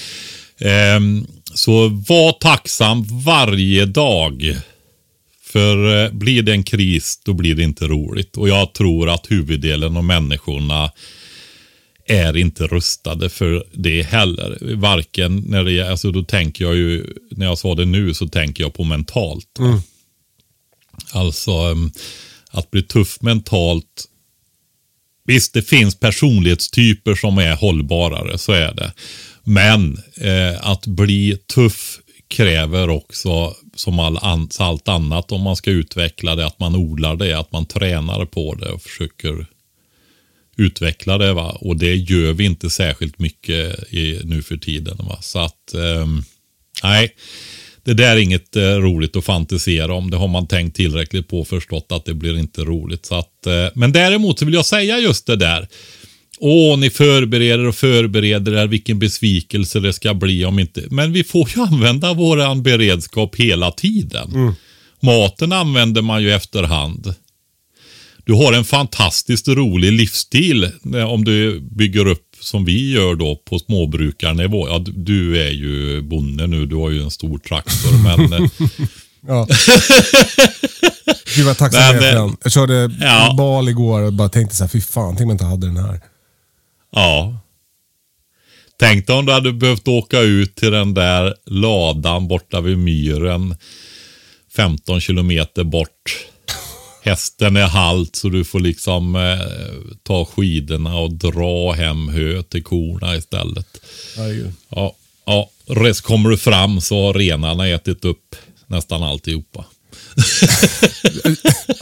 Ehm, 0.60 1.26
så 1.54 1.88
var 1.88 2.32
tacksam 2.32 3.04
varje 3.24 3.86
dag. 3.86 4.56
För 5.42 6.04
eh, 6.04 6.10
blir 6.10 6.42
det 6.42 6.52
en 6.52 6.62
kris, 6.62 7.20
då 7.24 7.32
blir 7.32 7.54
det 7.54 7.62
inte 7.62 7.84
roligt. 7.84 8.36
Och 8.36 8.48
jag 8.48 8.72
tror 8.72 9.08
att 9.10 9.30
huvuddelen 9.30 9.96
av 9.96 10.04
människorna 10.04 10.90
är 12.08 12.36
inte 12.36 12.66
rustade 12.66 13.28
för 13.28 13.64
det 13.72 14.02
heller. 14.02 14.74
Varken 14.74 15.36
när 15.36 15.64
det 15.64 15.78
är, 15.78 15.90
alltså 15.90 16.10
då 16.10 16.22
tänker 16.22 16.64
jag 16.64 16.76
ju, 16.76 17.06
när 17.30 17.46
jag 17.46 17.58
sa 17.58 17.74
det 17.74 17.84
nu 17.84 18.14
så 18.14 18.28
tänker 18.28 18.64
jag 18.64 18.74
på 18.74 18.84
mentalt. 18.84 19.58
Mm. 19.58 19.80
Alltså 21.12 21.70
um, 21.70 21.92
att 22.50 22.70
bli 22.70 22.82
tuff 22.82 23.20
mentalt. 23.20 24.04
Visst, 25.24 25.54
det 25.54 25.62
finns 25.62 26.00
personlighetstyper 26.00 27.14
som 27.14 27.38
är 27.38 27.56
hållbarare, 27.56 28.38
så 28.38 28.52
är 28.52 28.74
det. 28.74 28.92
Men 29.44 30.02
eh, 30.16 30.70
att 30.70 30.86
bli 30.86 31.38
tuff 31.54 31.98
kräver 32.28 32.90
också, 32.90 33.54
som 33.74 33.98
all 33.98 34.18
an, 34.18 34.48
allt 34.58 34.88
annat 34.88 35.32
om 35.32 35.42
man 35.42 35.56
ska 35.56 35.70
utveckla 35.70 36.34
det, 36.34 36.46
att 36.46 36.58
man 36.58 36.76
odlar 36.76 37.16
det, 37.16 37.38
att 37.38 37.52
man 37.52 37.66
tränar 37.66 38.24
på 38.24 38.54
det 38.54 38.68
och 38.68 38.82
försöker 38.82 39.46
utveckla 40.58 41.18
det. 41.18 41.32
Va? 41.32 41.58
Och 41.60 41.76
det 41.76 41.94
gör 41.94 42.32
vi 42.32 42.44
inte 42.44 42.70
särskilt 42.70 43.18
mycket 43.18 43.92
i, 43.92 44.20
nu 44.24 44.42
för 44.42 44.56
tiden. 44.56 44.96
Va? 44.98 45.18
Så 45.20 45.38
att, 45.38 45.74
eh, 45.74 46.06
nej. 46.82 47.14
Det 47.84 47.94
där 47.94 48.16
är 48.16 48.20
inget 48.20 48.56
eh, 48.56 48.62
roligt 48.62 49.16
att 49.16 49.24
fantisera 49.24 49.94
om. 49.94 50.10
Det 50.10 50.16
har 50.16 50.28
man 50.28 50.46
tänkt 50.46 50.76
tillräckligt 50.76 51.28
på 51.28 51.40
och 51.40 51.48
förstått 51.48 51.86
att 51.90 52.04
det 52.04 52.14
blir 52.14 52.38
inte 52.38 52.60
roligt. 52.60 53.06
Så 53.06 53.14
att, 53.14 53.46
eh, 53.46 53.66
men 53.74 53.92
däremot 53.92 54.38
så 54.38 54.44
vill 54.44 54.54
jag 54.54 54.66
säga 54.66 54.98
just 54.98 55.26
det 55.26 55.36
där. 55.36 55.68
Åh, 56.40 56.78
ni 56.78 56.90
förbereder 56.90 57.66
och 57.66 57.74
förbereder 57.74 58.52
er. 58.52 58.66
Vilken 58.66 58.98
besvikelse 58.98 59.80
det 59.80 59.92
ska 59.92 60.14
bli 60.14 60.44
om 60.44 60.58
inte. 60.58 60.84
Men 60.90 61.12
vi 61.12 61.24
får 61.24 61.50
ju 61.56 61.62
använda 61.62 62.14
våran 62.14 62.62
beredskap 62.62 63.36
hela 63.36 63.70
tiden. 63.70 64.32
Mm. 64.34 64.54
Maten 65.00 65.52
använder 65.52 66.02
man 66.02 66.22
ju 66.22 66.32
efterhand. 66.32 67.14
Du 68.28 68.34
har 68.34 68.52
en 68.52 68.64
fantastiskt 68.64 69.48
rolig 69.48 69.92
livsstil 69.92 70.72
om 71.08 71.24
du 71.24 71.60
bygger 71.60 72.06
upp 72.06 72.36
som 72.40 72.64
vi 72.64 72.92
gör 72.92 73.14
då 73.14 73.36
på 73.36 73.58
småbrukarnivå. 73.58 74.68
Ja, 74.68 74.78
du 74.78 75.42
är 75.42 75.50
ju 75.50 76.02
bonde 76.02 76.46
nu, 76.46 76.66
du 76.66 76.76
har 76.76 76.90
ju 76.90 77.02
en 77.02 77.10
stor 77.10 77.38
traktor 77.38 78.02
men... 78.02 78.32
Eh, 78.32 78.50
ja. 79.26 79.46
Gud 81.36 81.46
vad 81.46 81.56
tacksam 81.58 81.82
jag 81.82 81.94
är 81.94 82.00
för 82.00 82.18
den. 82.18 82.36
Jag 82.42 82.52
körde 82.52 82.90
ja. 83.00 83.34
bal 83.38 83.68
igår 83.68 84.02
och 84.02 84.12
bara 84.12 84.28
tänkte 84.28 84.56
så 84.56 84.64
här, 84.64 84.68
fy 84.68 84.80
fan, 84.80 85.16
tänk 85.16 85.24
om 85.24 85.28
jag 85.28 85.34
inte 85.34 85.44
hade 85.44 85.66
den 85.66 85.76
här. 85.76 86.00
Ja. 86.92 87.40
Tänk 88.78 89.06
dig 89.06 89.16
om 89.16 89.26
du 89.26 89.32
hade 89.32 89.52
behövt 89.52 89.88
åka 89.88 90.20
ut 90.20 90.56
till 90.56 90.70
den 90.70 90.94
där 90.94 91.34
ladan 91.46 92.28
borta 92.28 92.60
vid 92.60 92.78
myren. 92.78 93.56
15 94.56 95.00
kilometer 95.00 95.64
bort 95.64 96.28
hästen 97.08 97.56
är 97.56 97.66
halt 97.66 98.16
så 98.16 98.28
du 98.28 98.44
får 98.44 98.60
liksom 98.60 99.16
eh, 99.16 99.38
ta 100.02 100.24
skidorna 100.24 100.98
och 100.98 101.12
dra 101.12 101.72
hem 101.72 102.08
hö 102.08 102.42
till 102.42 102.62
korna 102.62 103.16
istället. 103.16 103.80
Herregud. 104.16 104.52
Ja, 104.68 104.94
ja, 105.26 105.50
kommer 106.02 106.30
du 106.30 106.36
fram 106.36 106.80
så 106.80 107.06
har 107.06 107.14
renarna 107.14 107.68
ätit 107.68 108.04
upp 108.04 108.36
nästan 108.66 109.02
alltihopa. 109.02 109.64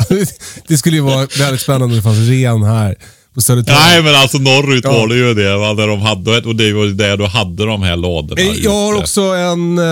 det 0.68 0.76
skulle 0.78 0.96
ju 0.96 1.02
vara 1.02 1.26
väldigt 1.38 1.60
spännande 1.60 1.86
om 1.86 1.96
det 1.96 2.02
fanns 2.02 2.28
ren 2.28 2.62
här 2.62 2.96
på 3.36 3.42
Södertörn. 3.42 3.74
Nej, 3.78 4.02
men 4.02 4.14
alltså 4.14 4.38
norrut 4.38 4.84
Ja. 4.84 4.92
var 4.92 5.08
det 5.08 5.14
ju 5.14 5.34
det. 5.34 5.56
Va? 5.56 5.74
Där 5.74 5.86
de 5.86 6.00
hade, 6.00 6.38
och 6.40 6.56
det 6.56 6.72
var 6.72 6.84
ju 6.84 6.92
där 6.92 7.16
du 7.16 7.26
hade 7.26 7.66
de 7.66 7.82
här 7.82 7.96
ladorna. 7.96 8.40
Eh, 8.42 8.46
Jag 8.64 8.70
har 8.72 8.92
ute. 8.92 9.02
också 9.02 9.20
en... 9.20 9.78
eh, 9.78 9.84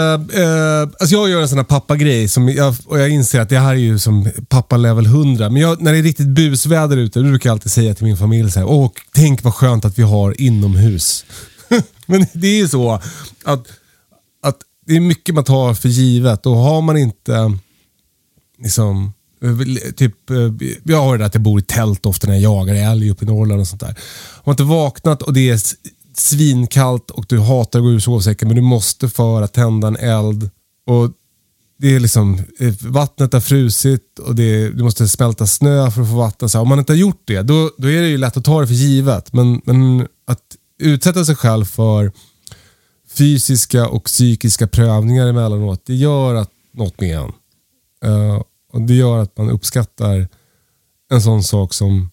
eh, 0.42 0.82
alltså 0.82 1.14
jag 1.16 1.28
gör 1.30 1.40
en 1.42 1.49
sån 1.49 1.59
här 1.59 1.64
pappagrej 1.64 2.28
som 2.28 2.49
jag, 2.49 2.74
och 2.86 3.01
jag 3.01 3.09
inser 3.11 3.40
att 3.40 3.49
det 3.49 3.59
här 3.59 3.70
är 3.72 3.74
ju 3.78 3.99
som 3.99 4.28
pappa 4.49 4.76
level 4.76 5.07
100. 5.07 5.51
Men 5.51 5.62
jag, 5.62 5.80
när 5.82 5.92
det 5.92 5.99
är 5.99 6.03
riktigt 6.03 6.28
busväder 6.28 6.97
ute, 6.97 7.18
då 7.18 7.24
brukar 7.24 7.49
jag 7.51 7.55
alltid 7.55 7.72
säga 7.72 7.95
till 7.95 8.05
min 8.05 8.16
familj 8.16 8.51
så 8.51 8.59
här, 8.61 8.66
Åh, 8.66 8.90
tänk 9.14 9.42
vad 9.45 9.55
skönt 9.55 9.84
att 9.84 9.99
vi 9.99 10.03
har 10.03 10.40
inomhus. 10.40 11.24
Men 12.07 12.26
det 12.32 12.47
är 12.49 12.57
ju 12.57 12.68
så 12.68 12.92
att, 13.45 13.66
att 14.42 14.57
det 14.86 14.97
är 14.97 15.01
mycket 15.01 15.34
man 15.34 15.45
tar 15.45 15.74
för 15.74 15.88
givet 15.88 16.47
och 16.47 16.57
har 16.57 16.80
man 16.82 16.97
inte 16.97 17.59
liksom, 18.62 19.12
Eh, 19.45 19.92
typ, 19.97 20.30
eh, 20.30 20.36
jag 20.84 21.03
har 21.03 21.12
det 21.12 21.18
där 21.18 21.26
att 21.26 21.34
jag 21.34 21.42
bor 21.42 21.61
i 21.61 21.62
tält 21.62 22.07
ofta 22.07 22.26
när 22.26 22.34
jag 22.34 22.42
jagar 22.42 22.74
älg 22.74 23.11
uppe 23.11 23.24
i 23.24 23.28
Norrland 23.28 23.61
och 23.61 23.66
sånt 23.66 23.80
där. 23.80 23.99
Har 24.34 24.42
man 24.45 24.53
inte 24.53 24.62
vaknat 24.62 25.22
och 25.22 25.32
det 25.32 25.51
är 25.51 25.61
svinkallt 26.16 27.11
och 27.11 27.24
du 27.28 27.40
hatar 27.40 27.78
att 27.78 27.82
gå 27.84 27.90
ur 27.90 27.99
sovsäcken 27.99 28.49
men 28.49 28.57
du 28.57 28.62
måste 28.62 29.09
för 29.09 29.42
att 29.42 29.53
tända 29.53 29.88
en 29.88 29.97
eld. 29.97 30.51
Och 30.86 31.11
det 31.78 31.95
är 31.95 32.01
liksom, 32.01 32.38
eh, 32.61 32.74
vattnet 32.80 33.32
har 33.32 33.40
frusit 33.40 34.18
och 34.18 34.34
det, 34.34 34.68
du 34.68 34.82
måste 34.82 35.09
smälta 35.09 35.47
snö 35.47 35.90
för 35.90 36.03
att 36.03 36.09
få 36.09 36.16
vatten. 36.16 36.49
Så 36.49 36.59
här, 36.59 36.62
om 36.62 36.68
man 36.68 36.78
inte 36.78 36.92
har 36.92 36.99
gjort 36.99 37.22
det, 37.24 37.42
då, 37.42 37.70
då 37.78 37.88
är 37.88 38.03
det 38.03 38.09
ju 38.09 38.18
lätt 38.18 38.36
att 38.36 38.45
ta 38.45 38.61
det 38.61 38.66
för 38.66 38.74
givet. 38.74 39.32
Men, 39.32 39.61
men 39.64 40.01
att 40.26 40.40
utsätta 40.78 41.24
sig 41.24 41.36
själv 41.36 41.64
för 41.64 42.12
fysiska 43.14 43.88
och 43.88 44.05
psykiska 44.05 44.66
prövningar 44.66 45.26
emellanåt, 45.26 45.82
det 45.86 45.95
gör 45.95 46.34
att 46.34 46.51
något 46.72 47.01
med 47.01 47.18
en. 47.18 47.32
Uh, 48.11 48.42
och 48.74 48.80
Det 48.80 48.94
gör 48.94 49.18
att 49.18 49.38
man 49.38 49.50
uppskattar 49.50 50.28
en 51.12 51.22
sån 51.22 51.42
sak 51.44 51.74
som 51.74 52.10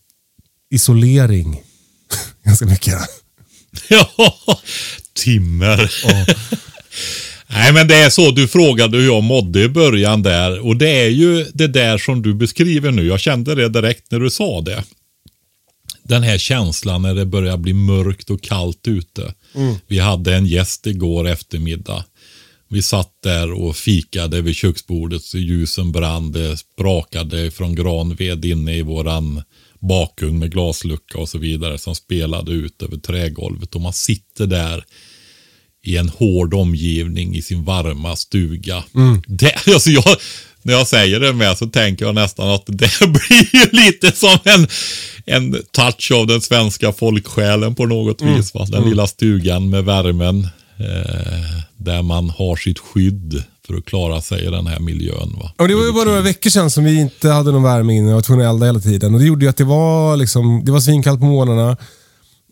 isolering 0.74 1.62
ganska 2.44 2.66
mycket. 2.66 3.00
Ja, 3.90 4.60
timmer. 5.14 5.92
Nej, 7.48 7.74
men 7.74 7.88
det 7.88 7.96
är 7.96 8.10
så. 8.10 8.32
Du 8.32 8.48
frågade 8.48 8.98
hur 8.98 9.06
jag 9.06 9.24
mådde 9.24 9.64
i 9.64 9.70
början 9.70 10.24
där. 10.24 10.60
Och 10.60 10.78
det 10.78 10.90
är 10.90 11.08
ju 11.10 11.46
det 11.54 11.68
där 11.68 11.98
som 11.98 12.22
du 12.22 12.34
beskriver 12.34 12.92
nu. 12.92 13.08
Jag 13.08 13.20
kände 13.20 13.56
det 13.56 13.70
direkt 13.70 14.12
när 14.12 14.20
du 14.20 14.30
sa 14.30 14.62
det. 14.62 14.84
Den 16.04 16.24
här 16.24 16.38
känslan 16.38 17.02
när 17.02 17.16
det 17.16 17.26
börjar 17.26 17.58
bli 17.58 17.74
mörkt 17.74 18.30
och 18.30 18.44
kallt 18.44 18.88
ute. 18.88 19.34
Vi 19.88 20.00
hade 20.00 20.36
en 20.36 20.46
gäst 20.46 20.88
igår 20.88 21.28
eftermiddag. 21.28 22.06
Vi 22.72 22.82
satt 22.82 23.12
där 23.24 23.52
och 23.52 23.76
fikade 23.76 24.42
vid 24.42 24.56
köksbordet. 24.56 25.24
Så 25.24 25.38
ljusen 25.38 25.92
brann. 25.92 26.32
Det 26.32 26.58
sprakade 26.58 27.52
från 27.52 27.76
granved 27.76 28.46
inne 28.46 28.76
i 28.76 28.82
våran 28.82 29.44
bakugn 29.80 30.40
med 30.40 30.52
glaslucka 30.52 31.18
och 31.18 31.30
så 31.30 31.38
vidare. 31.38 31.78
Som 31.78 31.96
spelade 31.96 32.52
ut 32.52 32.82
över 32.84 32.98
trägolvet. 32.98 33.76
Och 33.76 33.82
man 33.82 33.94
sitter 33.94 34.48
där 34.48 34.84
i 35.84 35.98
en 35.98 36.10
hård 36.10 36.54
omgivning 36.54 37.36
i 37.36 37.42
sin 37.42 37.64
varma 37.64 38.16
stuga. 38.16 38.84
Det, 39.28 39.56
alltså 39.74 39.90
jag, 39.90 40.18
när 40.62 40.74
jag 40.74 40.88
säger 40.88 41.20
det 41.20 41.34
med 41.34 41.58
så 41.58 41.68
tänker 41.68 42.06
jag 42.06 42.16
nästan 42.16 42.50
att 42.50 42.66
det 42.66 43.00
blir 43.08 43.56
ju 43.56 43.70
lite 43.72 44.12
som 44.12 44.38
en, 44.44 44.68
en 45.26 45.64
touch 45.72 46.12
av 46.12 46.28
den 46.28 46.42
svenska 46.42 46.94
folksjälen 46.94 47.76
på 47.76 47.86
något 47.86 48.22
vis. 48.22 48.54
Va? 48.54 48.66
Den 48.70 48.90
lilla 48.90 49.08
stugan 49.08 49.70
med 49.70 49.86
värmen. 49.86 50.48
Eh, 50.82 51.62
där 51.78 52.02
man 52.02 52.30
har 52.30 52.56
sitt 52.56 52.80
skydd 52.80 53.44
för 53.68 53.74
att 53.74 53.86
klara 53.86 54.22
sig 54.22 54.46
i 54.46 54.50
den 54.50 54.68
här 54.68 54.80
miljön. 54.80 55.36
Va? 55.42 55.52
Och 55.58 55.68
det 55.68 55.76
var 55.76 55.86
ju 55.86 55.92
bara 55.94 56.06
några 56.06 56.22
veckor 56.22 56.50
sedan 56.50 56.72
som 56.72 56.84
vi 56.84 57.00
inte 57.00 57.30
hade 57.30 57.52
någon 57.52 57.64
värme 57.64 57.94
inne 57.94 58.08
och 58.08 58.14
var 58.14 58.22
tvungna 58.22 58.50
att 58.50 58.54
elda 58.54 58.66
hela 58.66 58.80
tiden. 58.80 59.14
Och 59.14 59.20
Det 59.20 59.26
gjorde 59.26 59.46
ju 59.46 59.50
att 59.50 59.58
det 59.58 59.64
var, 59.64 60.18
liksom, 60.18 60.66
det 60.66 60.72
var 60.72 60.80
svinkallt 60.80 61.20
på 61.20 61.26
morgnarna. 61.26 61.78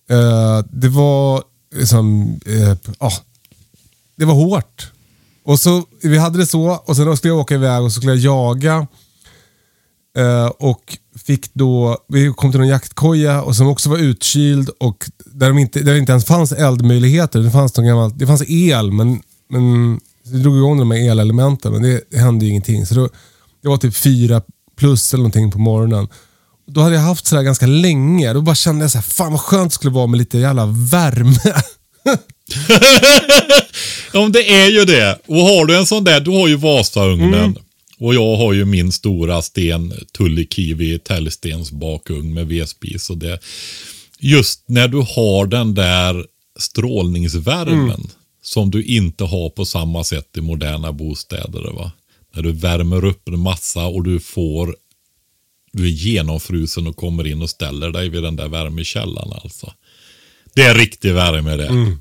Eh, 0.09 0.65
det 0.71 0.89
var 0.89 1.43
liksom, 1.75 2.39
eh, 2.45 2.75
ja, 2.99 3.11
det 4.15 4.25
var 4.25 4.33
hårt. 4.33 4.91
Och 5.43 5.59
så, 5.59 5.83
Vi 6.03 6.17
hade 6.17 6.37
det 6.37 6.45
så 6.45 6.69
och 6.85 6.95
sen 6.95 7.17
skulle 7.17 7.33
jag 7.33 7.39
åka 7.39 7.55
iväg 7.55 7.81
och 7.81 7.91
så 7.91 7.99
skulle 7.99 8.15
jag 8.15 8.35
jaga. 8.35 8.87
Eh, 10.17 10.47
och 10.47 10.97
fick 11.25 11.53
då, 11.53 11.97
vi 12.07 12.33
kom 12.35 12.51
till 12.51 12.59
någon 12.59 12.69
jaktkoja 12.69 13.41
och 13.41 13.55
som 13.55 13.67
också 13.67 13.89
var 13.89 13.97
utkyld 13.97 14.69
och 14.79 15.05
där, 15.25 15.47
de 15.47 15.57
inte, 15.57 15.79
där 15.79 15.91
det 15.91 15.99
inte 15.99 16.11
ens 16.11 16.25
fanns 16.25 16.51
eldmöjligheter. 16.51 17.39
Det 17.39 17.51
fanns, 17.51 17.77
någon 17.77 17.85
gammal, 17.85 18.17
det 18.17 18.27
fanns 18.27 18.43
el 18.49 18.91
men, 18.91 19.21
men 19.49 19.99
det 20.23 20.37
drog 20.37 20.57
igång 20.57 20.77
de 20.77 20.91
här 20.91 21.09
elelementen 21.11 21.71
men 21.71 21.81
det, 21.81 22.01
det 22.11 22.17
hände 22.17 22.45
ju 22.45 22.51
ingenting. 22.51 22.85
Så 22.85 22.95
då, 22.95 23.09
det 23.61 23.69
var 23.69 23.77
typ 23.77 23.95
fyra 23.95 24.41
plus 24.77 25.13
eller 25.13 25.21
någonting 25.21 25.51
på 25.51 25.59
morgonen. 25.59 26.07
Då 26.67 26.81
hade 26.81 26.95
jag 26.95 27.01
haft 27.01 27.27
sådär 27.27 27.43
ganska 27.43 27.65
länge. 27.65 28.33
Då 28.33 28.41
bara 28.41 28.55
kände 28.55 28.83
jag 28.83 28.91
så 28.91 28.97
här, 28.97 29.03
fan 29.03 29.31
vad 29.31 29.41
skönt 29.41 29.71
det 29.71 29.75
skulle 29.75 29.93
vara 29.93 30.07
med 30.07 30.17
lite 30.17 30.37
jävla 30.37 30.65
värme. 30.65 31.53
Ja, 34.13 34.29
det 34.33 34.53
är 34.63 34.69
ju 34.69 34.85
det. 34.85 35.19
Och 35.27 35.35
har 35.35 35.65
du 35.65 35.77
en 35.77 35.85
sån 35.85 36.03
där, 36.03 36.19
du 36.19 36.31
har 36.31 36.47
ju 36.47 36.55
Vasaugnen. 36.55 37.55
Och 37.99 38.15
jag 38.15 38.37
har 38.37 38.53
ju 38.53 38.65
min 38.65 38.91
stora 38.91 39.41
sten 39.41 39.93
Tullikivi 40.17 40.99
täljstens 40.99 41.71
bakugn 41.71 42.33
med 42.33 42.47
vedspis. 42.47 43.09
Och 43.09 43.17
det, 43.17 43.39
just 44.19 44.63
när 44.65 44.87
du 44.87 44.97
har 44.97 45.45
den 45.45 45.73
där 45.73 46.25
strålningsvärmen 46.59 48.07
som 48.41 48.71
du 48.71 48.83
inte 48.83 49.23
har 49.23 49.49
på 49.49 49.65
samma 49.65 50.03
sätt 50.03 50.37
i 50.37 50.41
moderna 50.41 50.91
bostäder. 50.91 51.71
Va? 51.73 51.91
När 52.35 52.41
du 52.41 52.51
värmer 52.51 53.05
upp 53.05 53.27
en 53.27 53.39
massa 53.39 53.85
och 53.85 54.03
du 54.03 54.19
får 54.19 54.75
du 55.71 55.85
är 55.85 55.89
genomfrusen 55.89 56.87
och 56.87 56.95
kommer 56.95 57.27
in 57.27 57.41
och 57.41 57.49
ställer 57.49 57.91
dig 57.91 58.09
vid 58.09 58.23
den 58.23 58.35
där 58.35 58.47
värmekällan 58.47 59.33
alltså. 59.43 59.73
Det 60.53 60.61
är 60.61 60.75
riktig 60.75 61.13
värme 61.13 61.57
det. 61.57 61.97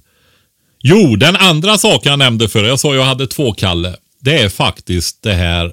Jo, 0.82 1.16
den 1.16 1.36
andra 1.36 1.78
saken 1.78 2.10
jag 2.10 2.18
nämnde 2.18 2.48
för 2.48 2.64
jag 2.64 2.80
sa 2.80 2.94
jag 2.94 3.04
hade 3.04 3.26
två 3.26 3.52
Kalle. 3.52 3.96
Det 4.20 4.38
är 4.38 4.48
faktiskt 4.48 5.22
det 5.22 5.32
här 5.32 5.72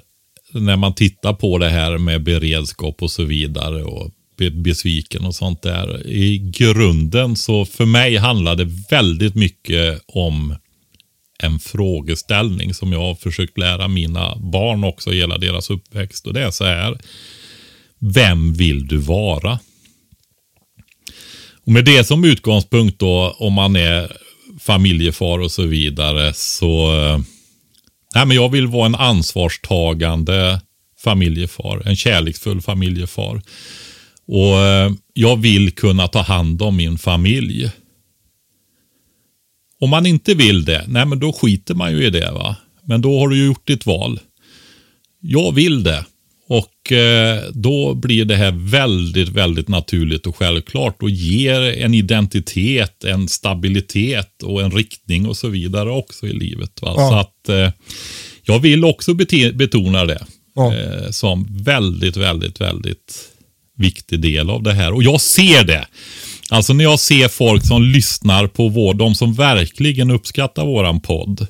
när 0.60 0.76
man 0.76 0.94
tittar 0.94 1.32
på 1.32 1.58
det 1.58 1.68
här 1.68 1.98
med 1.98 2.22
beredskap 2.22 3.02
och 3.02 3.10
så 3.10 3.24
vidare 3.24 3.84
och 3.84 4.10
besviken 4.52 5.24
och 5.24 5.34
sånt 5.34 5.62
där. 5.62 6.06
I 6.06 6.38
grunden 6.38 7.36
så 7.36 7.64
för 7.64 7.86
mig 7.86 8.16
handlar 8.16 8.56
det 8.56 8.70
väldigt 8.90 9.34
mycket 9.34 10.02
om 10.06 10.56
en 11.38 11.58
frågeställning 11.58 12.74
som 12.74 12.92
jag 12.92 13.00
har 13.00 13.14
försökt 13.14 13.58
lära 13.58 13.88
mina 13.88 14.36
barn 14.36 14.84
också 14.84 15.10
hela 15.10 15.38
deras 15.38 15.70
uppväxt. 15.70 16.26
Och 16.26 16.34
det 16.34 16.40
är 16.40 16.50
så 16.50 16.64
här. 16.64 16.98
Vem 17.98 18.54
vill 18.54 18.86
du 18.86 18.96
vara? 18.96 19.58
Och 21.64 21.72
med 21.72 21.84
det 21.84 22.04
som 22.04 22.24
utgångspunkt 22.24 22.98
då, 22.98 23.36
om 23.38 23.52
man 23.52 23.76
är 23.76 24.16
familjefar 24.60 25.38
och 25.38 25.52
så 25.52 25.62
vidare, 25.62 26.32
så... 26.34 27.00
Eh, 27.00 27.20
Nej, 28.16 28.26
men 28.26 28.36
jag 28.36 28.48
vill 28.48 28.66
vara 28.66 28.86
en 28.86 28.94
ansvarstagande 28.94 30.60
familjefar, 30.98 31.82
en 31.84 31.96
kärleksfull 31.96 32.60
familjefar. 32.60 33.42
Och 34.26 34.58
eh, 34.58 34.92
jag 35.12 35.36
vill 35.36 35.74
kunna 35.74 36.08
ta 36.08 36.22
hand 36.22 36.62
om 36.62 36.76
min 36.76 36.98
familj. 36.98 37.70
Om 39.80 39.90
man 39.90 40.06
inte 40.06 40.34
vill 40.34 40.64
det, 40.64 40.84
nej 40.88 41.06
men 41.06 41.18
då 41.18 41.32
skiter 41.32 41.74
man 41.74 41.92
ju 41.92 42.06
i 42.06 42.10
det 42.10 42.32
va. 42.32 42.56
Men 42.82 43.00
då 43.00 43.20
har 43.20 43.28
du 43.28 43.36
ju 43.36 43.46
gjort 43.46 43.66
ditt 43.66 43.86
val. 43.86 44.20
Jag 45.20 45.52
vill 45.52 45.82
det. 45.82 46.04
Och 46.48 46.92
eh, 46.92 47.42
då 47.52 47.94
blir 47.94 48.24
det 48.24 48.36
här 48.36 48.52
väldigt, 48.70 49.28
väldigt 49.28 49.68
naturligt 49.68 50.26
och 50.26 50.36
självklart 50.36 51.02
och 51.02 51.10
ger 51.10 51.60
en 51.60 51.94
identitet, 51.94 53.04
en 53.04 53.28
stabilitet 53.28 54.42
och 54.42 54.62
en 54.62 54.70
riktning 54.70 55.26
och 55.26 55.36
så 55.36 55.48
vidare 55.48 55.90
också 55.90 56.26
i 56.26 56.32
livet. 56.32 56.70
Ja. 56.82 56.94
Så 56.94 57.14
att 57.14 57.48
eh, 57.48 57.72
jag 58.42 58.58
vill 58.58 58.84
också 58.84 59.14
betona 59.54 60.04
det 60.04 60.26
Ja. 60.54 60.74
eh, 60.74 61.10
som 61.10 61.48
väldigt, 61.50 62.16
väldigt, 62.16 62.60
väldigt 62.60 63.28
viktig 63.78 64.20
del 64.20 64.50
av 64.50 64.62
det 64.62 64.72
här. 64.72 64.92
Och 64.92 65.02
jag 65.02 65.20
ser 65.20 65.64
det. 65.64 65.86
Alltså 66.50 66.72
när 66.72 66.84
jag 66.84 67.00
ser 67.00 67.28
folk 67.28 67.66
som 67.66 67.82
lyssnar 67.82 68.46
på 68.46 68.68
vår, 68.68 68.94
de 68.94 69.14
som 69.14 69.34
verkligen 69.34 70.10
uppskattar 70.10 70.66
våran 70.66 71.00
podd. 71.00 71.46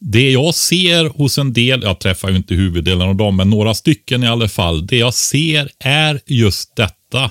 Det 0.00 0.30
jag 0.30 0.54
ser 0.54 1.04
hos 1.04 1.38
en 1.38 1.52
del, 1.52 1.82
jag 1.82 2.00
träffar 2.00 2.30
ju 2.30 2.36
inte 2.36 2.54
huvuddelen 2.54 3.08
av 3.08 3.16
dem, 3.16 3.36
men 3.36 3.50
några 3.50 3.74
stycken 3.74 4.22
i 4.22 4.26
alla 4.26 4.48
fall. 4.48 4.86
Det 4.86 4.96
jag 4.96 5.14
ser 5.14 5.70
är 5.78 6.20
just 6.26 6.76
detta. 6.76 7.30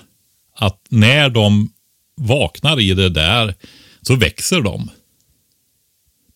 Att 0.55 0.81
när 0.89 1.29
de 1.29 1.69
vaknar 2.17 2.79
i 2.79 2.93
det 2.93 3.09
där 3.09 3.55
så 4.01 4.15
växer 4.15 4.61
de. 4.61 4.89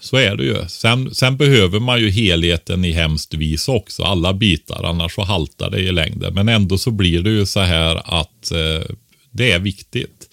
så 0.00 0.16
är 0.16 0.36
det 0.36 0.44
ju. 0.44 0.68
Sen, 0.68 1.14
sen 1.14 1.36
behöver 1.36 1.80
man 1.80 2.00
ju 2.00 2.10
helheten 2.10 2.84
i 2.84 2.92
hemskt 2.92 3.34
vis 3.34 3.68
också. 3.68 4.02
Alla 4.02 4.32
bitar, 4.32 4.84
annars 4.84 5.14
så 5.14 5.22
haltar 5.22 5.70
det 5.70 5.80
i 5.80 5.92
längden. 5.92 6.34
Men 6.34 6.48
ändå 6.48 6.78
så 6.78 6.90
blir 6.90 7.22
det 7.22 7.30
ju 7.30 7.46
så 7.46 7.60
här 7.60 8.20
att 8.20 8.50
eh, 8.50 8.94
det 9.30 9.52
är 9.52 9.58
viktigt. 9.58 10.28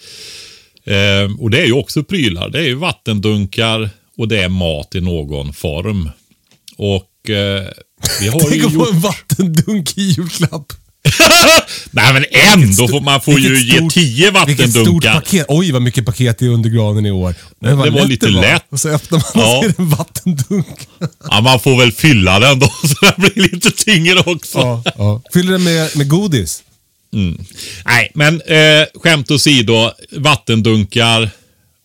Eh, 0.83 1.39
och 1.39 1.49
det 1.49 1.61
är 1.61 1.65
ju 1.65 1.73
också 1.73 2.03
prylar. 2.03 2.49
Det 2.49 2.59
är 2.59 2.67
ju 2.67 2.75
vattendunkar 2.75 3.89
och 4.17 4.27
det 4.27 4.43
är 4.43 4.49
mat 4.49 4.95
i 4.95 5.01
någon 5.01 5.53
form. 5.53 6.09
Och 6.77 7.29
eh, 7.29 7.63
vi 8.21 8.27
har 8.27 8.39
ju 8.41 8.49
Tänk 8.49 8.63
att 8.63 8.71
få 8.73 8.77
gjort... 8.79 8.89
en 8.93 8.99
vattendunk 8.99 9.97
i 9.97 10.01
julklapp. 10.01 10.73
Nej 11.91 12.13
men 12.13 12.25
ändå 12.53 12.87
får 12.87 13.01
man 13.01 13.21
får 13.21 13.39
ju 13.39 13.57
ge 13.65 13.77
stort- 13.77 13.93
tio 13.93 14.31
Vilket 14.45 14.69
stort 14.69 14.85
vattendunkar. 14.85 15.13
paket. 15.13 15.45
Oj, 15.49 15.71
vad 15.71 15.81
mycket 15.81 16.05
paket 16.05 16.37
det 16.39 16.45
är 16.45 16.49
under 16.49 16.69
granen 16.69 17.05
i 17.05 17.11
år. 17.11 17.35
Det 17.59 17.73
var 17.73 18.05
lite 18.07 18.27
lätt. 18.29 18.65
Och 18.69 18.79
så 18.79 18.89
öppnar 18.89 19.23
man 19.35 19.43
Ja. 19.45 19.57
och 19.57 19.63
det 19.63 19.79
en 19.79 19.89
vattendunk. 19.89 20.87
Ja, 21.29 21.41
man 21.41 21.59
får 21.59 21.77
väl 21.77 21.91
fylla 21.91 22.39
den 22.39 22.59
då 22.59 22.67
så 22.87 22.95
den 23.05 23.13
blir 23.17 23.43
lite 23.51 23.71
tyngre 23.71 24.19
också. 24.19 24.57
Ja, 24.57 24.83
ja. 24.97 25.21
Fyller 25.33 25.51
den 25.51 25.63
med, 25.63 25.97
med 25.97 26.09
godis. 26.09 26.63
Nej, 27.85 28.11
men 28.13 28.41
eh, 28.41 28.85
skämt 29.03 29.31
åsido, 29.31 29.91
vattendunkar. 30.11 31.29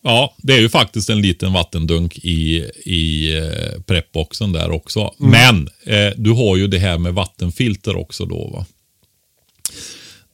Ja, 0.03 0.35
det 0.37 0.53
är 0.53 0.59
ju 0.59 0.69
faktiskt 0.69 1.09
en 1.09 1.21
liten 1.21 1.53
vattendunk 1.53 2.17
i, 2.17 2.69
i 2.85 3.37
eh, 3.37 3.81
preppboxen 3.81 4.51
där 4.51 4.71
också. 4.71 5.13
Men 5.17 5.69
eh, 5.85 6.11
du 6.17 6.31
har 6.31 6.57
ju 6.57 6.67
det 6.67 6.79
här 6.79 6.97
med 6.97 7.13
vattenfilter 7.13 7.95
också 7.95 8.25
då. 8.25 8.47
va. 8.47 8.65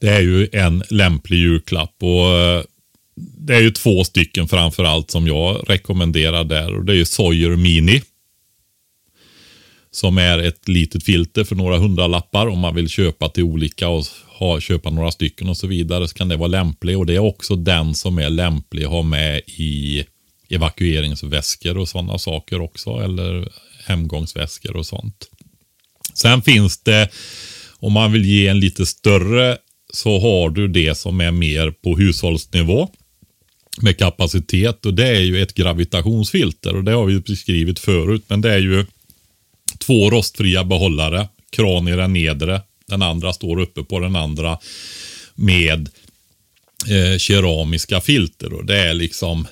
Det 0.00 0.08
är 0.08 0.20
ju 0.20 0.48
en 0.52 0.82
lämplig 0.90 1.38
julklapp 1.38 1.94
och 2.02 2.38
eh, 2.38 2.62
det 3.38 3.54
är 3.54 3.60
ju 3.60 3.70
två 3.70 4.04
stycken 4.04 4.48
framför 4.48 4.84
allt 4.84 5.10
som 5.10 5.26
jag 5.26 5.64
rekommenderar 5.70 6.44
där 6.44 6.74
och 6.74 6.84
det 6.84 6.92
är 6.92 6.96
ju 6.96 7.04
Sawyer 7.04 7.56
Mini. 7.56 8.02
Som 9.92 10.18
är 10.18 10.38
ett 10.38 10.68
litet 10.68 11.04
filter 11.04 11.44
för 11.44 11.56
några 11.56 11.78
hundralappar 11.78 12.46
om 12.46 12.58
man 12.58 12.74
vill 12.74 12.88
köpa 12.88 13.28
till 13.28 13.42
olika 13.42 13.88
och 13.88 14.06
ha, 14.40 14.60
köpa 14.60 14.90
några 14.90 15.10
stycken 15.10 15.48
och 15.48 15.56
så 15.56 15.66
vidare 15.66 16.08
så 16.08 16.14
kan 16.14 16.28
det 16.28 16.36
vara 16.36 16.48
lämplig. 16.48 16.98
Och 16.98 17.06
det 17.06 17.14
är 17.14 17.18
också 17.18 17.56
den 17.56 17.94
som 17.94 18.18
är 18.18 18.30
lämplig 18.30 18.84
att 18.84 18.90
ha 18.90 19.02
med 19.02 19.40
i 19.46 20.04
evakueringsväskor 20.48 21.78
och 21.78 21.88
sådana 21.88 22.18
saker 22.18 22.60
också. 22.60 22.90
Eller 22.90 23.52
hemgångsväskor 23.86 24.76
och 24.76 24.86
sånt. 24.86 25.28
Sen 26.14 26.42
finns 26.42 26.78
det, 26.78 27.08
om 27.78 27.92
man 27.92 28.12
vill 28.12 28.24
ge 28.24 28.48
en 28.48 28.60
lite 28.60 28.86
större 28.86 29.58
så 29.92 30.18
har 30.20 30.50
du 30.50 30.68
det 30.68 30.94
som 30.94 31.20
är 31.20 31.30
mer 31.30 31.70
på 31.70 31.96
hushållsnivå 31.96 32.88
med 33.80 33.98
kapacitet 33.98 34.86
och 34.86 34.94
det 34.94 35.08
är 35.08 35.20
ju 35.20 35.42
ett 35.42 35.54
gravitationsfilter 35.54 36.76
och 36.76 36.84
det 36.84 36.92
har 36.92 37.04
vi 37.04 37.20
beskrivit 37.20 37.78
förut 37.78 38.24
men 38.28 38.40
det 38.40 38.52
är 38.52 38.58
ju 38.58 38.86
två 39.78 40.10
rostfria 40.10 40.64
behållare, 40.64 41.28
kran 41.50 41.88
i 41.88 41.96
den 41.96 42.12
nedre, 42.12 42.60
den 42.90 43.02
andra 43.02 43.32
står 43.32 43.60
uppe 43.60 43.82
på 43.82 44.00
den 44.00 44.16
andra 44.16 44.58
med 45.34 45.88
eh, 46.88 47.18
keramiska 47.18 48.00
filter 48.00 48.52
och 48.52 48.64
det 48.64 48.78
är 48.78 48.94
liksom 48.94 49.46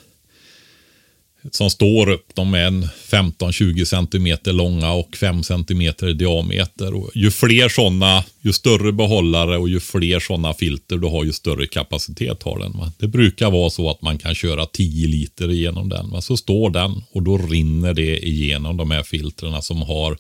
som 1.53 1.71
står 1.71 2.09
upp. 2.09 2.27
De 2.35 2.55
är 2.55 2.65
en 2.65 2.85
15-20 2.85 3.85
cm 3.85 4.57
långa 4.57 4.93
och 4.93 5.17
5 5.17 5.43
cm 5.43 5.83
i 6.03 6.13
diameter. 6.13 6.95
Och 6.95 7.11
ju 7.15 7.31
fler 7.31 7.69
sådana, 7.69 8.25
ju 8.41 8.53
större 8.53 8.93
behållare 8.93 9.59
och 9.59 9.69
ju 9.69 9.81
fler 9.81 10.21
sådana 10.21 10.55
filter 10.55 10.97
du 10.97 11.07
har, 11.07 11.25
ju 11.25 11.33
större 11.33 11.67
kapacitet 11.67 12.43
har 12.43 12.59
den. 12.59 12.73
Va? 12.73 12.93
Det 12.99 13.07
brukar 13.07 13.51
vara 13.51 13.71
så 13.71 13.91
att 13.91 14.03
man 14.03 14.19
kan 14.19 14.35
köra 14.35 14.67
10 14.67 15.09
liter 15.09 15.51
igenom 15.51 15.89
den. 15.89 16.11
Va? 16.11 16.21
Så 16.21 16.37
står 16.37 16.71
den 16.71 17.03
och 17.13 17.23
då 17.23 17.39
rinner 17.39 17.95
det 17.95 18.27
igenom 18.29 18.77
de 18.77 18.91
här 18.91 19.03
filtrerna 19.03 19.63
som 19.63 19.83
har 19.83 20.19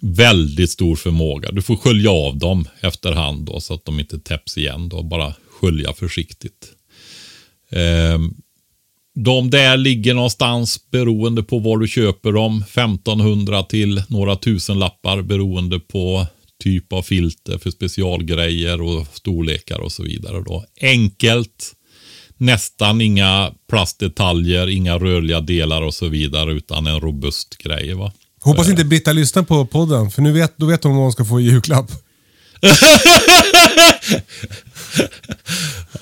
väldigt 0.00 0.70
stor 0.70 0.96
förmåga. 0.96 1.52
Du 1.52 1.62
får 1.62 1.76
skölja 1.76 2.10
av 2.10 2.38
dem 2.38 2.68
efterhand 2.80 3.46
då, 3.46 3.60
så 3.60 3.74
att 3.74 3.84
de 3.84 4.00
inte 4.00 4.18
täpps 4.18 4.58
igen. 4.58 4.88
Då. 4.88 5.02
Bara 5.02 5.34
skölja 5.50 5.92
försiktigt. 5.92 6.72
Ehm, 7.70 8.34
de 9.14 9.50
där 9.50 9.76
ligger 9.76 10.14
någonstans 10.14 10.90
beroende 10.90 11.42
på 11.42 11.58
var 11.58 11.78
du 11.78 11.88
köper 11.88 12.32
dem. 12.32 12.62
1500 12.62 13.62
till 13.62 14.02
några 14.08 14.36
tusen 14.36 14.78
lappar 14.78 15.22
beroende 15.22 15.80
på 15.80 16.26
typ 16.64 16.92
av 16.92 17.02
filter 17.02 17.58
för 17.58 17.70
specialgrejer 17.70 18.82
och 18.82 19.06
storlekar 19.12 19.78
och 19.78 19.92
så 19.92 20.02
vidare. 20.02 20.42
Då. 20.46 20.64
Enkelt, 20.80 21.72
nästan 22.36 23.00
inga 23.00 23.52
plastdetaljer, 23.68 24.68
inga 24.68 24.98
rörliga 24.98 25.40
delar 25.40 25.82
och 25.82 25.94
så 25.94 26.08
vidare 26.08 26.52
utan 26.52 26.86
en 26.86 27.00
robust 27.00 27.58
grej. 27.58 27.94
Va? 27.94 28.12
Hoppas 28.46 28.68
inte 28.68 28.84
Britta 28.84 29.12
lyssnar 29.12 29.42
på 29.42 29.66
podden, 29.66 30.10
för 30.10 30.22
nu 30.22 30.32
vet, 30.32 30.52
då 30.56 30.66
vet 30.66 30.84
hon 30.84 30.96
vad 30.96 31.02
hon 31.02 31.12
ska 31.12 31.24
få 31.24 31.40
i 31.40 31.44
julklapp. 31.44 31.90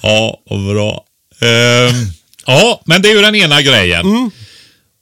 Ja, 0.03 0.43
bra. 0.47 1.05
Ehm, 1.41 1.95
ja, 2.47 2.83
men 2.87 3.03
det 3.03 3.09
är 3.09 3.15
ju 3.15 3.21
den 3.23 3.35
ena 3.35 3.63
grejen. 3.63 4.31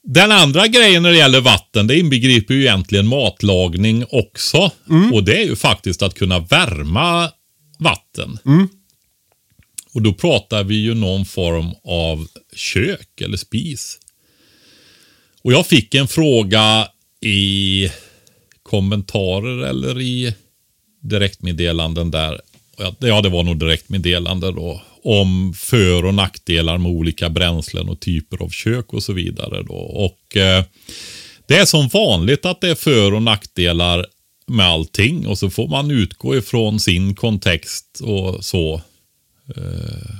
Den 0.03 0.33
andra 0.33 0.67
grejen 0.67 1.03
när 1.03 1.11
det 1.11 1.17
gäller 1.17 1.41
vatten, 1.41 1.87
det 1.87 1.99
inbegriper 1.99 2.55
ju 2.55 2.61
egentligen 2.61 3.07
matlagning 3.07 4.05
också. 4.11 4.71
Och 5.13 5.25
det 5.25 5.43
är 5.43 5.45
ju 5.45 5.57
faktiskt 5.57 6.03
att 6.03 6.15
kunna 6.15 6.39
värma 6.39 7.31
vatten. 7.79 8.39
Och 9.95 10.03
då 10.03 10.13
pratar 10.13 10.65
vi 10.65 10.75
ju 10.75 10.95
någon 10.95 11.25
form 11.25 11.71
av 11.85 12.29
kök 12.57 13.21
eller 13.21 13.37
spis. 13.37 13.99
Och 15.45 15.53
jag 15.53 15.67
fick 15.67 15.95
en 15.95 16.09
fråga 16.09 16.89
i 17.23 17.91
kommentarer 18.63 19.67
eller 19.67 20.01
i 20.01 20.35
direktmeddelanden 21.01 22.11
där. 22.11 22.41
Ja, 22.99 23.21
det 23.21 23.29
var 23.29 23.43
nog 23.43 23.59
direktmeddelande 23.59 24.53
då. 24.53 24.83
Om 25.05 25.55
för 25.57 26.05
och 26.05 26.15
nackdelar 26.15 26.79
med 26.79 26.93
olika 26.93 27.31
bränslen 27.31 27.89
och 27.89 28.01
typer 28.01 28.43
av 28.43 28.49
kök 28.49 28.93
och 28.93 29.03
så 29.03 29.13
vidare. 29.13 29.63
Då. 29.63 29.75
Och 29.75 30.37
eh, 30.37 30.65
Det 31.47 31.55
är 31.57 31.65
som 31.65 31.89
vanligt 31.89 32.47
att 32.47 32.61
det 32.61 32.69
är 32.69 32.75
för 32.75 33.15
och 33.15 33.23
nackdelar 33.23 34.07
med 34.47 34.67
allting 34.67 35.27
och 35.27 35.39
så 35.39 35.51
får 35.51 35.69
man 35.69 35.91
utgå 35.91 36.37
ifrån 36.37 36.81
sin 36.81 37.15
kontext 37.15 38.01
och 38.03 38.45
så. 38.45 38.83
Eh, 39.57 40.15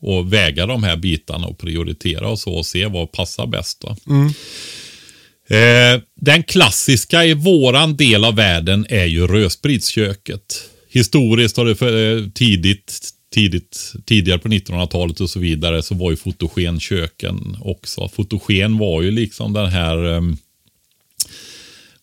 och 0.00 0.32
väga 0.32 0.66
de 0.66 0.82
här 0.82 0.96
bitarna 0.96 1.46
och 1.46 1.58
prioritera 1.58 2.28
och 2.28 2.38
så 2.38 2.54
och 2.54 2.66
se 2.66 2.86
vad 2.86 3.12
passar 3.12 3.46
bäst. 3.46 3.80
då. 3.80 3.96
Mm. 4.12 4.32
Eh, 5.52 6.00
den 6.20 6.42
klassiska 6.42 7.24
i 7.24 7.34
våran 7.34 7.96
del 7.96 8.24
av 8.24 8.36
världen 8.36 8.86
är 8.88 9.04
ju 9.04 9.26
rödspritsköket. 9.26 10.70
Historiskt 10.88 11.56
har 11.56 11.64
det 11.64 11.74
för, 11.74 12.16
eh, 12.16 12.28
tidigt, 12.28 13.10
tidigt, 13.34 13.92
tidigare 14.06 14.38
på 14.38 14.48
1900-talet 14.48 15.20
och 15.20 15.30
så 15.30 15.38
vidare 15.38 15.82
så 15.82 15.94
var 15.94 16.10
ju 16.10 16.16
fotogenköken 16.16 17.56
också. 17.60 18.08
Fotogen 18.08 18.78
var 18.78 19.02
ju 19.02 19.10
liksom 19.10 19.52
den 19.52 19.66
här 19.66 20.14
eh, 20.14 20.22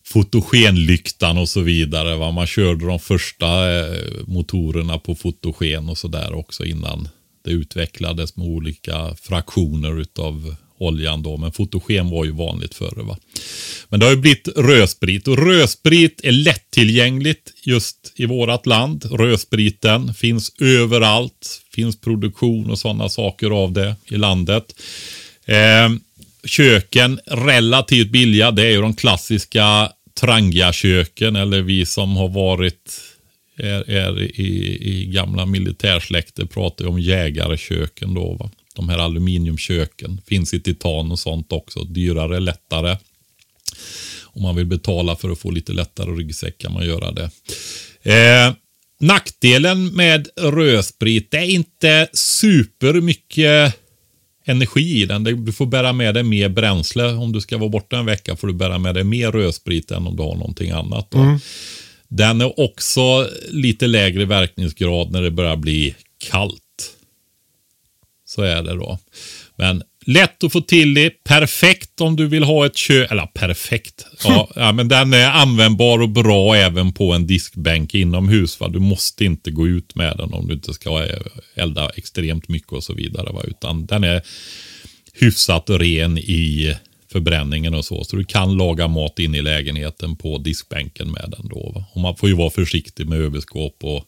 fotogenlyktan 0.04 1.38
och 1.38 1.48
så 1.48 1.60
vidare. 1.60 2.16
Va? 2.16 2.30
Man 2.30 2.46
körde 2.46 2.86
de 2.86 2.98
första 2.98 3.78
eh, 3.78 3.96
motorerna 4.26 4.98
på 4.98 5.14
fotogen 5.14 5.88
och 5.88 5.98
så 5.98 6.08
där 6.08 6.34
också 6.34 6.64
innan 6.64 7.08
det 7.44 7.50
utvecklades 7.50 8.36
med 8.36 8.46
olika 8.46 9.14
fraktioner 9.14 10.00
utav 10.00 10.56
oljan 10.80 11.22
då. 11.22 11.36
Men 11.36 11.52
fotogen 11.52 12.10
var 12.10 12.24
ju 12.24 12.30
vanligt 12.30 12.74
förr. 12.74 12.94
Va? 12.96 13.18
Men 13.88 14.00
det 14.00 14.06
har 14.06 14.10
ju 14.10 14.20
blivit 14.20 14.48
rödsprit 14.56 15.28
och 15.28 15.38
rödsprit 15.38 16.20
är 16.24 16.32
lättillgängligt 16.32 17.52
just 17.62 18.12
i 18.16 18.26
vårat 18.26 18.66
land. 18.66 19.04
Rödspriten 19.10 20.14
finns 20.14 20.52
överallt. 20.60 21.62
Finns 21.72 22.00
produktion 22.00 22.70
och 22.70 22.78
sådana 22.78 23.08
saker 23.08 23.50
av 23.50 23.72
det 23.72 23.96
i 24.10 24.16
landet. 24.16 24.74
Eh, 25.44 25.90
köken 26.44 27.20
relativt 27.26 28.10
billiga. 28.10 28.50
Det 28.50 28.66
är 28.66 28.70
ju 28.70 28.80
de 28.80 28.94
klassiska 28.94 29.92
Trangia-köken 30.20 31.36
eller 31.36 31.62
vi 31.62 31.86
som 31.86 32.16
har 32.16 32.28
varit 32.28 33.00
är, 33.56 33.90
är 33.90 34.22
i, 34.22 34.78
i 34.80 35.06
gamla 35.06 35.46
militärsläkter 35.46 36.44
pratar 36.44 36.86
om 36.86 37.00
jägarköken 37.00 38.14
då. 38.14 38.34
Va? 38.34 38.50
De 38.80 38.88
här 38.88 38.98
aluminiumköken 38.98 40.20
finns 40.26 40.54
i 40.54 40.60
titan 40.60 41.12
och 41.12 41.18
sånt 41.18 41.52
också. 41.52 41.84
Dyrare, 41.84 42.40
lättare. 42.40 42.96
Om 44.22 44.42
man 44.42 44.56
vill 44.56 44.66
betala 44.66 45.16
för 45.16 45.30
att 45.30 45.38
få 45.38 45.50
lite 45.50 45.72
lättare 45.72 46.10
ryggsäck 46.10 46.58
kan 46.58 46.72
man 46.72 46.86
göra 46.86 47.12
det. 47.12 47.30
Eh, 48.02 48.52
nackdelen 49.00 49.86
med 49.86 50.28
rödsprit 50.36 51.34
är 51.34 51.50
inte 51.50 52.08
super 52.12 53.00
mycket 53.00 53.76
energi 54.44 55.02
i 55.02 55.06
den. 55.06 55.24
Du 55.24 55.52
får 55.52 55.66
bära 55.66 55.92
med 55.92 56.14
dig 56.14 56.22
mer 56.22 56.48
bränsle. 56.48 57.04
Om 57.04 57.32
du 57.32 57.40
ska 57.40 57.58
vara 57.58 57.68
borta 57.68 57.98
en 57.98 58.06
vecka 58.06 58.36
får 58.36 58.48
du 58.48 58.54
bära 58.54 58.78
med 58.78 58.94
dig 58.94 59.04
mer 59.04 59.32
rödsprit 59.32 59.90
än 59.90 60.06
om 60.06 60.16
du 60.16 60.22
har 60.22 60.34
någonting 60.34 60.70
annat. 60.70 61.14
Mm. 61.14 61.38
Den 62.08 62.40
är 62.40 62.60
också 62.60 63.28
lite 63.50 63.86
lägre 63.86 64.24
verkningsgrad 64.24 65.10
när 65.10 65.22
det 65.22 65.30
börjar 65.30 65.56
bli 65.56 65.94
kallt. 66.30 66.62
Så 68.30 68.42
är 68.42 68.62
det 68.62 68.74
då. 68.74 68.98
Men 69.56 69.82
lätt 70.06 70.44
att 70.44 70.52
få 70.52 70.60
till 70.60 70.94
det. 70.94 71.10
Perfekt 71.24 72.00
om 72.00 72.16
du 72.16 72.26
vill 72.26 72.42
ha 72.42 72.66
ett 72.66 72.76
kök. 72.76 73.10
Eller 73.10 73.26
perfekt. 73.26 74.06
Ja, 74.24 74.48
ja, 74.56 74.72
men 74.72 74.88
den 74.88 75.12
är 75.14 75.30
användbar 75.30 76.02
och 76.02 76.08
bra 76.08 76.54
även 76.56 76.92
på 76.92 77.12
en 77.12 77.26
diskbänk 77.26 77.94
inomhus. 77.94 78.60
Va? 78.60 78.68
Du 78.68 78.78
måste 78.78 79.24
inte 79.24 79.50
gå 79.50 79.68
ut 79.68 79.94
med 79.94 80.16
den 80.16 80.32
om 80.32 80.48
du 80.48 80.54
inte 80.54 80.72
ska 80.74 81.06
elda 81.54 81.90
extremt 81.96 82.48
mycket 82.48 82.72
och 82.72 82.84
så 82.84 82.94
vidare. 82.94 83.32
Va? 83.32 83.42
Utan 83.44 83.86
den 83.86 84.04
är 84.04 84.22
hyfsat 85.12 85.70
ren 85.70 86.18
i 86.18 86.76
förbränningen 87.12 87.74
och 87.74 87.84
så. 87.84 88.04
Så 88.04 88.16
du 88.16 88.24
kan 88.24 88.56
laga 88.56 88.88
mat 88.88 89.18
in 89.18 89.34
i 89.34 89.42
lägenheten 89.42 90.16
på 90.16 90.38
diskbänken 90.38 91.10
med 91.10 91.34
den 91.38 91.48
då. 91.48 91.72
Va? 91.74 91.84
Och 91.92 92.00
man 92.00 92.16
får 92.16 92.28
ju 92.28 92.34
vara 92.34 92.50
försiktig 92.50 93.08
med 93.08 93.20
överskåp 93.20 93.76
och 93.80 94.04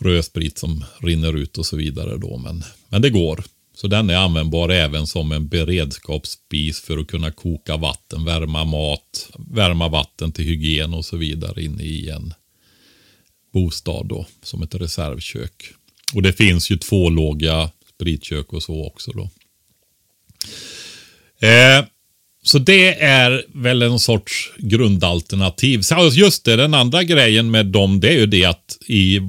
rödsprit 0.00 0.58
som 0.58 0.84
rinner 1.02 1.36
ut 1.36 1.58
och 1.58 1.66
så 1.66 1.76
vidare 1.76 2.16
då. 2.16 2.36
Men, 2.36 2.64
men 2.90 3.02
det 3.02 3.10
går. 3.10 3.44
Så 3.74 3.86
den 3.86 4.10
är 4.10 4.16
användbar 4.16 4.68
även 4.68 5.06
som 5.06 5.32
en 5.32 5.48
beredskapsspis 5.48 6.80
för 6.80 6.98
att 6.98 7.06
kunna 7.06 7.30
koka 7.30 7.76
vatten, 7.76 8.24
värma 8.24 8.64
mat, 8.64 9.30
värma 9.38 9.88
vatten 9.88 10.32
till 10.32 10.44
hygien 10.44 10.94
och 10.94 11.04
så 11.04 11.16
vidare 11.16 11.62
inne 11.62 11.82
i 11.82 12.10
en 12.10 12.34
bostad 13.52 14.06
då, 14.08 14.26
som 14.42 14.62
ett 14.62 14.74
reservkök. 14.74 15.72
Och 16.14 16.22
det 16.22 16.32
finns 16.32 16.70
ju 16.70 16.76
tvålåga 16.76 17.70
spritkök 17.94 18.52
och 18.52 18.62
så 18.62 18.86
också 18.86 19.12
då. 19.12 19.30
Eh, 21.46 21.84
så 22.42 22.58
det 22.58 23.02
är 23.02 23.44
väl 23.54 23.82
en 23.82 23.98
sorts 23.98 24.52
grundalternativ. 24.58 25.82
Så 25.82 26.10
just 26.12 26.44
det, 26.44 26.56
den 26.56 26.74
andra 26.74 27.04
grejen 27.04 27.50
med 27.50 27.66
dem, 27.66 28.00
det 28.00 28.08
är 28.08 28.18
ju 28.18 28.26
det 28.26 28.44
att 28.44 28.78
i 28.86 29.20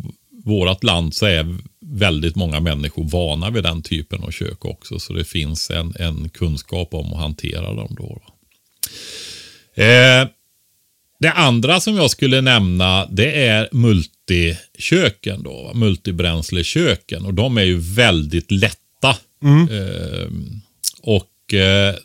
vårt 0.46 0.84
land 0.84 1.14
så 1.14 1.26
är 1.26 1.58
väldigt 1.92 2.36
många 2.36 2.60
människor 2.60 3.04
vana 3.04 3.50
vid 3.50 3.64
den 3.64 3.82
typen 3.82 4.24
av 4.24 4.32
kök 4.32 4.66
också. 4.66 5.00
Så 5.00 5.14
det 5.14 5.24
finns 5.24 5.72
en, 5.72 5.94
en 6.00 6.30
kunskap 6.30 6.94
om 6.94 7.14
att 7.14 7.20
hantera 7.20 7.74
dem 7.74 7.96
då. 8.00 8.22
Eh, 9.84 10.28
det 11.20 11.32
andra 11.32 11.80
som 11.80 11.96
jag 11.96 12.12
skulle 12.12 12.42
nämna 12.42 13.06
det 13.06 13.46
är 13.48 13.70
multiköken 13.72 15.44
då. 15.44 15.72
Multibränsleköken 15.74 17.26
och 17.26 17.34
de 17.34 17.58
är 17.58 17.64
ju 17.64 17.80
väldigt 17.80 18.52
lätta. 18.52 19.18
Mm. 19.44 19.70
Eh, 19.70 20.28
och 21.02 21.54
eh, 21.54 21.96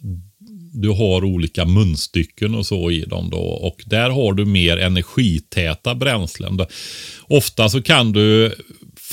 du 0.72 0.88
har 0.88 1.24
olika 1.24 1.64
munstycken 1.64 2.54
och 2.54 2.66
så 2.66 2.90
i 2.90 3.00
dem 3.00 3.30
då. 3.30 3.38
Och 3.38 3.82
där 3.86 4.10
har 4.10 4.32
du 4.32 4.44
mer 4.44 4.76
energitäta 4.76 5.94
bränslen. 5.94 6.60
Ofta 7.22 7.68
så 7.68 7.82
kan 7.82 8.12
du 8.12 8.54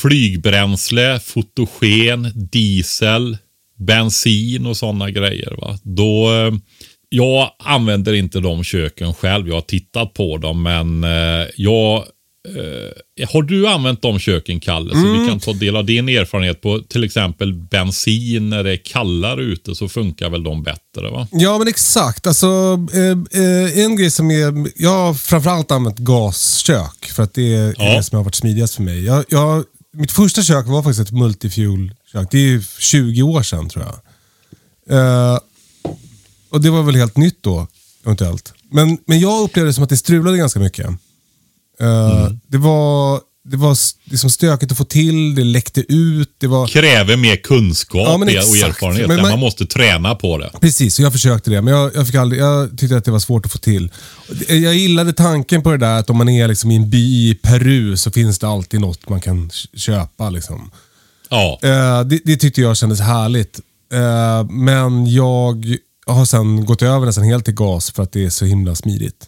flygbränsle, 0.01 1.19
fotogen, 1.19 2.31
diesel, 2.35 3.37
bensin 3.79 4.65
och 4.65 4.77
sådana 4.77 5.11
grejer. 5.11 5.55
Va? 5.61 5.79
Då, 5.83 6.33
eh, 6.33 6.53
jag 7.09 7.51
använder 7.59 8.13
inte 8.13 8.39
de 8.39 8.63
köken 8.63 9.13
själv. 9.13 9.47
Jag 9.47 9.55
har 9.55 9.61
tittat 9.61 10.13
på 10.13 10.37
dem, 10.37 10.63
men 10.63 11.03
eh, 11.03 11.47
jag 11.55 12.05
Uh, 12.49 13.25
har 13.27 13.41
du 13.41 13.67
använt 13.67 14.01
de 14.01 14.19
köken, 14.19 14.59
Kalle? 14.59 14.91
Så 14.91 14.97
mm. 14.97 15.21
vi 15.21 15.27
kan 15.27 15.39
ta 15.39 15.53
del 15.53 15.75
av 15.75 15.85
din 15.85 16.09
erfarenhet 16.09 16.61
på 16.61 16.79
till 16.79 17.03
exempel 17.03 17.53
bensin 17.53 18.49
när 18.49 18.63
det 18.63 18.71
är 18.71 18.77
kallare 18.85 19.41
ute 19.41 19.75
så 19.75 19.89
funkar 19.89 20.29
väl 20.29 20.43
de 20.43 20.63
bättre? 20.63 21.11
va? 21.11 21.27
Ja, 21.31 21.57
men 21.57 21.67
exakt. 21.67 22.27
Alltså, 22.27 22.79
eh, 22.93 23.41
eh, 23.43 23.79
en 23.79 23.95
grej 23.95 24.11
som 24.11 24.31
är... 24.31 24.81
Jag 24.81 24.89
har 24.89 25.13
framförallt 25.13 25.71
använt 25.71 25.97
gaskök 25.97 27.05
för 27.15 27.23
att 27.23 27.33
det 27.33 27.55
är 27.55 27.75
ja. 27.77 27.95
det 27.95 28.03
som 28.03 28.17
har 28.17 28.23
varit 28.23 28.35
smidigast 28.35 28.75
för 28.75 28.83
mig. 28.83 29.05
Jag, 29.05 29.25
jag, 29.29 29.63
mitt 29.93 30.11
första 30.11 30.43
kök 30.43 30.67
var 30.67 30.83
faktiskt 30.83 31.09
ett 31.09 31.11
multifuel-kök. 31.11 32.27
Det 32.31 32.37
är 32.37 32.79
20 32.79 33.23
år 33.23 33.43
sedan 33.43 33.69
tror 33.69 33.85
jag. 33.85 33.93
Uh, 34.91 35.39
och 36.49 36.61
Det 36.61 36.69
var 36.69 36.83
väl 36.83 36.95
helt 36.95 37.17
nytt 37.17 37.43
då, 37.43 37.67
eventuellt. 38.03 38.53
Men, 38.69 38.97
men 39.05 39.19
jag 39.19 39.41
upplevde 39.43 39.69
det 39.69 39.73
som 39.73 39.83
att 39.83 39.89
det 39.89 39.97
strulade 39.97 40.37
ganska 40.37 40.59
mycket. 40.59 40.87
Uh, 41.81 42.21
mm. 42.21 42.39
Det 42.47 42.57
var, 42.57 43.21
det 43.45 43.57
var 43.57 43.77
liksom 44.03 44.29
stökigt 44.29 44.71
att 44.71 44.77
få 44.77 44.83
till, 44.83 45.35
det 45.35 45.43
läckte 45.43 45.93
ut. 45.93 46.35
Det 46.37 46.47
var... 46.47 46.67
Kräver 46.67 47.17
mer 47.17 47.35
kunskap 47.35 48.07
ja, 48.07 48.13
och 48.13 48.57
erfarenhet. 48.57 49.07
Man, 49.07 49.21
man, 49.21 49.39
måste 49.39 49.65
träna 49.65 50.15
på 50.15 50.37
det. 50.37 50.51
Precis, 50.61 50.99
och 50.99 51.05
jag 51.05 51.11
försökte 51.11 51.49
det. 51.49 51.61
Men 51.61 51.73
jag, 51.73 51.95
jag, 51.95 52.07
fick 52.07 52.15
aldrig, 52.15 52.41
jag 52.41 52.77
tyckte 52.77 52.97
att 52.97 53.05
det 53.05 53.11
var 53.11 53.19
svårt 53.19 53.45
att 53.45 53.51
få 53.51 53.57
till. 53.57 53.91
Jag 54.47 54.75
gillade 54.75 55.13
tanken 55.13 55.63
på 55.63 55.71
det 55.71 55.77
där 55.77 55.99
att 55.99 56.09
om 56.09 56.17
man 56.17 56.29
är 56.29 56.47
liksom 56.47 56.71
i 56.71 56.75
en 56.75 56.89
by 56.89 57.29
i 57.29 57.35
Peru 57.35 57.97
så 57.97 58.11
finns 58.11 58.39
det 58.39 58.47
alltid 58.47 58.81
något 58.81 59.09
man 59.09 59.21
kan 59.21 59.51
köpa. 59.75 60.29
Liksom. 60.29 60.71
Ja. 61.29 61.59
Uh, 61.63 62.07
det, 62.07 62.19
det 62.25 62.37
tyckte 62.37 62.61
jag 62.61 62.77
kändes 62.77 62.99
härligt. 62.99 63.59
Uh, 63.93 64.51
men 64.51 65.13
jag 65.13 65.77
har 66.05 66.25
sen 66.25 66.65
gått 66.65 66.81
över 66.81 67.05
nästan 67.05 67.23
helt 67.23 67.45
till 67.45 67.53
gas 67.53 67.91
för 67.91 68.03
att 68.03 68.11
det 68.11 68.25
är 68.25 68.29
så 68.29 68.45
himla 68.45 68.75
smidigt. 68.75 69.25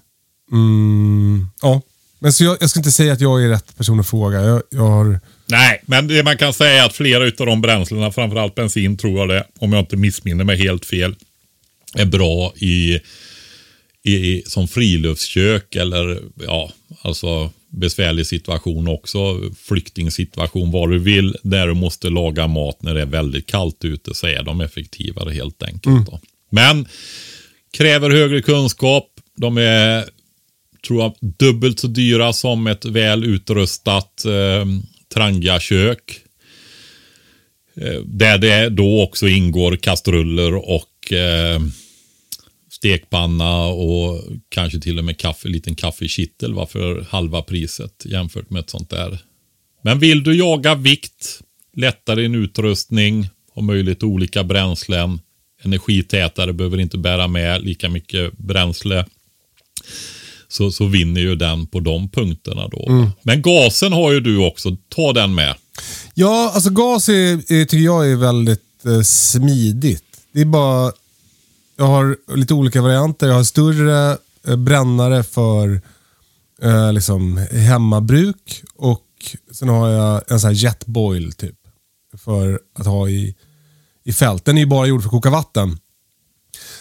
Mm, 0.52 1.48
ja. 1.62 1.82
Men 2.26 2.34
så 2.34 2.44
jag, 2.44 2.58
jag 2.62 2.70
ska 2.70 2.80
inte 2.80 2.92
säga 2.92 3.14
att 3.14 3.22
jag 3.22 3.44
är 3.44 3.50
rätt 3.50 3.78
person 3.78 4.00
att 4.00 4.10
fråga. 4.10 4.42
Jag, 4.42 4.62
jag 4.70 4.88
har... 4.88 5.20
Nej, 5.46 5.82
men 5.86 6.08
det 6.08 6.24
man 6.24 6.38
kan 6.38 6.54
säga 6.54 6.84
är 6.84 6.86
att 6.86 6.96
flera 6.96 7.24
av 7.24 7.46
de 7.46 7.62
bränslena, 7.62 8.12
framförallt 8.12 8.56
bensin 8.56 8.98
tror 8.98 9.20
jag 9.20 9.30
det, 9.30 9.48
om 9.60 9.74
jag 9.74 9.82
inte 9.82 9.98
missminner 9.98 10.44
mig 10.44 10.58
helt 10.58 10.86
fel, 10.86 11.16
är 11.94 12.06
bra 12.06 12.54
i, 12.56 13.00
i, 14.04 14.44
som 14.46 14.68
friluftskök 14.68 15.76
eller 15.76 16.20
ja, 16.46 16.72
alltså 17.02 17.52
besvärlig 17.70 18.28
situation 18.28 18.88
också. 18.88 19.42
Flyktingsituation, 19.58 20.72
vad 20.72 20.90
du 20.90 21.00
vill. 21.00 21.38
Där 21.44 21.68
du 21.68 21.74
måste 21.74 22.10
laga 22.10 22.48
mat 22.48 22.82
när 22.82 22.94
det 22.94 23.02
är 23.02 23.06
väldigt 23.06 23.46
kallt 23.46 23.86
ute 23.86 24.14
så 24.14 24.28
är 24.28 24.44
de 24.44 24.62
effektivare 24.62 25.34
helt 25.34 25.64
enkelt. 25.64 26.10
Mm. 26.10 26.20
Men 26.50 26.88
kräver 27.78 28.10
högre 28.10 28.42
kunskap. 28.42 29.08
De 29.38 29.58
är 29.58 30.15
tror 30.86 31.02
jag, 31.02 31.16
dubbelt 31.20 31.80
så 31.80 31.88
dyra 31.88 32.34
som 32.34 32.68
ett 32.68 32.86
väl 32.86 33.24
utrustat 33.24 34.26
eh, 34.26 34.66
Trangia-kök. 35.14 36.20
Eh, 37.76 38.02
där 38.06 38.38
det 38.38 38.70
då 38.70 39.04
också 39.04 39.28
ingår 39.28 39.76
kastruller 39.76 40.56
och 40.56 41.14
eh, 41.14 41.60
stekpanna 42.72 43.66
och 43.66 44.24
kanske 44.50 44.80
till 44.80 45.00
och 45.00 45.06
med 45.06 45.18
kaffe, 45.18 45.48
liten 45.48 45.76
kaffekittel 45.76 46.54
va, 46.54 46.66
för 46.66 47.06
halva 47.10 47.42
priset 47.42 48.06
jämfört 48.06 48.50
med 48.50 48.60
ett 48.60 48.70
sånt 48.70 48.90
där. 48.90 49.20
Men 49.82 50.00
vill 50.00 50.24
du 50.24 50.36
jaga 50.36 50.76
vikt, 50.76 51.40
lättare 51.78 52.22
din 52.22 52.36
utrustning, 52.36 53.30
ha 53.54 53.62
möjlighet 53.62 54.00
till 54.00 54.08
olika 54.08 54.44
bränslen, 54.44 55.20
energitätare, 55.64 56.54
behöver 56.54 56.80
inte 56.80 56.98
bära 56.98 57.28
med 57.28 57.64
lika 57.64 57.90
mycket 57.90 58.38
bränsle. 58.38 59.06
Så, 60.56 60.72
så 60.72 60.86
vinner 60.86 61.22
ju 61.22 61.36
den 61.36 61.68
på 61.68 61.80
de 61.80 62.10
punkterna 62.10 62.68
då. 62.68 63.12
Men 63.22 63.42
gasen 63.42 63.94
har 63.94 64.12
ju 64.12 64.20
du 64.20 64.48
också, 64.48 64.78
ta 64.90 65.14
den 65.14 65.36
med. 65.36 65.56
Ja, 66.14 66.52
alltså 66.54 66.70
gas 66.70 67.10
är, 67.10 67.54
är, 67.54 67.66
tycker 67.66 67.86
jag 67.86 68.12
är 68.12 68.16
väldigt 68.16 68.86
eh, 68.86 69.02
smidigt. 69.02 70.04
Det 70.32 70.42
är 70.42 70.46
bara, 70.46 70.92
jag 71.78 71.86
har 71.86 72.18
lite 72.36 72.54
olika 72.54 72.82
varianter. 72.82 73.28
Jag 73.28 73.36
har 73.36 73.44
större 73.44 74.18
eh, 74.48 74.56
brännare 74.56 75.24
för 75.24 75.82
eh, 76.62 76.94
liksom 76.94 77.38
hemmabruk 77.52 78.64
och 78.76 79.02
sen 79.52 79.70
har 79.70 79.90
jag 79.90 80.32
en 80.32 80.40
sån 80.40 80.48
här 80.48 80.56
jetboil 80.56 81.34
typ. 81.34 81.56
För 82.18 82.60
att 82.80 82.86
ha 82.86 83.10
i, 83.10 83.36
i 84.04 84.14
fält. 84.14 84.46
Den 84.46 84.58
är 84.58 84.62
ju 84.62 84.68
bara 84.68 84.88
gjord 84.88 85.02
för 85.02 85.08
att 85.08 85.12
koka 85.12 85.30
vatten. 85.30 85.80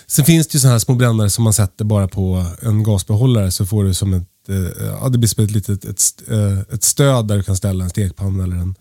Sen 0.06 0.24
finns 0.24 0.46
det 0.48 0.56
ju 0.56 0.60
såna 0.60 0.72
här 0.72 0.78
små 0.78 0.94
brännare 0.94 1.30
som 1.30 1.44
man 1.44 1.52
sätter 1.52 1.84
bara 1.84 2.08
på 2.08 2.46
en 2.62 2.82
gasbehållare 2.82 3.50
så 3.50 3.66
får 3.66 3.84
du 3.84 3.94
som 3.94 4.14
ett, 4.14 4.22
eh, 4.48 4.86
ja 5.02 5.08
det 5.08 5.18
blir 5.18 5.28
som 5.28 5.44
ett 5.44 5.50
litet 5.50 5.84
ett, 5.84 6.00
eh, 6.30 6.74
ett 6.74 6.84
stöd 6.84 7.28
där 7.28 7.36
du 7.36 7.42
kan 7.42 7.56
ställa 7.56 7.84
en 7.84 7.90
stekpanna 7.90 8.44
eller 8.44 8.56
en 8.56 8.74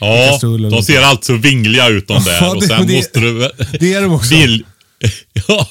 Ja, 0.00 0.38
de 0.70 0.82
ser 0.82 1.00
alltså 1.02 1.36
vingliga 1.36 1.88
ut 1.88 2.08
de 2.08 2.24
där. 2.24 2.38
Ja, 2.40 2.50
och 2.54 2.60
det- 2.60 2.66
sen 2.66 2.86
det- 2.86 2.96
måste 2.96 3.20
du 3.20 3.32
väl... 3.38 3.50
det 3.80 3.92
är 3.94 4.02
de 4.02 4.12
också. 4.12 4.34
Vill, 4.34 4.64
ja, 5.48 5.66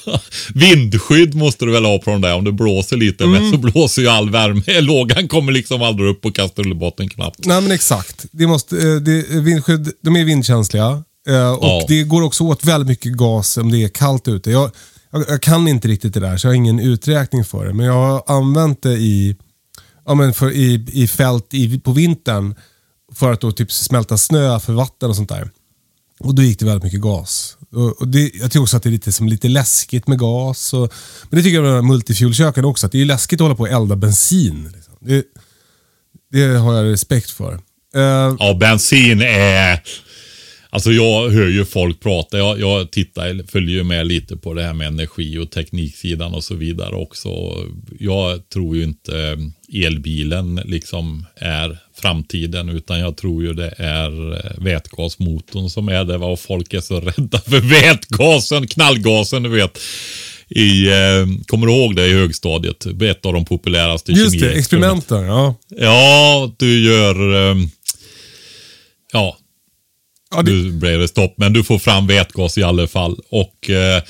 vindskydd 0.53 1.35
måste 1.35 1.65
du 1.65 1.71
väl 1.71 1.85
ha 1.85 1.99
på 1.99 2.09
de 2.11 2.21
där. 2.21 2.33
Om 2.35 2.43
det 2.43 2.51
blåser 2.51 2.97
lite 2.97 3.23
Mm. 3.23 3.41
men 3.41 3.51
så 3.51 3.57
blåser 3.57 4.01
ju 4.01 4.07
all 4.07 4.29
värme. 4.29 4.61
Lågan 4.81 5.27
kommer 5.27 5.51
liksom 5.51 5.81
aldrig 5.81 6.09
upp 6.09 6.21
på 6.21 6.31
kastrullbotten 6.31 7.09
knappt. 7.09 7.45
Nej 7.45 7.61
men 7.61 7.71
exakt. 7.71 8.25
Det 8.31 8.47
måste, 8.47 8.77
eh, 8.77 8.95
det, 8.95 9.25
vindskydd, 9.41 9.91
de 10.03 10.15
är 10.15 10.23
vindkänsliga. 10.25 11.03
Eh, 11.27 11.51
Och 11.51 11.63
Ja. 11.65 11.85
det 11.87 12.03
går 12.03 12.21
också 12.21 12.43
åt 12.43 12.65
väldigt 12.65 12.87
mycket 12.87 13.11
gas 13.13 13.57
om 13.57 13.71
det 13.71 13.83
är 13.83 13.87
kallt 13.89 14.27
ute. 14.27 14.51
Jag, 14.51 14.71
jag, 15.11 15.25
jag 15.29 15.41
kan 15.41 15.67
inte 15.67 15.87
riktigt 15.87 16.13
det 16.13 16.19
där 16.19 16.37
så 16.37 16.47
jag 16.47 16.51
har 16.51 16.55
ingen 16.55 16.79
uträkning 16.79 17.43
för 17.45 17.65
det. 17.65 17.73
Men 17.73 17.85
jag 17.85 17.93
har 17.93 18.23
använt 18.37 18.81
det 18.81 18.93
i, 18.93 19.35
ja, 20.05 20.13
men 20.15 20.33
för, 20.33 20.51
i, 20.51 20.85
i 20.91 21.07
fält 21.07 21.53
i, 21.53 21.79
på 21.79 21.91
vintern 21.91 22.55
för 23.15 23.31
att 23.33 23.41
då 23.41 23.51
typ 23.51 23.71
smälta 23.71 24.17
snö 24.17 24.59
för 24.59 24.73
vatten 24.73 25.09
och 25.09 25.15
sånt 25.15 25.29
där. 25.29 25.49
Och 26.19 26.35
då 26.35 26.41
gick 26.43 26.59
det 26.59 26.65
väldigt 26.65 26.83
mycket 26.83 27.01
gas. 27.01 27.57
Och, 27.99 28.07
det, 28.07 28.19
jag 28.33 28.51
tycker 28.51 28.61
också 28.61 28.77
att 28.77 28.83
det 28.83 28.89
är 28.89 28.91
lite, 28.91 29.11
som 29.11 29.27
lite 29.27 29.47
läskigt 29.47 30.07
med 30.07 30.19
gas. 30.19 30.73
Och, 30.73 30.93
men 31.29 31.37
det 31.37 31.43
tycker 31.43 31.63
jag 31.63 31.73
med 31.73 31.83
multifuelköken 31.83 32.65
också. 32.65 32.85
Att 32.85 32.91
det 32.91 33.01
är 33.01 33.05
läskigt 33.05 33.41
att 33.41 33.45
hålla 33.45 33.55
på 33.55 33.63
och 33.63 33.69
elda 33.69 33.95
bensin. 33.95 34.71
Liksom. 34.75 34.93
Det, 34.99 35.23
det 36.31 36.57
har 36.57 36.73
jag 36.73 36.91
respekt 36.91 37.29
för. 37.31 37.53
Eh, 37.95 38.35
Ja, 38.39 38.57
bensin 38.59 39.21
är... 39.21 39.83
Alltså 40.69 40.91
jag 40.91 41.29
hör 41.29 41.47
ju 41.47 41.65
folk 41.65 41.99
prata. 41.99 42.37
Jag, 42.37 42.59
jag 42.59 42.91
tittar, 42.91 43.51
följer 43.51 43.75
ju 43.75 43.83
med 43.83 44.07
lite 44.07 44.37
på 44.37 44.53
det 44.53 44.63
här 44.63 44.73
med 44.73 44.87
energi 44.87 45.37
och 45.37 45.51
tekniksidan 45.51 46.33
och 46.33 46.43
så 46.43 46.55
vidare 46.55 46.95
också. 46.95 47.29
Jag 47.99 48.49
tror 48.49 48.75
ju 48.75 48.83
inte 48.83 49.37
elbilen 49.73 50.55
liksom 50.65 51.25
är 51.35 51.77
framtiden 51.95 52.69
utan 52.69 52.99
jag 52.99 53.17
tror 53.17 53.43
ju 53.43 53.53
det 53.53 53.73
är 53.77 54.33
eh, 54.33 54.51
vätgasmotorn 54.63 55.69
som 55.69 55.89
är 55.89 56.03
det. 56.03 56.17
Och 56.17 56.39
folk 56.39 56.73
är 56.73 56.81
så 56.81 56.99
rädda 56.99 57.39
för 57.39 57.61
vätgasen, 57.61 58.67
knallgasen 58.67 59.43
du 59.43 59.49
vet. 59.49 59.79
I, 60.49 60.87
eh, 60.87 61.25
kommer 61.47 61.67
du 61.67 61.73
ihåg 61.73 61.95
det 61.95 62.07
i 62.07 62.13
högstadiet? 62.13 62.85
Ett 62.85 63.25
av 63.25 63.33
de 63.33 63.45
populäraste 63.45 64.11
just 64.11 64.39
det, 64.39 64.53
experimenten. 64.53 65.23
Ja. 65.25 65.55
Ja, 65.69 66.51
du 66.57 66.85
gör... 66.85 67.51
ehm, 67.51 67.69
ja, 69.13 69.37
Ja, 70.31 70.41
det, 70.41 70.51
nu 70.51 70.71
blev 70.71 70.99
det 70.99 71.07
stopp, 71.07 71.33
men 71.37 71.53
du 71.53 71.63
får 71.63 71.79
fram 71.79 72.07
vätgas 72.07 72.57
i 72.57 72.63
alla 72.63 72.87
fall. 72.87 73.15
Och 73.29 73.69
eh, 73.69 74.01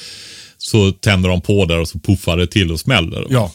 så 0.57 0.91
tänder 0.91 1.29
de 1.29 1.41
på 1.41 1.65
där 1.65 1.79
och 1.79 1.89
så 1.89 1.99
puffar 1.99 2.37
det 2.37 2.47
till 2.47 2.71
och 2.71 2.79
smäller. 2.79 3.25
ja. 3.29 3.51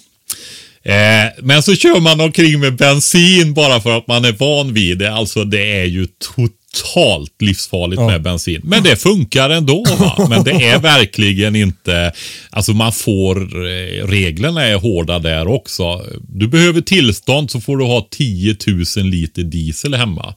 Eh, 0.85 1.31
men 1.43 1.63
så 1.63 1.75
kör 1.77 2.01
man 2.01 2.21
omkring 2.21 2.61
med 2.61 2.77
bensin 2.77 3.55
bara 3.55 3.81
för 3.81 3.99
att 3.99 4.07
man 4.07 4.25
är 4.25 4.33
van 4.33 4.73
vid 4.73 4.99
det. 4.99 5.13
Alltså 5.15 5.45
det 5.45 5.73
är 5.81 5.85
ju 5.85 6.07
totalt 6.37 7.43
livsfarligt 7.43 8.01
Ja. 8.01 8.07
med 8.07 8.23
bensin. 8.23 8.61
Men 8.65 8.83
det 8.83 8.97
funkar 8.97 9.51
ändå. 9.51 9.85
Va? 9.99 10.27
Men 10.31 10.45
det 10.45 10.51
är 10.51 10.79
verkligen 10.79 11.57
inte, 11.57 12.13
alltså 12.51 12.73
man 12.73 12.93
får, 12.93 13.67
eh, 13.67 14.07
reglerna 14.07 14.63
är 14.65 14.75
hårda 14.77 15.19
där 15.19 15.49
också. 15.49 16.03
Du 16.29 16.47
behöver 16.49 16.81
tillstånd 16.81 17.51
så 17.51 17.61
får 17.61 17.77
du 17.77 17.85
ha 17.85 18.09
10 18.11 18.57
000 18.97 19.05
liter 19.07 19.43
diesel 19.43 19.95
hemma. 19.95 20.35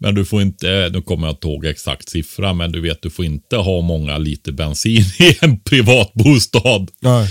Men 0.00 0.14
du 0.14 0.24
får 0.24 0.42
inte, 0.42 0.90
nu 0.92 1.02
kommer 1.02 1.26
jag 1.26 1.32
inte 1.32 1.48
ihåg 1.48 1.66
exakt 1.66 2.08
siffra, 2.08 2.52
men 2.52 2.72
du 2.72 2.80
vet 2.80 3.02
du 3.02 3.10
får 3.10 3.24
inte 3.24 3.56
ha 3.56 3.80
många 3.80 4.18
liter 4.18 4.52
bensin 4.52 5.04
i 5.18 5.36
en 5.40 5.60
privat 5.60 6.12
bostad. 6.14 6.90
Nej. 7.00 7.30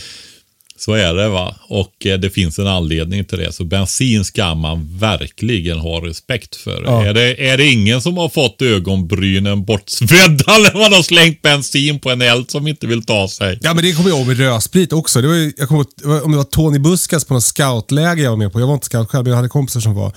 Så 0.80 0.93
är 0.93 1.13
det 1.13 1.30
va. 1.30 1.55
Och 1.70 2.05
eh, 2.05 2.20
det 2.20 2.30
finns 2.30 2.59
en 2.59 2.68
anledning 2.68 3.26
till 3.26 3.38
det. 3.38 3.51
Så 3.51 3.63
bensin 3.63 4.26
ska 4.26 4.55
man 4.55 4.97
verkligen 4.97 5.80
ha 5.80 6.05
respekt 6.05 6.55
för. 6.55 6.84
Ja. 6.86 7.05
Är, 7.05 7.13
det, 7.13 7.49
är 7.49 7.57
det 7.57 7.65
ingen 7.72 8.01
som 8.01 8.18
har 8.18 8.30
fått 8.30 8.61
ögonbrynen 8.61 9.65
bortsvedda 9.65 10.57
när 10.57 10.74
man 10.80 10.93
har 10.93 11.01
slängt 11.03 11.41
bensin 11.41 11.99
på 11.99 12.09
en 12.09 12.22
eld 12.22 12.51
som 12.51 12.68
inte 12.68 12.88
vill 12.88 13.05
ta 13.05 13.28
sig? 13.28 13.59
Ja, 13.61 13.74
men 13.74 13.84
det 13.84 13.93
kommer 13.93 14.09
jag 14.09 14.18
ihåg 14.18 14.28
med 14.28 14.38
rödsprit 14.38 14.93
också. 14.93 15.22
Det 15.22 15.28
var, 15.28 15.36
ju- 15.36 15.53
jag 15.57 15.68
kommer 15.68 15.86
ihåg, 16.03 16.24
om 16.24 16.32
det 16.32 16.38
var 16.38 16.43
Tony 16.43 16.80
Buskas 16.80 17.26
på 17.26 17.34
något 17.34 17.43
scoutläger 17.43 18.24
jag 18.24 18.30
var 18.32 18.38
med 18.38 18.53
på. 18.53 18.59
Jag 18.59 18.68
var 18.68 18.74
inte 18.74 18.86
scout 18.86 19.09
själv, 19.09 19.24
men 19.24 19.30
jag 19.32 19.36
hade 19.38 19.49
kompisar 19.49 19.80
som 19.80 19.93
var. 19.95 20.13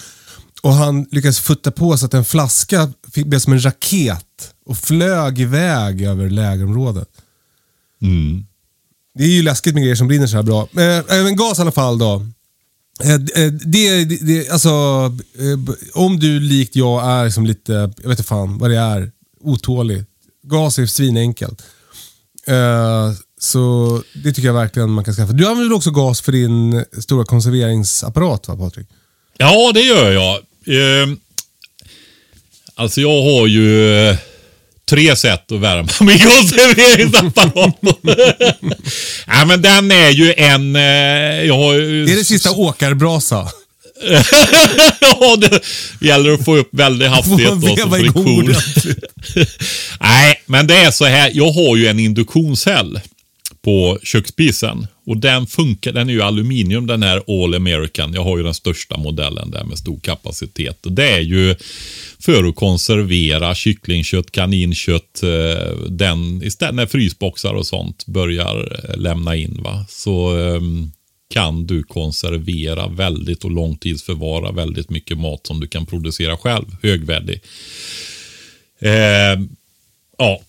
Och 0.60 0.72
han 0.74 1.06
lyckades 1.10 1.40
futta 1.40 1.70
på 1.70 1.96
så 1.96 2.06
att 2.06 2.14
en 2.14 2.24
flaska 2.24 2.92
fick, 3.12 3.26
blev 3.26 3.38
som 3.38 3.52
en 3.52 3.64
raket 3.64 4.54
och 4.66 4.78
flög 4.78 5.40
iväg 5.40 6.02
över 6.02 6.30
lägerområdet. 6.30 7.08
Mm. 8.02 8.46
Det 9.14 9.24
är 9.24 9.28
ju 9.28 9.42
läskigt 9.42 9.74
med 9.74 9.82
grejer 9.82 9.96
som 9.96 10.08
brinner 10.08 10.26
så 10.26 10.36
här 10.36 10.42
bra. 10.42 10.68
Men, 10.72 10.98
äh, 10.98 11.04
men 11.24 11.36
gas 11.36 11.58
i 11.58 11.62
alla 11.62 11.72
fall 11.72 11.98
då. 11.98 12.26
Eh, 13.04 13.14
eh, 13.14 13.52
Det, 13.52 14.04
det, 14.04 14.16
det, 14.26 14.50
alltså, 14.50 14.68
eh, 15.38 15.74
om 15.94 16.20
du 16.20 16.40
likt 16.40 16.76
jag 16.76 17.04
är 17.10 17.24
liksom 17.24 17.46
lite, 17.46 17.72
jag 17.72 18.08
vet 18.08 18.18
inte 18.18 18.22
fan 18.22 18.58
vad 18.58 18.70
det 18.70 18.76
är, 18.78 19.10
otålig. 19.40 20.04
Gas 20.42 20.78
är 20.78 20.86
svinenkelt. 20.86 21.62
Eh, 22.46 23.12
Så 23.42 24.02
det 24.24 24.32
tycker 24.32 24.46
jag 24.48 24.54
verkligen 24.54 24.90
man 24.90 25.04
kan 25.04 25.14
skaffa. 25.14 25.32
Du 25.32 25.46
använder 25.48 25.76
också 25.76 25.90
gas 25.90 26.20
för 26.20 26.32
din 26.32 26.84
stora 26.98 27.24
konserveringsapparat 27.24 28.48
va 28.48 28.56
Patrik? 28.56 28.88
Ja, 29.36 29.72
det 29.74 29.80
gör 29.80 30.10
jag. 30.10 30.38
Eh, 30.66 31.08
alltså 32.74 33.00
jag 33.00 33.22
har 33.22 33.46
ju 33.46 33.94
eh, 34.08 34.16
tre 34.90 35.16
sätt 35.16 35.52
att 35.52 35.60
värma 35.60 35.88
min 36.00 36.18
konserveringsapparat. 36.18 37.78
ja, 39.26 39.44
men 39.44 39.62
den 39.62 39.90
är 39.90 40.10
ju 40.10 40.34
en... 40.36 40.76
Eh, 40.76 40.82
jag 41.46 41.56
har. 41.56 41.74
Det 42.06 42.12
är 42.12 42.16
det 42.16 42.24
sista 42.24 42.50
åkarbrasa. 42.50 43.48
ja, 45.00 45.36
det 45.36 45.60
gäller 46.00 46.30
att 46.32 46.44
få 46.44 46.56
upp 46.56 46.68
väldig 46.72 47.06
hastighet 47.06 47.52
och 47.52 47.78
så 47.78 47.90
friktion. 47.90 48.54
Nej, 50.00 50.42
men 50.46 50.66
det 50.66 50.74
är 50.76 50.90
så 50.90 51.04
här. 51.04 51.30
Jag 51.34 51.52
har 51.52 51.76
ju 51.76 51.86
en 51.86 51.98
induktionscell 51.98 53.00
på 53.64 53.98
köksspisen. 54.02 54.86
Och 55.10 55.16
den 55.16 55.46
funkar, 55.46 55.92
den 55.92 56.08
är 56.08 56.12
ju 56.12 56.22
aluminium 56.22 56.86
den 56.86 57.02
här 57.02 57.22
All 57.26 57.54
American. 57.54 58.14
Jag 58.14 58.24
har 58.24 58.36
ju 58.36 58.42
den 58.42 58.54
största 58.54 58.96
modellen 58.96 59.50
där 59.50 59.64
med 59.64 59.78
stor 59.78 60.00
kapacitet. 60.00 60.86
Och 60.86 60.92
det 60.92 61.10
är 61.10 61.20
ju 61.20 61.56
för 62.18 62.44
att 62.44 62.54
konservera 62.54 63.54
kycklingkött, 63.54 64.30
kaninkött, 64.30 65.22
eh, 65.22 65.76
den, 65.88 66.42
istället 66.42 66.74
när 66.74 66.86
frysboxar 66.86 67.54
och 67.54 67.66
sånt 67.66 68.06
börjar 68.06 68.84
eh, 68.88 68.96
lämna 68.96 69.36
in. 69.36 69.62
va 69.62 69.86
Så 69.88 70.36
ehm, 70.36 70.90
kan 71.34 71.66
du 71.66 71.82
konservera 71.82 72.88
väldigt 72.88 73.44
och 73.44 73.50
långtidsförvara 73.50 74.52
väldigt 74.52 74.90
mycket 74.90 75.18
mat 75.18 75.46
som 75.46 75.60
du 75.60 75.66
kan 75.66 75.86
producera 75.86 76.36
själv, 76.36 76.66
högvärdig. 76.82 77.40
Eh, 78.80 79.40
ja. 80.18 80.40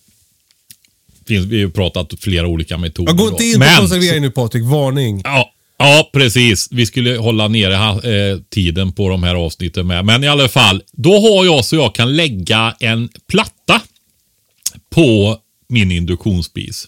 Finns, 1.31 1.45
vi 1.45 1.55
har 1.55 1.61
ju 1.67 1.71
pratat 1.71 2.13
flera 2.19 2.47
olika 2.47 2.77
metoder. 2.77 3.09
Jag 3.09 3.17
går 3.17 3.25
då. 3.25 3.31
inte 3.31 3.43
in 3.43 3.53
på 3.53 3.59
Men- 3.59 3.77
konservering 3.79 4.21
nu 4.21 4.31
Patrik, 4.31 4.63
varning. 4.63 5.21
Ja, 5.23 5.51
ja, 5.77 6.09
precis. 6.13 6.67
Vi 6.71 6.85
skulle 6.85 7.17
hålla 7.17 7.47
nere 7.47 7.73
eh, 7.73 8.39
tiden 8.49 8.91
på 8.91 9.09
de 9.09 9.23
här 9.23 9.35
avsnitten 9.35 9.87
med. 9.87 10.05
Men 10.05 10.23
i 10.23 10.27
alla 10.27 10.47
fall, 10.47 10.83
då 10.91 11.11
har 11.19 11.45
jag 11.45 11.65
så 11.65 11.75
jag 11.75 11.95
kan 11.95 12.15
lägga 12.15 12.75
en 12.79 13.09
platta 13.27 13.81
på 14.95 15.37
min 15.69 15.91
induktionsspis. 15.91 16.87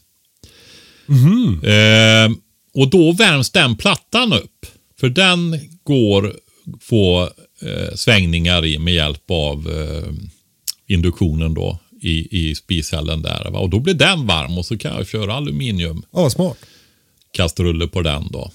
Eh, 1.64 2.32
och 2.74 2.90
då 2.90 3.12
värms 3.12 3.52
den 3.52 3.76
plattan 3.76 4.34
upp. 4.34 4.66
För 5.00 5.10
den 5.10 5.60
går 5.84 6.34
få 6.82 7.24
eh, 7.62 7.96
svängningar 7.96 8.66
i 8.66 8.80
med 8.80 8.94
hjälp 8.94 9.32
av 9.32 9.70
eh, 9.72 10.14
induktionen 10.88 11.54
då 11.54 11.80
i, 12.06 12.28
i 12.50 12.56
spishällen 12.56 13.22
där. 13.22 13.50
Va? 13.52 13.60
Och 13.60 13.70
då 13.70 13.80
blir 13.80 13.94
den 13.94 14.28
varm 14.28 14.58
och 14.58 14.66
så 14.66 14.78
kan 14.78 14.96
jag 14.96 15.08
köra 15.08 15.34
aluminium 15.34 16.04
Ja, 16.12 16.30
smart. 16.30 16.58
kastruller 17.32 17.88
på 17.88 18.02
den 18.02 18.28
då. 18.32 18.52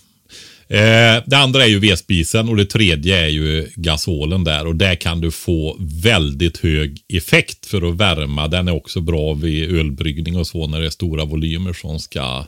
Eh, 0.71 1.23
det 1.27 1.37
andra 1.37 1.65
är 1.65 1.69
ju 1.69 1.79
vedspisen 1.79 2.49
och 2.49 2.57
det 2.57 2.65
tredje 2.65 3.19
är 3.25 3.29
ju 3.29 3.69
gasolen 3.77 4.45
där 4.45 4.67
och 4.67 4.77
där 4.77 4.95
kan 4.95 5.21
du 5.21 5.31
få 5.31 5.77
väldigt 5.81 6.59
hög 6.59 7.01
effekt 7.09 7.67
för 7.67 7.91
att 7.91 7.97
värma. 7.97 8.49
Den 8.49 8.69
är 8.69 8.75
också 8.75 9.01
bra 9.01 9.35
vid 9.35 9.77
ölbryggning 9.79 10.37
och 10.37 10.47
så 10.47 10.67
när 10.67 10.81
det 10.81 10.87
är 10.87 10.91
stora 10.91 11.25
volymer 11.25 11.73
som 11.73 11.99
ska 12.01 12.45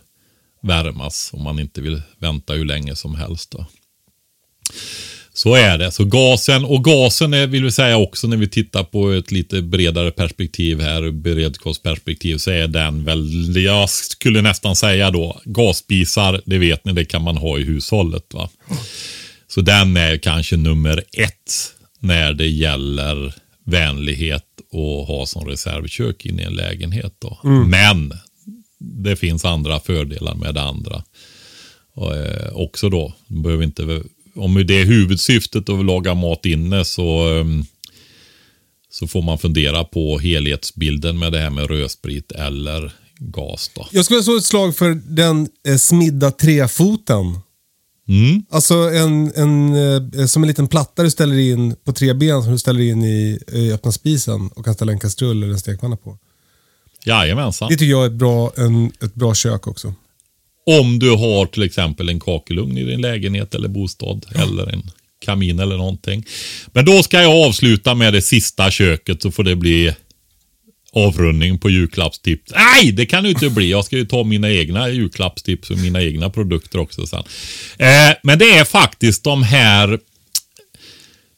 värmas 0.63 1.31
om 1.33 1.43
man 1.43 1.59
inte 1.59 1.81
vill 1.81 2.03
vänta 2.19 2.53
hur 2.53 2.65
länge 2.65 2.97
som 2.97 3.15
helst. 3.15 3.51
Då. 3.51 3.67
Så 5.43 5.55
är 5.55 5.79
det. 5.79 5.91
Så 5.91 6.05
gasen 6.05 6.65
och 6.65 6.85
gasen 6.85 7.35
är, 7.35 7.47
vill 7.47 7.65
vi 7.65 7.71
säga 7.71 7.97
också 7.97 8.27
när 8.27 8.37
vi 8.37 8.49
tittar 8.49 8.85
på 8.85 9.11
ett 9.13 9.33
lite 9.33 9.63
bredare 9.63 10.11
perspektiv 10.11 10.81
här, 10.81 11.11
beredskapsperspektiv, 11.11 12.39
så 12.39 12.51
är 12.51 12.69
den 12.69 13.05
väl, 13.05 13.57
jag 13.57 13.91
skulle 13.91 14.43
nästan 14.43 14.77
säga 14.77 15.11
då, 15.11 15.41
gasspisar, 15.45 16.41
det 16.45 16.59
vet 16.59 16.85
ni, 16.85 16.93
det 16.93 17.05
kan 17.05 17.23
man 17.23 17.37
ha 17.37 17.59
i 17.59 17.63
hushållet. 17.63 18.35
va. 18.35 18.51
Så 19.49 19.61
den 19.61 19.97
är 19.97 20.17
kanske 20.17 20.57
nummer 20.57 21.05
ett 21.13 21.73
när 21.99 22.33
det 22.33 22.49
gäller 22.49 23.35
vänlighet 23.65 24.47
och 24.73 25.07
ha 25.07 25.27
som 25.27 25.49
reservkök 25.49 26.27
in 26.27 26.41
i 26.41 26.43
en 26.43 26.55
lägenhet. 26.55 27.15
Då. 27.19 27.39
Men 27.67 28.13
det 28.79 29.17
finns 29.17 29.45
andra 29.45 29.81
fördelar 29.81 30.35
med 30.35 30.55
det 30.55 30.63
andra. 30.63 31.03
Och, 31.95 32.17
eh, 32.17 32.53
också 32.53 32.89
då, 32.89 33.15
behöver 33.29 33.65
inte, 33.65 34.03
om 34.35 34.67
det 34.67 34.81
är 34.81 34.85
huvudsyftet 34.85 35.69
att 35.69 35.85
laga 35.85 36.15
mat 36.15 36.47
inne 36.47 36.85
så, 36.85 37.29
ehm, 37.29 37.65
så 38.91 39.07
får 39.07 39.23
man 39.23 39.39
fundera 39.39 39.85
på 39.85 40.19
helhetsbilden 40.19 41.19
med 41.19 41.33
det 41.33 41.39
här 41.39 41.51
med 41.51 41.71
rödsprit 41.71 42.33
eller 42.33 42.93
gas. 43.19 43.71
Då. 43.75 43.89
Jag 43.93 44.05
skulle 44.05 44.23
slå 44.23 44.37
ett 44.37 44.45
slag 44.45 44.77
för 44.77 44.95
den 44.95 45.49
eh, 45.67 45.77
smidda 45.77 46.31
trefoten. 46.31 47.39
Mm. 48.09 48.43
Alltså 48.51 48.75
en, 48.75 49.33
en, 49.35 49.75
eh, 50.15 50.27
som 50.27 50.43
en 50.43 50.49
liten 50.49 50.69
platta 50.69 51.03
du 51.03 51.11
ställer 51.11 51.39
in 51.39 51.77
på 51.85 51.93
tre 51.93 52.15
ben 52.15 52.43
som 52.43 52.53
du 52.53 52.59
ställer 52.59 52.81
in 52.81 53.05
i, 53.05 53.39
i 53.53 53.73
öppna 53.73 53.93
spisen 53.93 54.51
och 54.55 54.65
kan 54.65 54.75
ställa 54.75 54.93
en 54.93 54.99
kastrull 54.99 55.43
eller 55.43 55.53
en 55.53 55.61
stekpanna 55.61 55.97
på. 55.97 56.19
Jajamensan. 57.05 57.69
Det 57.69 57.77
tycker 57.77 57.91
jag 57.91 58.03
är 58.03 58.07
ett 58.07 58.13
bra, 58.13 58.53
en, 58.57 58.93
ett 59.03 59.15
bra 59.15 59.35
kök 59.35 59.67
också. 59.67 59.95
Om 60.67 60.99
du 60.99 61.11
har 61.11 61.47
till 61.47 61.63
exempel 61.63 62.09
en 62.09 62.21
kakelugn 62.21 62.79
i 62.79 62.85
din 62.85 63.01
lägenhet 63.01 63.55
eller 63.55 63.69
bostad 63.69 64.27
eller 64.35 64.67
en 64.67 64.91
kamin 65.25 65.59
eller 65.59 65.77
någonting. 65.77 66.27
Men 66.73 66.85
då 66.85 67.03
ska 67.03 67.23
jag 67.23 67.47
avsluta 67.47 67.95
med 67.95 68.13
det 68.13 68.23
sista 68.23 68.71
köket 68.71 69.23
så 69.23 69.31
får 69.31 69.45
det 69.45 69.57
bli 69.57 69.95
avrundning 70.93 71.59
på 71.59 71.71
julklappstips. 71.71 72.53
Nej, 72.55 72.93
det 72.93 73.07
kan 73.07 73.23
det 73.23 73.31
inte 73.31 73.51
bli. 73.51 73.71
Jag 73.71 73.85
ska 73.85 73.97
ju 73.97 74.07
ta 74.07 74.25
mina 74.25 74.51
egna 74.51 74.89
julklappstips 74.89 75.71
och 75.71 75.79
mina 75.79 76.03
egna 76.03 76.31
produkter 76.31 76.79
också 76.79 77.07
sen. 77.07 77.23
Eh, 77.79 78.17
men 78.23 78.39
det 78.39 78.51
är 78.51 78.65
faktiskt 78.65 79.25
de 79.25 79.43
här 79.43 79.99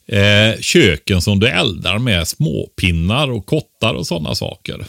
eh, 0.07 0.59
köken 0.59 1.21
som 1.21 1.39
du 1.39 1.47
eldar 1.47 1.97
med 1.97 2.27
småpinnar 2.27 3.31
och 3.31 3.45
kottar 3.45 3.93
och 3.93 4.07
sådana 4.07 4.35
saker. 4.35 4.85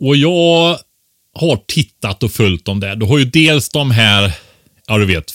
Och 0.00 0.16
jag 0.16 0.78
har 1.38 1.56
tittat 1.66 2.22
och 2.22 2.32
följt 2.32 2.64
dem 2.64 2.80
där. 2.80 2.96
Du 2.96 3.06
har 3.06 3.18
ju 3.18 3.24
dels 3.24 3.68
de 3.68 3.90
här, 3.90 4.32
ja 4.86 4.98
du 4.98 5.06
vet, 5.06 5.32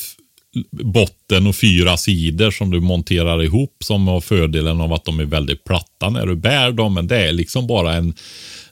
botten 0.72 1.48
och 1.48 1.56
fyra 1.56 1.98
sidor 1.98 2.52
som 2.52 2.72
du 2.72 2.80
monterar 2.80 3.44
ihop 3.44 3.76
som 3.84 4.08
har 4.08 4.22
fördelen 4.22 4.82
av 4.82 4.94
att 4.94 5.06
de 5.06 5.20
är 5.20 5.26
väldigt 5.26 5.64
platta 5.64 6.10
när 6.10 6.26
du 6.26 6.36
bär 6.36 6.72
dem. 6.72 6.94
Men 6.94 7.08
det 7.08 7.18
är 7.18 7.32
liksom 7.32 7.68
bara 7.68 7.94
en 7.94 8.14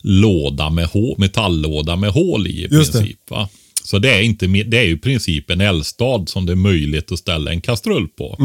låda 0.01 0.69
med 0.69 0.85
hå- 0.87 1.15
metalllåda 1.17 1.95
med 1.95 2.09
hål 2.11 2.47
i 2.47 2.49
i 2.49 2.67
Just 2.71 2.91
princip. 2.91 3.29
Va? 3.29 3.49
Så 3.83 3.99
det 3.99 4.13
är, 4.13 4.21
inte, 4.21 4.47
det 4.47 4.77
är 4.77 4.83
ju 4.83 4.93
i 4.93 4.97
princip 4.97 5.49
en 5.49 5.61
eldstad 5.61 6.25
som 6.27 6.45
det 6.45 6.51
är 6.51 6.55
möjligt 6.55 7.11
att 7.11 7.19
ställa 7.19 7.51
en 7.51 7.61
kastrull 7.61 8.07
på. 8.07 8.35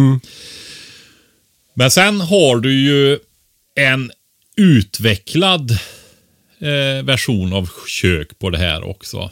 Men 1.75 1.91
sen 1.91 2.21
har 2.21 2.57
du 2.57 2.81
ju 2.81 3.19
en 3.75 4.11
utvecklad 4.57 5.79
eh, 6.59 7.05
version 7.05 7.53
av 7.53 7.71
kök 7.89 8.39
på 8.39 8.51
det 8.51 8.59
här 8.59 8.85
också. 8.85 9.31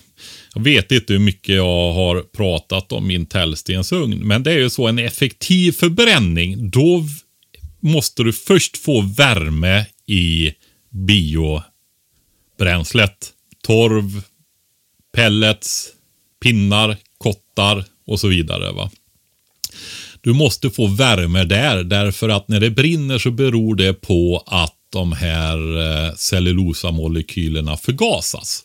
Jag 0.54 0.62
vet 0.62 0.92
inte 0.92 1.12
hur 1.12 1.20
mycket 1.20 1.54
jag 1.54 1.92
har 1.92 2.20
pratat 2.20 2.92
om 2.92 3.06
min 3.06 3.26
täljstensugn, 3.26 4.18
men 4.18 4.42
det 4.42 4.52
är 4.52 4.58
ju 4.58 4.70
så 4.70 4.86
en 4.86 4.98
effektiv 4.98 5.72
förbränning, 5.72 6.70
då 6.70 7.04
måste 7.80 8.22
du 8.22 8.32
först 8.32 8.76
få 8.76 9.00
värme 9.00 9.86
i 10.06 10.52
biobränslet. 10.90 13.30
Torv, 13.62 14.22
pellets, 15.14 15.88
pinnar, 16.42 16.96
kottar 17.18 17.84
och 18.06 18.20
så 18.20 18.28
vidare. 18.28 18.72
va. 18.72 18.90
Du 20.20 20.32
måste 20.32 20.70
få 20.70 20.86
värme 20.86 21.44
där 21.44 21.84
därför 21.84 22.28
att 22.28 22.48
när 22.48 22.60
det 22.60 22.70
brinner 22.70 23.18
så 23.18 23.30
beror 23.30 23.74
det 23.74 23.94
på 23.94 24.44
att 24.46 24.76
de 24.94 25.12
här 25.12 25.56
eh, 26.06 26.14
cellulosamolekylerna 26.14 27.76
förgasas. 27.76 28.64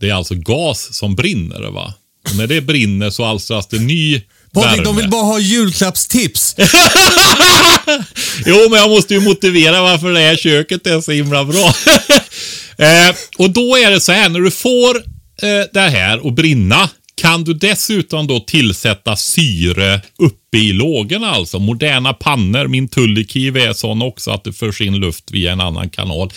Det 0.00 0.10
är 0.10 0.14
alltså 0.14 0.34
gas 0.34 0.94
som 0.94 1.14
brinner. 1.14 1.70
va? 1.70 1.94
Och 2.30 2.36
när 2.36 2.46
det 2.46 2.60
brinner 2.60 3.10
så 3.10 3.24
alstras 3.24 3.66
det 3.66 3.78
ny 3.78 4.22
Patrik, 4.52 4.84
de 4.84 4.96
vill 4.96 5.08
bara 5.08 5.22
ha 5.22 5.38
julklappstips. 5.38 6.56
Jo, 8.46 8.56
men 8.70 8.78
jag 8.78 8.90
måste 8.90 9.14
ju 9.14 9.20
motivera 9.20 9.82
varför 9.82 10.12
det 10.12 10.20
här 10.20 10.36
köket 10.36 10.86
är 10.86 11.00
så 11.00 11.12
himla 11.12 11.44
bra. 11.44 11.66
eh, 12.86 13.14
och 13.38 13.50
då 13.50 13.76
är 13.76 13.90
det 13.90 14.00
så 14.00 14.12
här, 14.12 14.28
när 14.28 14.40
du 14.40 14.50
får 14.50 14.96
eh, 15.42 15.66
det 15.72 15.80
här 15.80 16.28
att 16.28 16.34
brinna 16.34 16.88
kan 17.18 17.44
du 17.44 17.54
dessutom 17.54 18.26
då 18.26 18.40
tillsätta 18.40 19.16
syre 19.16 20.00
uppe 20.18 20.58
i 20.58 20.72
lågorna 20.72 21.30
alltså. 21.30 21.58
Moderna 21.58 22.12
pannor, 22.12 22.68
min 22.68 22.88
Tullikiv 22.88 23.56
är 23.56 23.72
sån 23.72 24.02
också 24.02 24.30
att 24.30 24.44
det 24.44 24.52
förs 24.52 24.80
in 24.80 24.96
luft 24.96 25.30
via 25.30 25.52
en 25.52 25.60
annan 25.60 25.90
kanal 25.90 26.32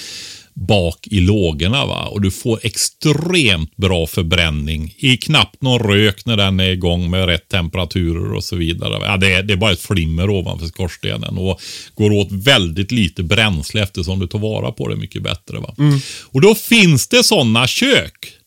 bak 0.54 1.08
i 1.08 1.20
lågorna. 1.20 1.86
Va? 1.86 2.06
Och 2.06 2.22
du 2.22 2.32
får 2.32 2.60
extremt 2.64 3.78
bra 3.78 4.08
förbränning. 4.08 4.96
I 4.98 5.18
knappt 5.18 5.62
någon 5.62 5.80
rök 5.80 6.26
när 6.26 6.38
den 6.38 6.60
är 6.60 6.70
igång 6.70 7.10
med 7.10 7.26
rätt 7.26 7.50
temperaturer 7.50 8.34
och 8.34 8.44
så 8.44 8.56
vidare. 8.56 9.06
Ja, 9.06 9.18
det, 9.18 9.34
är, 9.34 9.44
det 9.44 9.54
är 9.54 9.58
bara 9.58 9.72
ett 9.72 9.82
flimmer 9.82 10.30
ovanför 10.30 10.68
skorstenen 10.68 11.38
och 11.38 11.62
går 11.96 12.12
åt 12.12 12.32
väldigt 12.32 12.92
lite 12.92 13.24
bränsle 13.24 13.84
eftersom 13.84 14.20
du 14.20 14.28
tar 14.28 14.40
vara 14.40 14.72
på 14.72 14.88
det 14.88 14.96
mycket 14.96 15.24
bättre. 15.24 15.60
Va? 15.60 15.76
Och 16.22 16.42
då 16.42 16.56
finns 16.56 17.08
det 17.08 17.24
sådana 17.24 17.68
kök. 17.68 18.41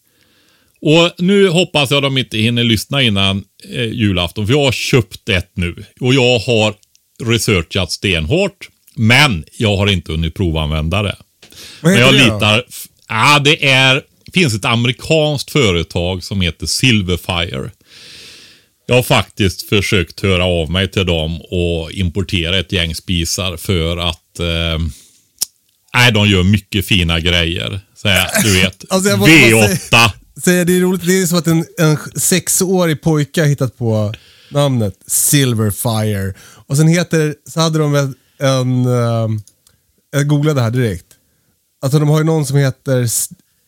Och 0.87 1.11
nu 1.19 1.49
hoppas 1.49 1.91
jag 1.91 2.03
de 2.03 2.19
inte 2.19 2.39
hinner 2.39 2.65
lyssna 2.65 3.03
innan 3.03 3.45
eh, 3.71 3.85
julafton, 3.85 4.47
för 4.47 4.55
jag 4.55 4.65
har 4.65 4.73
köpt 4.73 5.29
ett 5.29 5.51
nu. 5.55 5.85
Och 6.01 6.15
jag 6.15 6.39
har 6.39 6.75
researchat 7.23 7.93
stenhårt, 7.93 8.69
men 8.95 9.45
jag 9.59 9.77
har 9.77 9.87
inte 9.87 10.13
hunnit 10.13 10.35
provanvända 10.35 11.03
det. 11.03 11.17
Vad 11.81 11.93
Men 11.93 12.03
heter 12.03 12.19
jag 12.19 12.29
det 12.29 12.35
litar... 12.35 12.65
Ja, 13.09 13.39
det 13.45 13.69
är, 13.69 14.03
finns 14.35 14.55
ett 14.55 14.65
amerikanskt 14.65 15.51
företag 15.51 16.25
som 16.25 16.41
heter 16.41 16.67
Silverfire. 16.67 17.71
Jag 18.87 18.95
har 18.95 19.03
faktiskt 19.03 19.69
försökt 19.69 20.21
höra 20.21 20.45
av 20.45 20.71
mig 20.71 20.91
till 20.91 21.07
dem 21.07 21.41
och 21.41 21.93
importera 21.93 22.59
ett 22.59 22.73
gäng 22.73 22.95
spisar 22.95 23.57
för 23.57 23.97
att... 23.97 24.39
Eh, 24.39 24.79
nej, 25.95 26.13
de 26.13 26.29
gör 26.29 26.43
mycket 26.43 26.87
fina 26.87 27.21
grejer. 27.21 27.81
Så 27.97 28.09
här, 28.09 28.43
du 28.43 28.61
vet, 28.61 28.85
Alltså, 28.91 29.11
jag 29.11 29.19
måste 29.19 29.51
bara 29.91 30.09
V8. 30.09 30.24
Så 30.37 30.51
det 30.51 30.77
är 30.77 30.81
roligt, 30.81 31.07
det 31.07 31.23
är 31.23 31.27
som 31.27 31.39
att 31.39 31.47
en, 31.47 31.67
en 31.79 31.99
sexårig 32.15 33.03
pojke 33.03 33.41
har 33.41 33.49
hittat 33.49 33.79
på 33.79 34.15
namnet 34.51 34.95
Silverfire. 35.07 36.35
Och 36.67 36.77
sen 36.77 36.89
heter, 36.89 37.35
så 37.49 37.61
hade 37.61 37.79
de 37.79 37.93
väl 37.93 38.15
en, 38.39 38.87
ehm, 38.87 39.43
jag 40.11 40.29
googlade 40.29 40.61
här 40.61 40.71
direkt. 40.71 41.07
Alltså 41.83 41.99
de 41.99 42.09
har 42.09 42.19
ju 42.19 42.25
någon 42.25 42.47
som 42.47 42.57
heter 42.57 43.09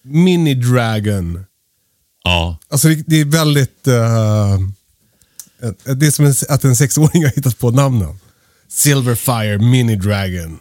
Mini 0.03 0.55
Dragon. 0.55 1.45
Ja. 2.25 2.59
Alltså 2.69 2.89
det, 2.89 3.05
det 3.07 3.21
är 3.21 3.25
väldigt, 3.25 3.87
eh, 3.87 4.59
det 5.95 6.07
är 6.07 6.11
som 6.11 6.25
en, 6.25 6.35
att 6.49 6.65
en 6.65 6.77
sexåring 6.77 7.25
har 7.25 7.31
hittat 7.31 7.59
på 7.59 7.71
namnen. 7.71 8.19
Silverfire 8.69 9.59
Mini 9.59 9.97
Dragon. 9.97 10.61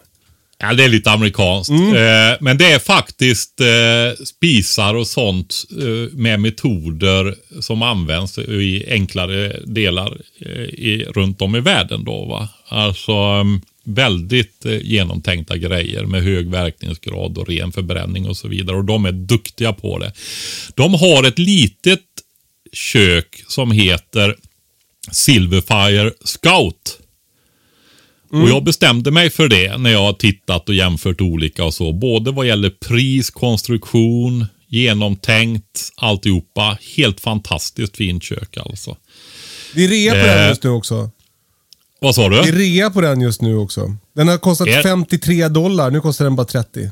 Ja, 0.58 0.74
det 0.74 0.84
är 0.84 0.90
lite 0.90 1.12
amerikanskt. 1.12 1.72
Eh, 1.72 2.38
men 2.40 2.58
det 2.58 2.72
är 2.72 2.80
faktiskt 2.80 3.62
eh, 3.62 4.26
spisar 4.26 4.94
och 4.94 5.08
sånt 5.08 5.66
eh, 5.72 6.18
med 6.18 6.40
metoder 6.40 7.36
som 7.62 7.82
används 7.82 8.38
i 8.38 8.86
enklare 8.90 9.60
delar 9.66 10.18
i, 10.70 11.06
runt 11.06 11.42
om 11.42 11.56
i 11.56 11.60
världen. 11.60 12.04
Då, 12.04 12.26
va? 12.26 12.50
Alltså 12.68 13.12
mm, 13.12 13.62
väldigt 13.84 14.66
genomtänkta 14.82 15.58
grejer 15.58 16.06
med 16.06 16.24
hög 16.24 16.50
verkningsgrad 16.50 17.38
och 17.38 17.48
ren 17.50 17.72
förbränning 17.72 18.30
och 18.30 18.38
så 18.38 18.48
vidare. 18.48 18.78
Och 18.78 18.86
de 18.86 19.06
är 19.06 19.12
duktiga 19.12 19.74
på 19.74 20.00
det. 20.00 20.12
De 20.76 20.94
har 20.94 21.24
ett 21.24 21.40
litet 21.40 22.02
kök 22.74 23.44
som 23.48 23.72
heter 23.72 24.36
Silverfire 25.12 26.12
Scout. 26.24 27.00
Och 28.44 28.50
jag 28.50 28.64
bestämde 28.64 29.12
mig 29.12 29.30
för 29.30 29.48
det 29.48 29.78
när 29.78 29.90
jag 29.92 30.00
har 30.02 30.14
tittat 30.14 30.70
och 30.70 30.76
jämfört 30.76 31.22
olika 31.22 31.64
och 31.64 31.74
så. 31.74 31.94
Både 31.94 32.32
vad 32.32 32.48
gäller 32.48 32.70
pris, 32.70 33.30
konstruktion, 33.30 34.46
genomtänkt, 34.68 35.92
alltihopa. 35.96 36.78
Helt 36.98 37.20
fantastiskt 37.22 37.98
fint 37.98 38.24
kök 38.24 38.58
alltså. 38.58 38.98
Det 39.74 39.84
är 39.84 39.88
rea 39.88 40.12
på 40.12 40.18
den 40.28 40.40
Eh. 40.44 40.50
just 40.50 40.64
nu 40.64 40.70
också. 40.70 41.10
Vad 42.00 42.16
sa 42.16 42.30
Det 42.30 42.38
är 42.38 42.44
du? 42.44 42.52
rea 42.52 42.90
på 42.90 43.02
den 43.02 43.22
just 43.22 43.42
nu 43.42 43.56
också. 43.56 43.96
Den 44.16 44.28
har 44.28 44.38
kostat 44.38 44.68
Är- 44.68 44.84
53 44.84 45.48
dollar, 45.48 45.92
nu 45.92 46.02
kostar 46.02 46.26
den 46.26 46.36
bara 46.36 46.46
30. 46.48 46.92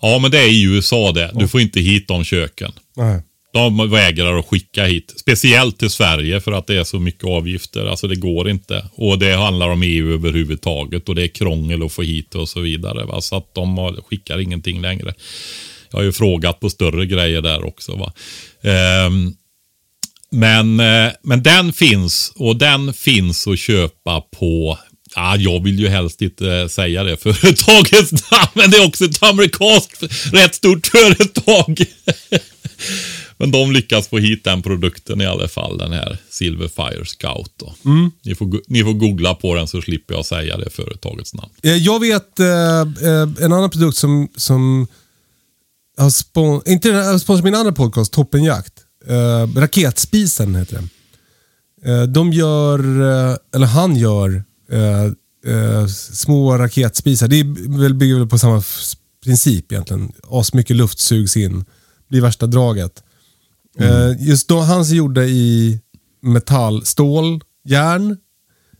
Ja, 0.00 0.18
men 0.22 0.30
det 0.30 0.38
är 0.38 0.48
i 0.48 0.62
USA 0.62 1.12
det. 1.12 1.30
Du 1.34 1.48
får 1.48 1.60
inte 1.60 1.80
hit 1.80 2.08
de 2.08 2.24
köken. 2.24 2.72
Nej. 2.96 3.22
De 3.56 3.90
vägrar 3.90 4.38
att 4.38 4.46
skicka 4.46 4.84
hit. 4.84 5.14
Speciellt 5.16 5.78
till 5.78 5.90
Sverige 5.90 6.40
för 6.40 6.52
att 6.52 6.66
det 6.66 6.76
är 6.76 6.84
så 6.84 6.98
mycket 6.98 7.24
avgifter. 7.24 7.86
Alltså 7.86 8.08
det 8.08 8.16
går 8.16 8.50
inte. 8.50 8.86
Och 8.94 9.18
det 9.18 9.36
handlar 9.36 9.68
om 9.68 9.82
EU 9.82 10.14
överhuvudtaget 10.14 11.08
och 11.08 11.14
det 11.14 11.22
är 11.22 11.28
krångel 11.28 11.82
att 11.82 11.92
få 11.92 12.02
hit 12.02 12.34
och 12.34 12.48
så 12.48 12.60
vidare. 12.60 13.04
Va? 13.04 13.20
Så 13.20 13.36
att 13.36 13.54
de 13.54 13.78
har, 13.78 14.02
skickar 14.10 14.38
ingenting 14.38 14.80
längre. 14.80 15.14
Jag 15.90 15.98
har 15.98 16.04
ju 16.04 16.12
frågat 16.12 16.60
på 16.60 16.70
större 16.70 17.06
grejer 17.06 17.42
där 17.42 17.64
också. 17.66 17.96
Va? 17.96 18.12
Um, 19.06 19.34
men, 20.30 20.80
uh, 20.80 21.12
men 21.22 21.42
den 21.42 21.72
finns 21.72 22.32
och 22.36 22.56
den 22.56 22.92
finns 22.92 23.46
att 23.46 23.58
köpa 23.58 24.20
på 24.20 24.78
Ja, 25.14 25.36
jag 25.36 25.64
vill 25.64 25.80
ju 25.80 25.88
helst 25.88 26.22
inte 26.22 26.68
säga 26.68 27.04
det 27.04 27.16
företagets 27.16 28.30
namn, 28.30 28.50
men 28.54 28.70
det 28.70 28.76
är 28.76 28.86
också 28.86 29.04
ett 29.04 29.22
amerikanskt 29.22 30.02
rätt 30.32 30.54
stort 30.54 30.86
företag. 30.86 31.84
men 33.38 33.50
de 33.50 33.72
lyckas 33.72 34.08
få 34.08 34.18
hit 34.18 34.44
den 34.44 34.62
produkten 34.62 35.20
i 35.20 35.26
alla 35.26 35.48
fall, 35.48 35.78
den 35.78 35.92
här 35.92 36.18
Silverfire 36.30 37.04
Scout. 37.04 37.52
Då. 37.56 37.74
Ni, 38.22 38.34
får, 38.34 38.60
ni 38.68 38.82
får 38.84 38.92
googla 38.92 39.34
på 39.34 39.54
den 39.54 39.66
så 39.68 39.82
slipper 39.82 40.14
jag 40.14 40.26
säga 40.26 40.56
det 40.56 40.70
företagets 40.70 41.34
namn. 41.34 41.52
Eh, 41.62 41.76
Jag 41.76 42.00
vet 42.00 42.40
eh, 42.40 42.46
eh, 42.80 43.28
en 43.44 43.52
annan 43.52 43.70
produkt 43.70 43.96
som, 43.96 44.28
som 44.36 44.86
har 45.98 46.10
spon 46.10 46.62
inte 46.66 46.90
den 46.90 47.20
sponsrat 47.20 47.44
min 47.44 47.54
andra 47.54 47.72
podcast, 47.72 48.12
Toppenjakt. 48.12 48.72
Eh, 49.08 49.58
raketspisen 49.60 50.54
heter 50.54 50.74
den. 50.74 50.88
Eh, 51.84 52.02
de 52.02 52.32
gör, 52.32 52.78
eh, 52.80 53.36
eller 53.54 53.66
han 53.66 53.96
gör, 53.96 54.44
små 56.12 56.58
raketspisar. 56.58 57.28
Det 57.28 57.40
är 57.40 57.78
väl, 57.78 57.94
bygger 57.94 58.14
väl 58.14 58.26
på 58.26 58.38
samma 58.38 58.62
princip 59.24 59.72
egentligen. 59.72 60.12
Asmycket 60.30 60.76
luft 60.76 60.98
sugs 60.98 61.36
in. 61.36 61.64
Blir 62.08 62.20
värsta 62.20 62.46
draget. 62.46 63.02
Eh, 63.78 64.12
just 64.18 64.48
då, 64.48 64.60
hans 64.60 64.90
är 64.90 64.94
gjorda 64.94 65.24
i 65.24 65.80
metall, 66.20 66.86
stål, 66.86 67.40
järn. 67.64 68.16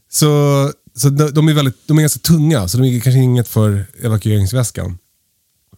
Så, 0.08 0.72
så 0.94 1.08
de, 1.08 1.30
de 1.30 1.48
är 1.48 1.54
väldigt, 1.54 1.88
de 1.88 1.98
är 1.98 2.02
ganska 2.02 2.20
tunga, 2.20 2.68
så 2.68 2.78
de 2.78 2.86
är 2.86 3.00
kanske 3.00 3.20
inget 3.20 3.48
för 3.48 3.86
evakueringsväskan. 4.02 4.98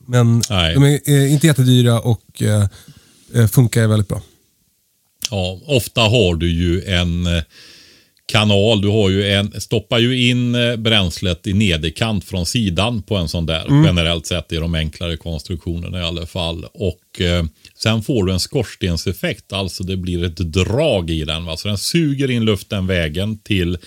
Men 0.07 0.43
Nej. 0.51 0.75
de 0.75 0.85
är 0.85 1.27
inte 1.27 1.47
jättedyra 1.47 2.01
och 2.01 2.43
eh, 2.43 2.69
eh, 3.35 3.47
funkar 3.47 3.87
väldigt 3.87 4.09
bra. 4.09 4.23
Ja, 5.31 5.61
ofta 5.67 6.01
har 6.01 6.35
du 6.35 6.51
ju 6.53 6.85
en 6.85 7.27
eh, 7.27 7.43
kanal. 8.33 8.81
Du 8.81 8.89
har 8.89 9.11
ju 9.11 9.31
en, 9.31 9.61
stoppar 9.61 9.99
ju 9.99 10.29
in 10.29 10.55
eh, 10.55 10.77
bränslet 10.77 11.47
i 11.47 11.53
nederkant 11.53 12.25
från 12.25 12.47
sidan 12.47 13.03
på 13.03 13.17
en 13.17 13.29
sån 13.29 13.47
där. 13.47 13.85
Generellt 13.85 14.27
sett 14.27 14.53
i 14.53 14.57
de 14.57 14.75
enklare 14.75 15.17
konstruktionerna 15.17 15.99
i 15.99 16.03
alla 16.03 16.27
fall. 16.27 16.65
Och 16.75 17.21
eh, 17.21 17.45
sen 17.75 18.03
får 18.03 18.25
du 18.25 18.33
en 18.33 18.41
skorstenseffekt. 18.41 19.53
Alltså 19.53 19.85
det 19.85 19.97
blir 19.97 20.25
ett 20.25 20.37
drag 20.37 21.11
i 21.11 21.25
den. 21.25 21.45
Va? 21.45 21.57
Så 21.57 21.69
den 21.69 21.79
suger 21.79 22.31
in 22.31 22.45
luften 22.45 22.87
vägen 22.87 23.39
till 23.39 23.79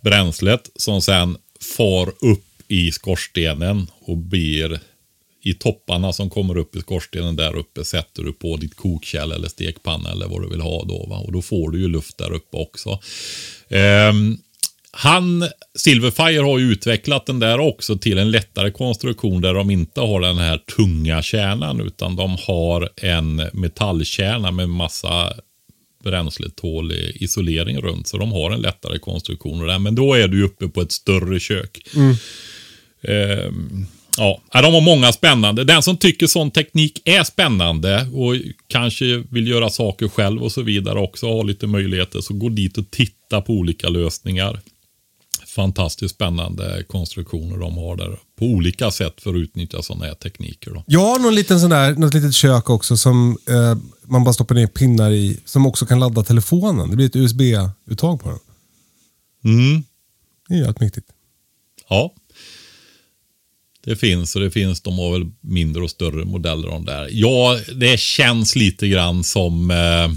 bränslet 0.00 0.70
som 0.76 1.02
sen 1.02 1.36
far 1.76 2.08
upp 2.08 2.44
i 2.68 2.92
skorstenen 2.92 3.86
och 4.00 4.16
blir 4.16 4.80
i 5.46 5.54
topparna 5.54 6.12
som 6.12 6.30
kommer 6.30 6.56
upp 6.56 6.76
i 6.76 6.80
skorstenen 6.80 7.36
där 7.36 7.56
uppe 7.56 7.84
sätter 7.84 8.22
du 8.22 8.32
på 8.32 8.56
ditt 8.56 8.76
kokkärl 8.76 9.32
eller 9.32 9.48
stekpanna 9.48 10.10
eller 10.10 10.28
vad 10.28 10.42
du 10.42 10.48
vill 10.48 10.60
ha 10.60 10.84
då. 10.84 11.06
Va? 11.06 11.16
Och 11.16 11.32
då 11.32 11.42
får 11.42 11.70
du 11.70 11.80
ju 11.80 11.88
luft 11.88 12.18
där 12.18 12.32
uppe 12.32 12.56
också. 12.56 12.98
Ehm, 13.68 14.38
han, 14.90 15.48
Silverfire 15.74 16.42
har 16.42 16.58
ju 16.58 16.72
utvecklat 16.72 17.26
den 17.26 17.38
där 17.38 17.60
också 17.60 17.98
till 17.98 18.18
en 18.18 18.30
lättare 18.30 18.70
konstruktion 18.70 19.42
där 19.42 19.54
de 19.54 19.70
inte 19.70 20.00
har 20.00 20.20
den 20.20 20.38
här 20.38 20.58
tunga 20.76 21.22
kärnan 21.22 21.80
utan 21.80 22.16
de 22.16 22.36
har 22.46 22.88
en 22.96 23.42
metallkärna 23.52 24.50
med 24.50 24.68
massa 24.68 25.32
bränsletålig 26.04 27.16
isolering 27.22 27.80
runt. 27.80 28.08
Så 28.08 28.18
de 28.18 28.32
har 28.32 28.50
en 28.50 28.60
lättare 28.60 28.98
konstruktion. 28.98 29.66
det. 29.66 29.78
Men 29.78 29.94
då 29.94 30.14
är 30.14 30.28
du 30.28 30.44
uppe 30.44 30.68
på 30.68 30.80
ett 30.80 30.92
större 30.92 31.40
kök. 31.40 31.78
Ehm, 33.02 33.86
ja, 33.86 33.95
ja, 34.16 34.62
de 34.62 34.74
har 34.74 34.80
många 34.80 35.12
spännande. 35.12 35.64
Den 35.64 35.82
som 35.82 35.96
tycker 35.96 36.26
sån 36.26 36.50
teknik 36.50 37.02
är 37.04 37.24
spännande 37.24 38.08
och 38.12 38.34
kanske 38.66 39.22
vill 39.30 39.48
göra 39.48 39.70
saker 39.70 40.08
själv 40.08 40.42
och 40.42 40.52
så 40.52 40.62
vidare 40.62 40.98
också, 40.98 41.26
har 41.26 41.44
lite 41.44 41.66
möjligheter, 41.66 42.20
så 42.20 42.34
gå 42.34 42.48
dit 42.48 42.78
och 42.78 42.90
titta 42.90 43.40
på 43.40 43.52
olika 43.52 43.88
lösningar. 43.88 44.60
Fantastiskt 45.46 46.14
spännande 46.14 46.84
konstruktioner 46.88 47.58
de 47.58 47.76
har 47.76 47.96
där 47.96 48.18
på 48.38 48.44
olika 48.44 48.90
sätt 48.90 49.20
för 49.20 49.30
att 49.30 49.36
utnyttja 49.36 49.82
sådana 49.82 50.04
här 50.04 50.14
tekniker. 50.14 50.70
Då. 50.70 50.84
Jag 50.86 51.00
har 51.00 51.18
någon 51.18 51.34
liten 51.34 51.60
sån 51.60 51.70
där, 51.70 51.94
något 51.94 52.14
litet 52.14 52.34
kök 52.34 52.70
också 52.70 52.96
som 52.96 53.38
eh, 53.48 53.78
man 54.02 54.24
bara 54.24 54.32
stoppar 54.32 54.54
ner 54.54 54.66
pinnar 54.66 55.10
i. 55.10 55.40
Som 55.44 55.66
också 55.66 55.86
kan 55.86 56.00
ladda 56.00 56.22
telefonen. 56.22 56.90
Det 56.90 56.96
blir 56.96 57.06
ett 57.06 57.16
USB-uttag 57.16 58.20
på 58.20 58.28
den. 58.28 58.38
Mm. 59.44 59.84
Det 60.48 60.54
är 60.54 60.58
jävligt 60.58 60.80
mäktigt. 60.80 61.06
Ja. 61.88 62.14
Det 63.86 63.96
finns 63.96 64.36
och 64.36 64.42
det 64.42 64.50
finns, 64.50 64.80
de 64.80 64.98
har 64.98 65.12
väl 65.12 65.26
mindre 65.40 65.82
och 65.82 65.90
större 65.90 66.24
modeller 66.24 66.68
om 66.68 66.84
där. 66.84 67.08
Ja, 67.12 67.58
det 67.74 68.00
känns 68.00 68.56
lite 68.56 68.88
grann 68.88 69.24
som 69.24 69.70
eh, 69.70 70.10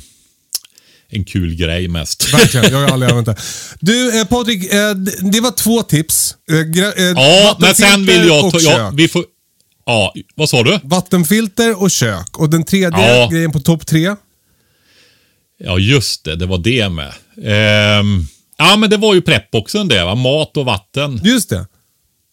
en 1.18 1.24
kul 1.26 1.56
grej 1.56 1.88
mest. 1.88 2.34
Verkligen, 2.34 2.72
jag 2.72 2.80
har 2.80 2.88
aldrig 2.94 3.12
använt 3.12 3.26
det. 3.28 3.36
Du 3.80 4.20
eh, 4.20 4.26
Patrik, 4.26 4.74
eh, 4.74 4.96
det 5.32 5.40
var 5.42 5.52
två 5.52 5.82
tips. 5.84 6.36
Eh, 6.52 6.58
eh, 6.84 7.12
Ja, 7.16 7.58
men 7.60 7.76
sen 7.76 8.06
vill 8.06 8.28
jag 8.28 8.52
ta... 8.52 8.60
Ja, 8.60 8.92
vi 8.96 9.08
får, 9.08 9.26
ja, 9.86 10.14
vad 10.36 10.50
sa 10.50 10.64
du? 10.64 10.80
Vattenfilter 10.84 11.82
och 11.82 11.92
kök. 11.92 12.38
Och 12.40 12.50
den 12.50 12.64
tredje 12.64 13.16
Ja. 13.18 13.30
grejen 13.32 13.52
på 13.52 13.60
topp 13.60 13.86
tre. 13.88 14.16
Ja, 15.64 15.80
just 15.80 16.24
det. 16.24 16.36
Det 16.36 16.46
var 16.46 16.58
det 16.58 16.90
med. 16.90 17.14
Ehm, 17.44 18.28
ja, 18.58 18.76
men 18.78 18.90
det 18.90 18.98
var 18.98 19.14
ju 19.14 19.22
preppboxen 19.22 19.88
det, 19.88 20.04
va? 20.04 20.16
Mat 20.16 20.58
och 20.58 20.66
vatten. 20.66 21.22
Just 21.24 21.50
det. 21.50 21.68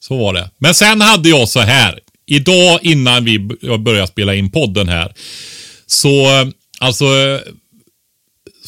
Så 0.08 0.16
var 0.16 0.34
det. 0.34 0.50
Men 0.58 0.74
sen 0.74 1.00
hade 1.00 1.28
jag 1.28 1.48
så 1.48 1.60
här. 1.60 2.00
Idag 2.26 2.80
innan 2.82 3.24
vi 3.24 3.38
började 3.78 4.06
spela 4.06 4.34
in 4.34 4.50
podden 4.50 4.88
här. 4.88 5.14
Så 5.86 6.26
alltså. 6.80 7.40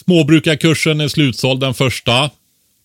Småbrukarkursen 0.04 1.00
är 1.00 1.08
slutsåld 1.08 1.60
den 1.60 1.74
första. 1.74 2.30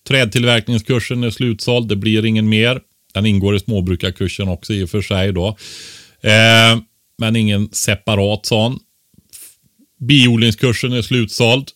Trädtillverkningskursen 0.08 1.24
är 1.24 1.30
slutsåld. 1.30 1.88
Det 1.88 1.96
blir 1.96 2.24
ingen 2.24 2.48
mer. 2.48 2.80
Den 3.14 3.26
ingår 3.26 3.56
i 3.56 3.60
småbrukarkursen 3.60 4.48
också 4.48 4.74
i 4.74 4.84
och 4.84 4.90
för 4.90 5.02
sig 5.02 5.32
då. 5.32 5.48
Eh, 6.22 6.78
men 7.18 7.36
ingen 7.36 7.68
separat 7.72 8.46
sån. 8.46 8.78
Biodlingskursen 10.00 10.92
är 10.92 11.02
slutsåld. 11.02 11.68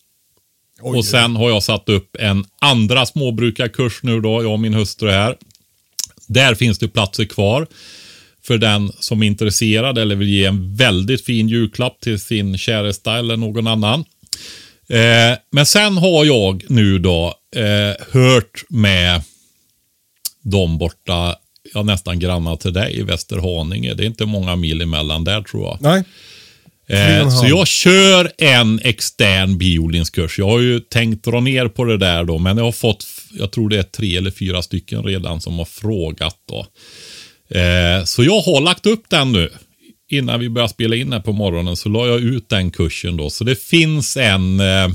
och 0.81 1.05
sen 1.05 1.35
har 1.35 1.49
jag 1.49 1.63
satt 1.63 1.89
upp 1.89 2.15
en 2.19 2.45
andra 2.61 3.05
småbrukarkurs 3.05 4.03
nu 4.03 4.21
då, 4.21 4.43
jag 4.43 4.53
och 4.53 4.59
min 4.59 4.73
hustru 4.73 5.09
här. 5.09 5.35
Där 6.29 6.55
finns 6.55 6.79
det 6.79 6.87
platser 6.87 7.25
kvar 7.25 7.67
för 8.43 8.57
den 8.57 8.91
som 8.99 9.23
är 9.23 9.27
intresserad 9.27 9.97
eller 9.97 10.15
vill 10.15 10.29
ge 10.29 10.45
en 10.45 10.75
väldigt 10.75 11.25
fin 11.25 11.49
julklapp 11.49 11.99
till 11.99 12.19
sin 12.19 12.57
käresta 12.57 13.17
eller 13.17 13.37
någon 13.37 13.67
annan. 13.67 14.05
Eh, 14.89 15.37
men 15.51 15.65
sen 15.65 15.97
har 15.97 16.25
jag 16.25 16.63
nu 16.69 16.99
då 16.99 17.35
eh, 17.55 18.05
hört 18.11 18.63
med 18.69 19.21
de 20.41 20.77
borta, 20.77 21.35
ja 21.73 21.83
nästan 21.83 22.19
grannar 22.19 22.55
till 22.55 22.73
dig 22.73 22.99
i 22.99 23.01
Västerhaninge. 23.01 23.93
Det 23.93 24.03
är 24.03 24.07
inte 24.07 24.25
många 24.25 24.55
mil 24.55 24.81
emellan 24.81 25.23
där 25.23 25.41
tror 25.41 25.63
jag. 25.67 25.77
Nej. 25.81 26.03
Eh, 26.89 27.29
så 27.29 27.47
jag 27.47 27.67
kör 27.67 28.31
en 28.37 28.79
extern 28.83 29.57
biodlingskurs. 29.57 30.39
Jag 30.39 30.45
har 30.45 30.59
ju 30.59 30.79
tänkt 30.79 31.25
dra 31.25 31.39
ner 31.39 31.67
på 31.67 31.83
det 31.83 31.97
där 31.97 32.23
då, 32.23 32.37
men 32.37 32.57
jag 32.57 32.63
har 32.65 32.71
fått, 32.71 33.03
jag 33.31 33.51
tror 33.51 33.69
det 33.69 33.79
är 33.79 33.83
tre 33.83 34.17
eller 34.17 34.31
fyra 34.31 34.61
stycken 34.61 35.03
redan 35.03 35.41
som 35.41 35.57
har 35.57 35.65
frågat 35.65 36.37
då. 36.45 36.67
Eh, 37.57 38.03
så 38.05 38.23
jag 38.23 38.41
har 38.41 38.61
lagt 38.61 38.85
upp 38.85 39.09
den 39.09 39.31
nu. 39.31 39.49
Innan 40.09 40.39
vi 40.39 40.49
började 40.49 40.73
spela 40.73 40.95
in 40.95 41.13
här 41.13 41.19
på 41.19 41.31
morgonen 41.31 41.75
så 41.75 41.89
la 41.89 42.07
jag 42.07 42.19
ut 42.19 42.49
den 42.49 42.71
kursen 42.71 43.17
då. 43.17 43.29
Så 43.29 43.43
det 43.43 43.55
finns 43.55 44.17
en 44.17 44.59
eh, 44.59 44.89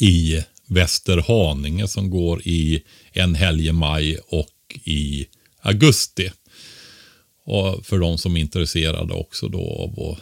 i 0.00 0.42
Västerhaninge 0.66 1.88
som 1.88 2.10
går 2.10 2.42
i 2.44 2.82
en 3.12 3.34
helg 3.34 3.66
i 3.66 3.72
maj 3.72 4.18
och 4.28 4.80
i 4.84 5.26
augusti. 5.60 6.30
Och 7.44 7.86
för 7.86 7.98
de 7.98 8.18
som 8.18 8.36
är 8.36 8.40
intresserade 8.40 9.14
också 9.14 9.48
då 9.48 9.90
av 9.98 10.18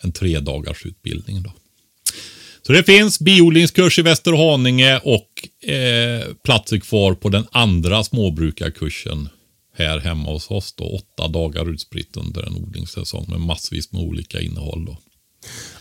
en 0.00 0.12
tre 0.12 0.40
dagars 0.40 0.86
utbildning. 0.86 1.42
Då. 1.42 1.52
Så 2.66 2.72
det 2.72 2.84
finns 2.84 3.18
biodlingskurs 3.20 3.98
i 3.98 4.02
Västerhaninge 4.02 4.98
och 4.98 5.68
eh, 5.70 6.26
platser 6.44 6.78
kvar 6.78 7.14
på 7.14 7.28
den 7.28 7.46
andra 7.52 8.04
småbrukarkursen 8.04 9.28
här 9.78 9.98
hemma 9.98 10.30
hos 10.30 10.50
oss. 10.50 10.74
Då, 10.76 10.84
åtta 10.84 11.28
dagar 11.28 11.70
utspritt 11.74 12.16
under 12.16 12.42
en 12.42 12.56
odlingssäsong 12.56 13.26
med 13.28 13.40
massvis 13.40 13.92
med 13.92 14.02
olika 14.02 14.40
innehåll. 14.40 14.84
Då. 14.84 14.98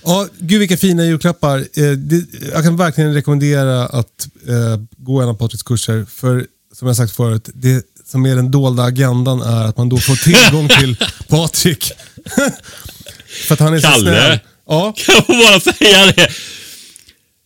Ja, 0.04 0.28
gud 0.40 0.60
vilka 0.60 0.78
fina 0.78 1.06
julklappar. 1.06 1.58
Eh, 1.58 1.92
det, 1.92 2.26
jag 2.54 2.64
kan 2.64 2.78
verkligen 2.78 3.14
rekommendera 3.14 3.86
att 3.86 4.28
eh, 4.48 4.82
gå 4.98 5.22
en 5.22 5.30
av 5.30 5.34
Patriks 5.34 5.64
kurser. 5.64 6.06
För 6.10 6.46
som 6.74 6.88
jag 6.88 6.98
sagt 6.98 7.16
förut, 7.16 7.50
det 7.54 7.86
som 8.06 8.26
är 8.26 8.36
den 8.36 8.52
dolda 8.52 8.84
agendan 8.84 9.42
är 9.42 9.64
att 9.66 9.78
man 9.78 9.90
då 9.90 9.98
får 9.98 10.16
tillgång 10.16 10.68
till 10.70 10.98
Patrik. 11.28 11.92
för 13.48 13.54
att 13.54 13.60
han 13.60 13.74
är 13.74 13.80
så 13.80 13.88
Kalle. 13.88 14.02
snäll. 14.02 14.40
Ja. 14.68 14.94
Kan 14.98 15.16
jag 15.16 15.26
bara 15.28 15.60
säga 15.60 16.06
det? 16.06 16.30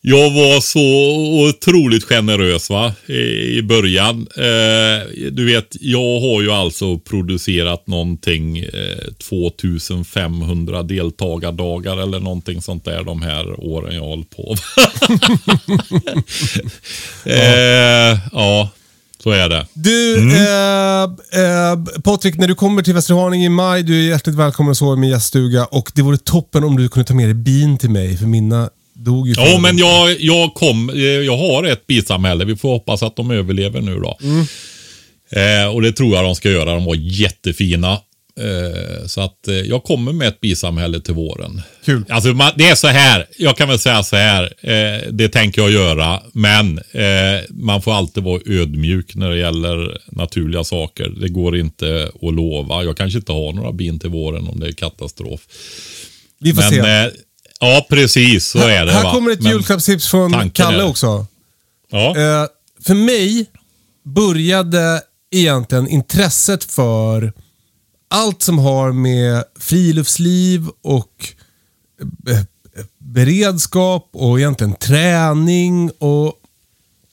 Jag 0.02 0.32
var 0.32 0.62
så 0.62 0.80
otroligt 1.50 2.04
generös 2.04 2.70
va? 2.70 2.94
I 3.08 3.62
början. 3.62 4.28
Eh, 4.36 5.30
du 5.32 5.46
vet, 5.46 5.76
jag 5.80 6.20
har 6.20 6.42
ju 6.42 6.52
alltså 6.52 7.00
producerat 7.00 7.88
någonting 7.88 8.58
eh, 8.58 9.14
2500 9.30 10.84
deltagardagar 10.84 11.98
eller 11.98 12.20
någonting 12.20 12.62
sånt 12.62 12.86
där 12.86 13.04
de 13.04 13.22
här 13.22 13.60
åren 13.60 13.96
jag 13.96 14.04
hållit 14.04 14.30
på. 14.30 14.56
eh, 17.30 18.18
ja, 18.32 18.70
så 19.24 19.32
är 19.32 19.50
det. 19.50 19.68
Du, 19.74 20.18
eh, 20.36 21.04
eh, 21.04 22.02
Patrik, 22.04 22.38
när 22.38 22.48
du 22.48 22.56
kommer 22.56 22.82
till 22.82 22.94
Västerhaninge 22.94 23.46
i 23.46 23.50
maj, 23.50 23.84
du 23.84 24.00
är 24.00 24.10
hjärtligt 24.10 24.36
välkommen 24.36 24.72
att 24.72 24.78
sova 24.78 24.94
i 24.94 24.98
min 24.98 25.10
gäststuga. 25.10 25.66
Och 25.66 25.92
det 25.96 26.02
vore 26.02 26.18
toppen 26.18 26.64
om 26.64 26.78
du 26.78 26.90
kunde 26.90 27.08
ta 27.08 27.14
med 27.14 27.28
dig 27.28 27.34
bin 27.34 27.78
till 27.78 27.90
mig, 27.90 28.18
för 28.18 28.26
mina 28.26 28.70
dog 29.04 29.28
ju. 29.28 29.34
Ja, 29.38 29.60
men 29.60 29.78
jag, 29.78 30.20
jag, 30.20 30.54
kom, 30.54 30.90
eh, 30.90 30.98
jag 31.02 31.38
har 31.38 31.64
ett 31.64 31.88
bisamhälle. 31.88 32.46
Vi 32.46 32.56
får 32.56 32.70
hoppas 32.70 33.04
att 33.04 33.16
de 33.16 33.32
överlever 33.32 33.82
nu 33.82 33.96
då. 34.00 34.18
Eh, 35.32 35.76
och 35.76 35.82
det 35.82 35.92
tror 35.92 36.16
jag 36.16 36.24
de 36.24 36.36
ska 36.36 36.50
göra. 36.50 36.74
De 36.74 36.86
var 36.86 36.96
jättefina. 36.96 37.98
Eh, 38.40 39.06
så 39.08 39.22
att 39.22 39.48
eh, 39.48 39.56
jag 39.56 39.84
kommer 39.84 40.14
med 40.14 40.28
ett 40.28 40.42
bisamhälle 40.42 41.00
till 41.00 41.14
våren. 41.14 41.62
Kul. 41.86 42.06
Alltså 42.10 42.30
man, 42.30 42.52
det 42.56 42.70
är 42.70 42.76
så 42.76 42.88
här. 42.88 43.26
Jag 43.38 43.58
kan 43.58 43.70
väl 43.70 43.80
säga 43.80 44.04
så 44.04 44.16
här. 44.16 44.44
Eh, 44.62 45.12
det 45.12 45.30
tänker 45.30 45.62
jag 45.62 45.72
göra. 45.72 46.22
Men 46.34 46.78
eh, 46.78 47.42
man 47.50 47.82
får 47.82 47.94
alltid 47.94 48.24
vara 48.24 48.42
ödmjuk 48.46 49.16
när 49.16 49.30
det 49.30 49.38
gäller 49.38 50.02
naturliga 50.08 50.64
saker. 50.64 51.10
Det 51.22 51.30
går 51.30 51.58
inte 51.58 52.12
att 52.22 52.34
lova. 52.34 52.84
Jag 52.84 52.98
kanske 52.98 53.18
inte 53.20 53.32
har 53.32 53.54
några 53.54 53.72
bin 53.72 54.00
till 54.00 54.10
våren 54.10 54.48
om 54.48 54.60
det 54.60 54.68
är 54.68 54.72
katastrof. 54.72 55.42
Vi 56.40 56.54
får 56.54 56.62
Men 56.62 56.72
se. 56.72 57.12
Eh, 57.62 57.68
ja, 57.70 57.86
precis 57.90 58.48
så 58.48 58.60
är 58.60 58.86
det. 58.86 58.92
här 58.92 59.04
va? 59.04 59.14
kommer 59.14 59.32
ett 59.32 59.42
Men- 59.42 59.52
julklappstips 59.52 60.08
från 60.08 60.50
Kalle 60.50 60.84
också. 60.84 61.26
Ja. 61.92 62.10
Eh, 62.18 62.48
för 62.86 62.96
mig 62.96 63.46
började 64.06 65.02
egentligen 65.32 65.88
intresset 65.88 66.64
för 66.64 67.34
allt 68.10 68.42
som 68.42 68.60
har 68.60 68.92
med 68.92 69.44
friluftsliv 69.60 70.68
och 70.84 71.34
eh, 72.30 72.42
beredskap 72.98 74.10
och 74.14 74.40
egentligen 74.40 74.74
träning 74.74 75.92
och 76.00 76.36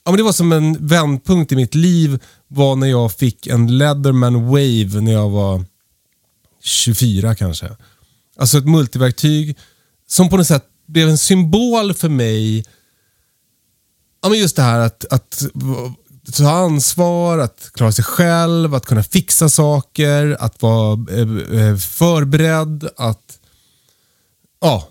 Ja, 0.04 0.10
men 0.12 0.16
det 0.16 0.22
var 0.22 0.32
som 0.32 0.52
en 0.52 0.86
vändpunkt 0.86 1.52
i 1.52 1.56
mitt 1.56 1.74
liv 1.74 2.18
var 2.48 2.76
när 2.76 2.86
jag 2.86 3.12
fick 3.12 3.46
en 3.46 3.78
Leatherman 3.78 4.46
Wave 4.46 5.00
när 5.00 5.12
jag 5.12 5.30
var 5.30 5.64
24 6.62 7.34
kanske. 7.34 7.68
Alltså 8.38 8.58
ett 8.58 8.66
multiverktyg 8.68 9.56
som 10.06 10.28
på 10.28 10.36
något 10.36 10.46
sätt 10.46 10.64
blev 10.86 11.08
en 11.08 11.18
symbol 11.18 11.94
för 11.94 12.08
mig 12.08 12.64
Ja, 14.26 14.30
men 14.30 14.38
just 14.38 14.56
det 14.56 14.62
här 14.62 14.80
att, 14.80 15.04
att 15.12 15.42
ta 16.32 16.50
ansvar, 16.50 17.38
att 17.38 17.70
klara 17.74 17.92
sig 17.92 18.04
själv, 18.04 18.74
att 18.74 18.86
kunna 18.86 19.02
fixa 19.02 19.48
saker, 19.48 20.36
att 20.40 20.62
vara 20.62 21.06
eh, 21.10 21.60
eh, 21.60 21.76
förberedd, 21.76 22.88
att... 22.96 23.38
Ja. 24.60 24.88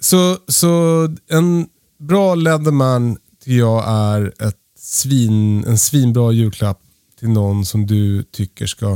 Så, 0.00 0.38
så 0.48 1.04
en 1.28 1.68
bra 1.98 2.34
Leatherman 2.34 3.18
tycker 3.40 3.58
jag 3.58 3.84
är 3.88 4.32
ett 4.48 4.56
svin, 4.78 5.64
en 5.64 5.78
svinbra 5.78 6.32
julklapp 6.32 6.80
till 7.18 7.28
någon 7.28 7.64
som 7.64 7.86
du 7.86 8.22
tycker 8.22 8.66
ska 8.66 8.92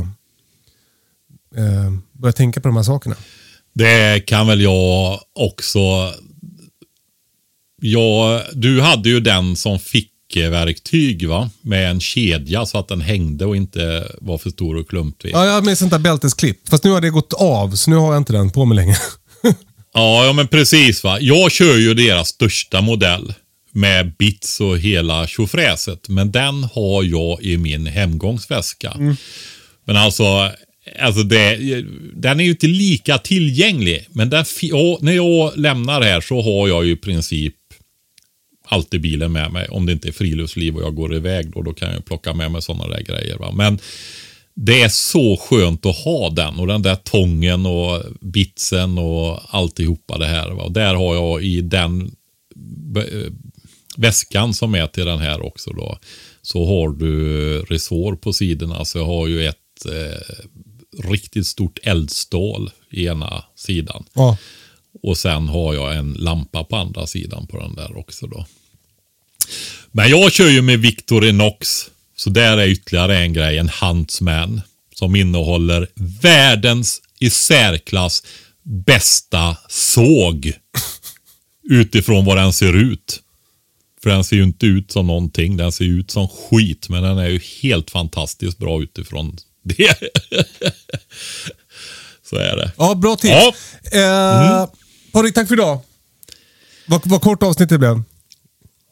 eh, 1.55 1.93
börja 2.11 2.33
tänka 2.33 2.61
på 2.61 2.67
de 2.67 2.75
här 2.75 2.83
sakerna. 2.83 3.15
Det 3.73 4.25
kan 4.25 4.47
väl 4.47 4.61
jag 4.61 5.19
också. 5.35 6.13
Ja, 7.81 8.41
du 8.53 8.81
hade 8.81 9.09
ju 9.09 9.19
den 9.19 9.55
som 9.55 9.79
fickverktyg 9.79 11.27
va? 11.27 11.49
Med 11.61 11.89
en 11.89 11.99
kedja 11.99 12.65
så 12.65 12.77
att 12.77 12.87
den 12.87 13.01
hängde 13.01 13.45
och 13.45 13.55
inte 13.55 14.11
var 14.21 14.37
för 14.37 14.49
stor 14.49 14.75
och 14.75 14.89
klumpig. 14.89 15.31
Ja, 15.33 15.45
jag 15.45 15.65
med 15.65 15.77
sånt 15.77 15.91
där 15.91 15.99
bältesklipp. 15.99 16.69
Fast 16.69 16.83
nu 16.83 16.91
har 16.91 17.01
det 17.01 17.09
gått 17.09 17.33
av, 17.33 17.75
så 17.75 17.89
nu 17.89 17.95
har 17.95 18.13
jag 18.13 18.21
inte 18.21 18.33
den 18.33 18.49
på 18.49 18.65
mig 18.65 18.75
längre. 18.75 18.95
Ja, 19.95 20.25
ja 20.25 20.33
men 20.33 20.47
precis 20.47 21.03
va. 21.03 21.19
Jag 21.19 21.51
kör 21.51 21.77
ju 21.77 21.93
deras 21.93 22.27
största 22.27 22.81
modell 22.81 23.33
med 23.71 24.15
bits 24.17 24.59
och 24.59 24.77
hela 24.77 25.27
tjofräset. 25.27 26.09
Men 26.09 26.31
den 26.31 26.63
har 26.63 27.03
jag 27.03 27.41
i 27.41 27.57
min 27.57 27.87
hemgångsväska. 27.87 28.93
Men 29.85 29.97
alltså, 29.97 30.51
alltså 30.99 31.23
det, 31.23 31.57
den 32.13 32.39
är 32.39 32.43
ju 32.43 32.49
inte 32.49 32.67
lika 32.67 33.17
tillgänglig. 33.17 34.07
Men 34.09 34.29
den, 34.29 34.45
ja, 34.61 34.97
när 35.01 35.13
jag 35.13 35.57
lämnar 35.57 36.01
här 36.01 36.21
så 36.21 36.41
har 36.41 36.67
jag 36.67 36.85
ju 36.85 36.91
i 36.91 36.95
princip 36.95 37.55
alltid 38.65 39.01
bilen 39.01 39.31
med 39.31 39.51
mig. 39.51 39.67
Om 39.67 39.85
det 39.85 39.91
inte 39.91 40.07
är 40.07 40.11
friluftsliv 40.11 40.75
och 40.75 40.83
jag 40.83 40.95
går 40.95 41.15
iväg 41.15 41.51
då, 41.51 41.61
då 41.61 41.73
kan 41.73 41.93
jag 41.93 42.05
plocka 42.05 42.33
med 42.33 42.51
mig 42.51 42.61
sådana 42.61 42.87
där 42.87 43.01
grejer. 43.01 43.37
Va? 43.37 43.51
Men 43.51 43.79
det 44.55 44.81
är 44.81 44.89
så 44.89 45.37
skönt 45.37 45.85
att 45.85 45.95
ha 45.95 46.29
den 46.29 46.59
och 46.59 46.67
den 46.67 46.81
där 46.81 46.95
tången 46.95 47.65
och 47.65 48.03
bitsen 48.21 48.97
och 48.97 49.55
alltihopa 49.55 50.17
det 50.17 50.25
här. 50.25 50.49
Va? 50.49 50.63
Och 50.63 50.71
där 50.71 50.95
har 50.95 51.15
jag 51.15 51.43
i 51.43 51.61
den 51.61 52.01
eh, 52.97 53.31
väskan 53.97 54.53
som 54.53 54.75
är 54.75 54.87
till 54.87 55.05
den 55.05 55.19
här 55.19 55.41
också 55.41 55.73
då. 55.73 55.97
Så 56.41 56.65
har 56.65 56.89
du 56.89 57.59
resår 57.61 58.15
på 58.15 58.33
sidorna. 58.33 58.85
Så 58.85 58.97
jag 58.97 59.05
har 59.05 59.27
ju 59.27 59.47
ett 59.47 59.85
eh, 59.85 60.45
riktigt 60.99 61.47
stort 61.47 61.79
eldstål 61.83 62.71
i 62.89 63.05
ena 63.05 63.43
sidan. 63.55 64.03
ja. 64.13 64.37
Och 65.01 65.17
sen 65.17 65.47
har 65.47 65.73
jag 65.73 65.95
en 65.95 66.13
lampa 66.13 66.63
på 66.63 66.75
andra 66.75 67.07
sidan 67.07 67.47
på 67.47 67.59
den 67.59 67.75
där 67.75 67.97
också 67.97 68.27
då. 68.27 68.45
Men 69.91 70.09
jag 70.09 70.31
kör 70.31 70.49
ju 70.49 70.61
med 70.61 70.79
Victorinox. 70.79 71.89
Så 72.15 72.29
där 72.29 72.57
är 72.57 72.67
ytterligare 72.67 73.17
en 73.17 73.33
grej, 73.33 73.57
en 73.57 73.69
Huntsman. 73.81 74.61
Som 74.95 75.15
innehåller 75.15 75.87
världens 76.21 77.01
i 77.19 77.29
särklass 77.29 78.23
bästa 78.63 79.57
såg. 79.69 80.53
Utifrån 81.69 82.25
vad 82.25 82.37
den 82.37 82.53
ser 82.53 82.73
ut. 82.73 83.19
För 84.03 84.09
den 84.09 84.23
ser 84.23 84.35
ju 84.35 84.43
inte 84.43 84.65
ut 84.65 84.91
som 84.91 85.07
någonting. 85.07 85.57
Den 85.57 85.71
ser 85.71 85.85
ut 85.85 86.11
som 86.11 86.27
skit. 86.27 86.89
Men 86.89 87.03
den 87.03 87.17
är 87.17 87.29
ju 87.29 87.39
helt 87.61 87.91
fantastiskt 87.91 88.57
bra 88.57 88.81
utifrån 88.81 89.37
det. 89.63 89.97
Så 92.29 92.35
är 92.35 92.55
det. 92.55 92.71
Ja, 92.77 92.95
bra 92.95 93.15
tips. 93.15 93.33
Ja. 93.91 93.99
Eh, 93.99 94.67
Patrik, 95.11 95.35
tack 95.35 95.47
för 95.47 95.55
idag. 95.55 95.79
Vad, 96.87 97.01
vad 97.07 97.21
kort 97.21 97.43
avsnitt 97.43 97.69
det 97.69 97.77
blev. 97.77 98.03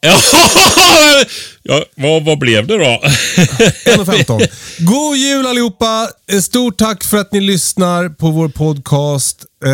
ja, 1.64 1.84
vad, 1.96 2.26
vad 2.26 2.40
blev 2.40 2.68
det 2.68 2.78
då? 2.78 2.84
1.15. 3.06 4.48
God 4.80 5.18
jul 5.18 5.46
allihopa! 5.48 6.10
Eh, 6.32 6.40
Stort 6.40 6.78
tack 6.78 7.04
för 7.04 7.18
att 7.18 7.34
ni 7.34 7.42
lyssnar 7.42 8.10
på 8.10 8.32
vår 8.32 8.50
podcast. 8.50 9.38
Eh, 9.66 9.72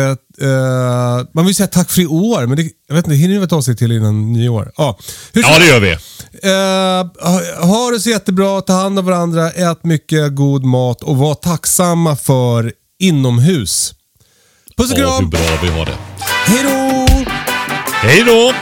eh, 0.48 1.26
man 1.34 1.46
vill 1.46 1.54
säga 1.54 1.66
tack 1.66 1.90
för 1.90 2.00
i 2.02 2.06
år, 2.06 2.46
men 2.46 2.56
det, 2.56 2.70
jag 2.88 2.94
vet 2.96 3.04
inte, 3.06 3.16
hinner 3.16 3.38
vi 3.38 3.44
ett 3.44 3.52
avsnitt 3.52 3.78
till 3.78 3.92
innan 3.92 4.32
nyår? 4.32 4.72
Ja, 4.76 4.98
ja, 5.32 5.58
det 5.58 5.66
gör 5.66 5.80
vi. 5.80 5.90
eh, 5.90 7.66
ha- 7.66 7.90
det 7.90 8.00
så 8.00 8.10
jättebra, 8.10 8.60
ta 8.60 8.72
hand 8.72 8.98
om 8.98 9.04
varandra, 9.06 9.50
ät 9.50 9.84
mycket 9.84 10.34
god 10.34 10.64
mat 10.64 11.02
och 11.02 11.16
var 11.16 11.34
tacksamma 11.34 12.16
för 12.16 12.72
inomhus. 13.00 13.94
Puss 14.76 14.92
och 14.92 14.98
Ja, 14.98 15.10
hur 15.12 15.18
kram! 15.18 15.30
bra 15.30 15.58
vi 15.62 15.68
har 15.68 15.86
det. 15.86 15.96
Hej 16.46 16.62
då! 16.62 17.06
Hej 17.92 18.24
då! 18.26 18.52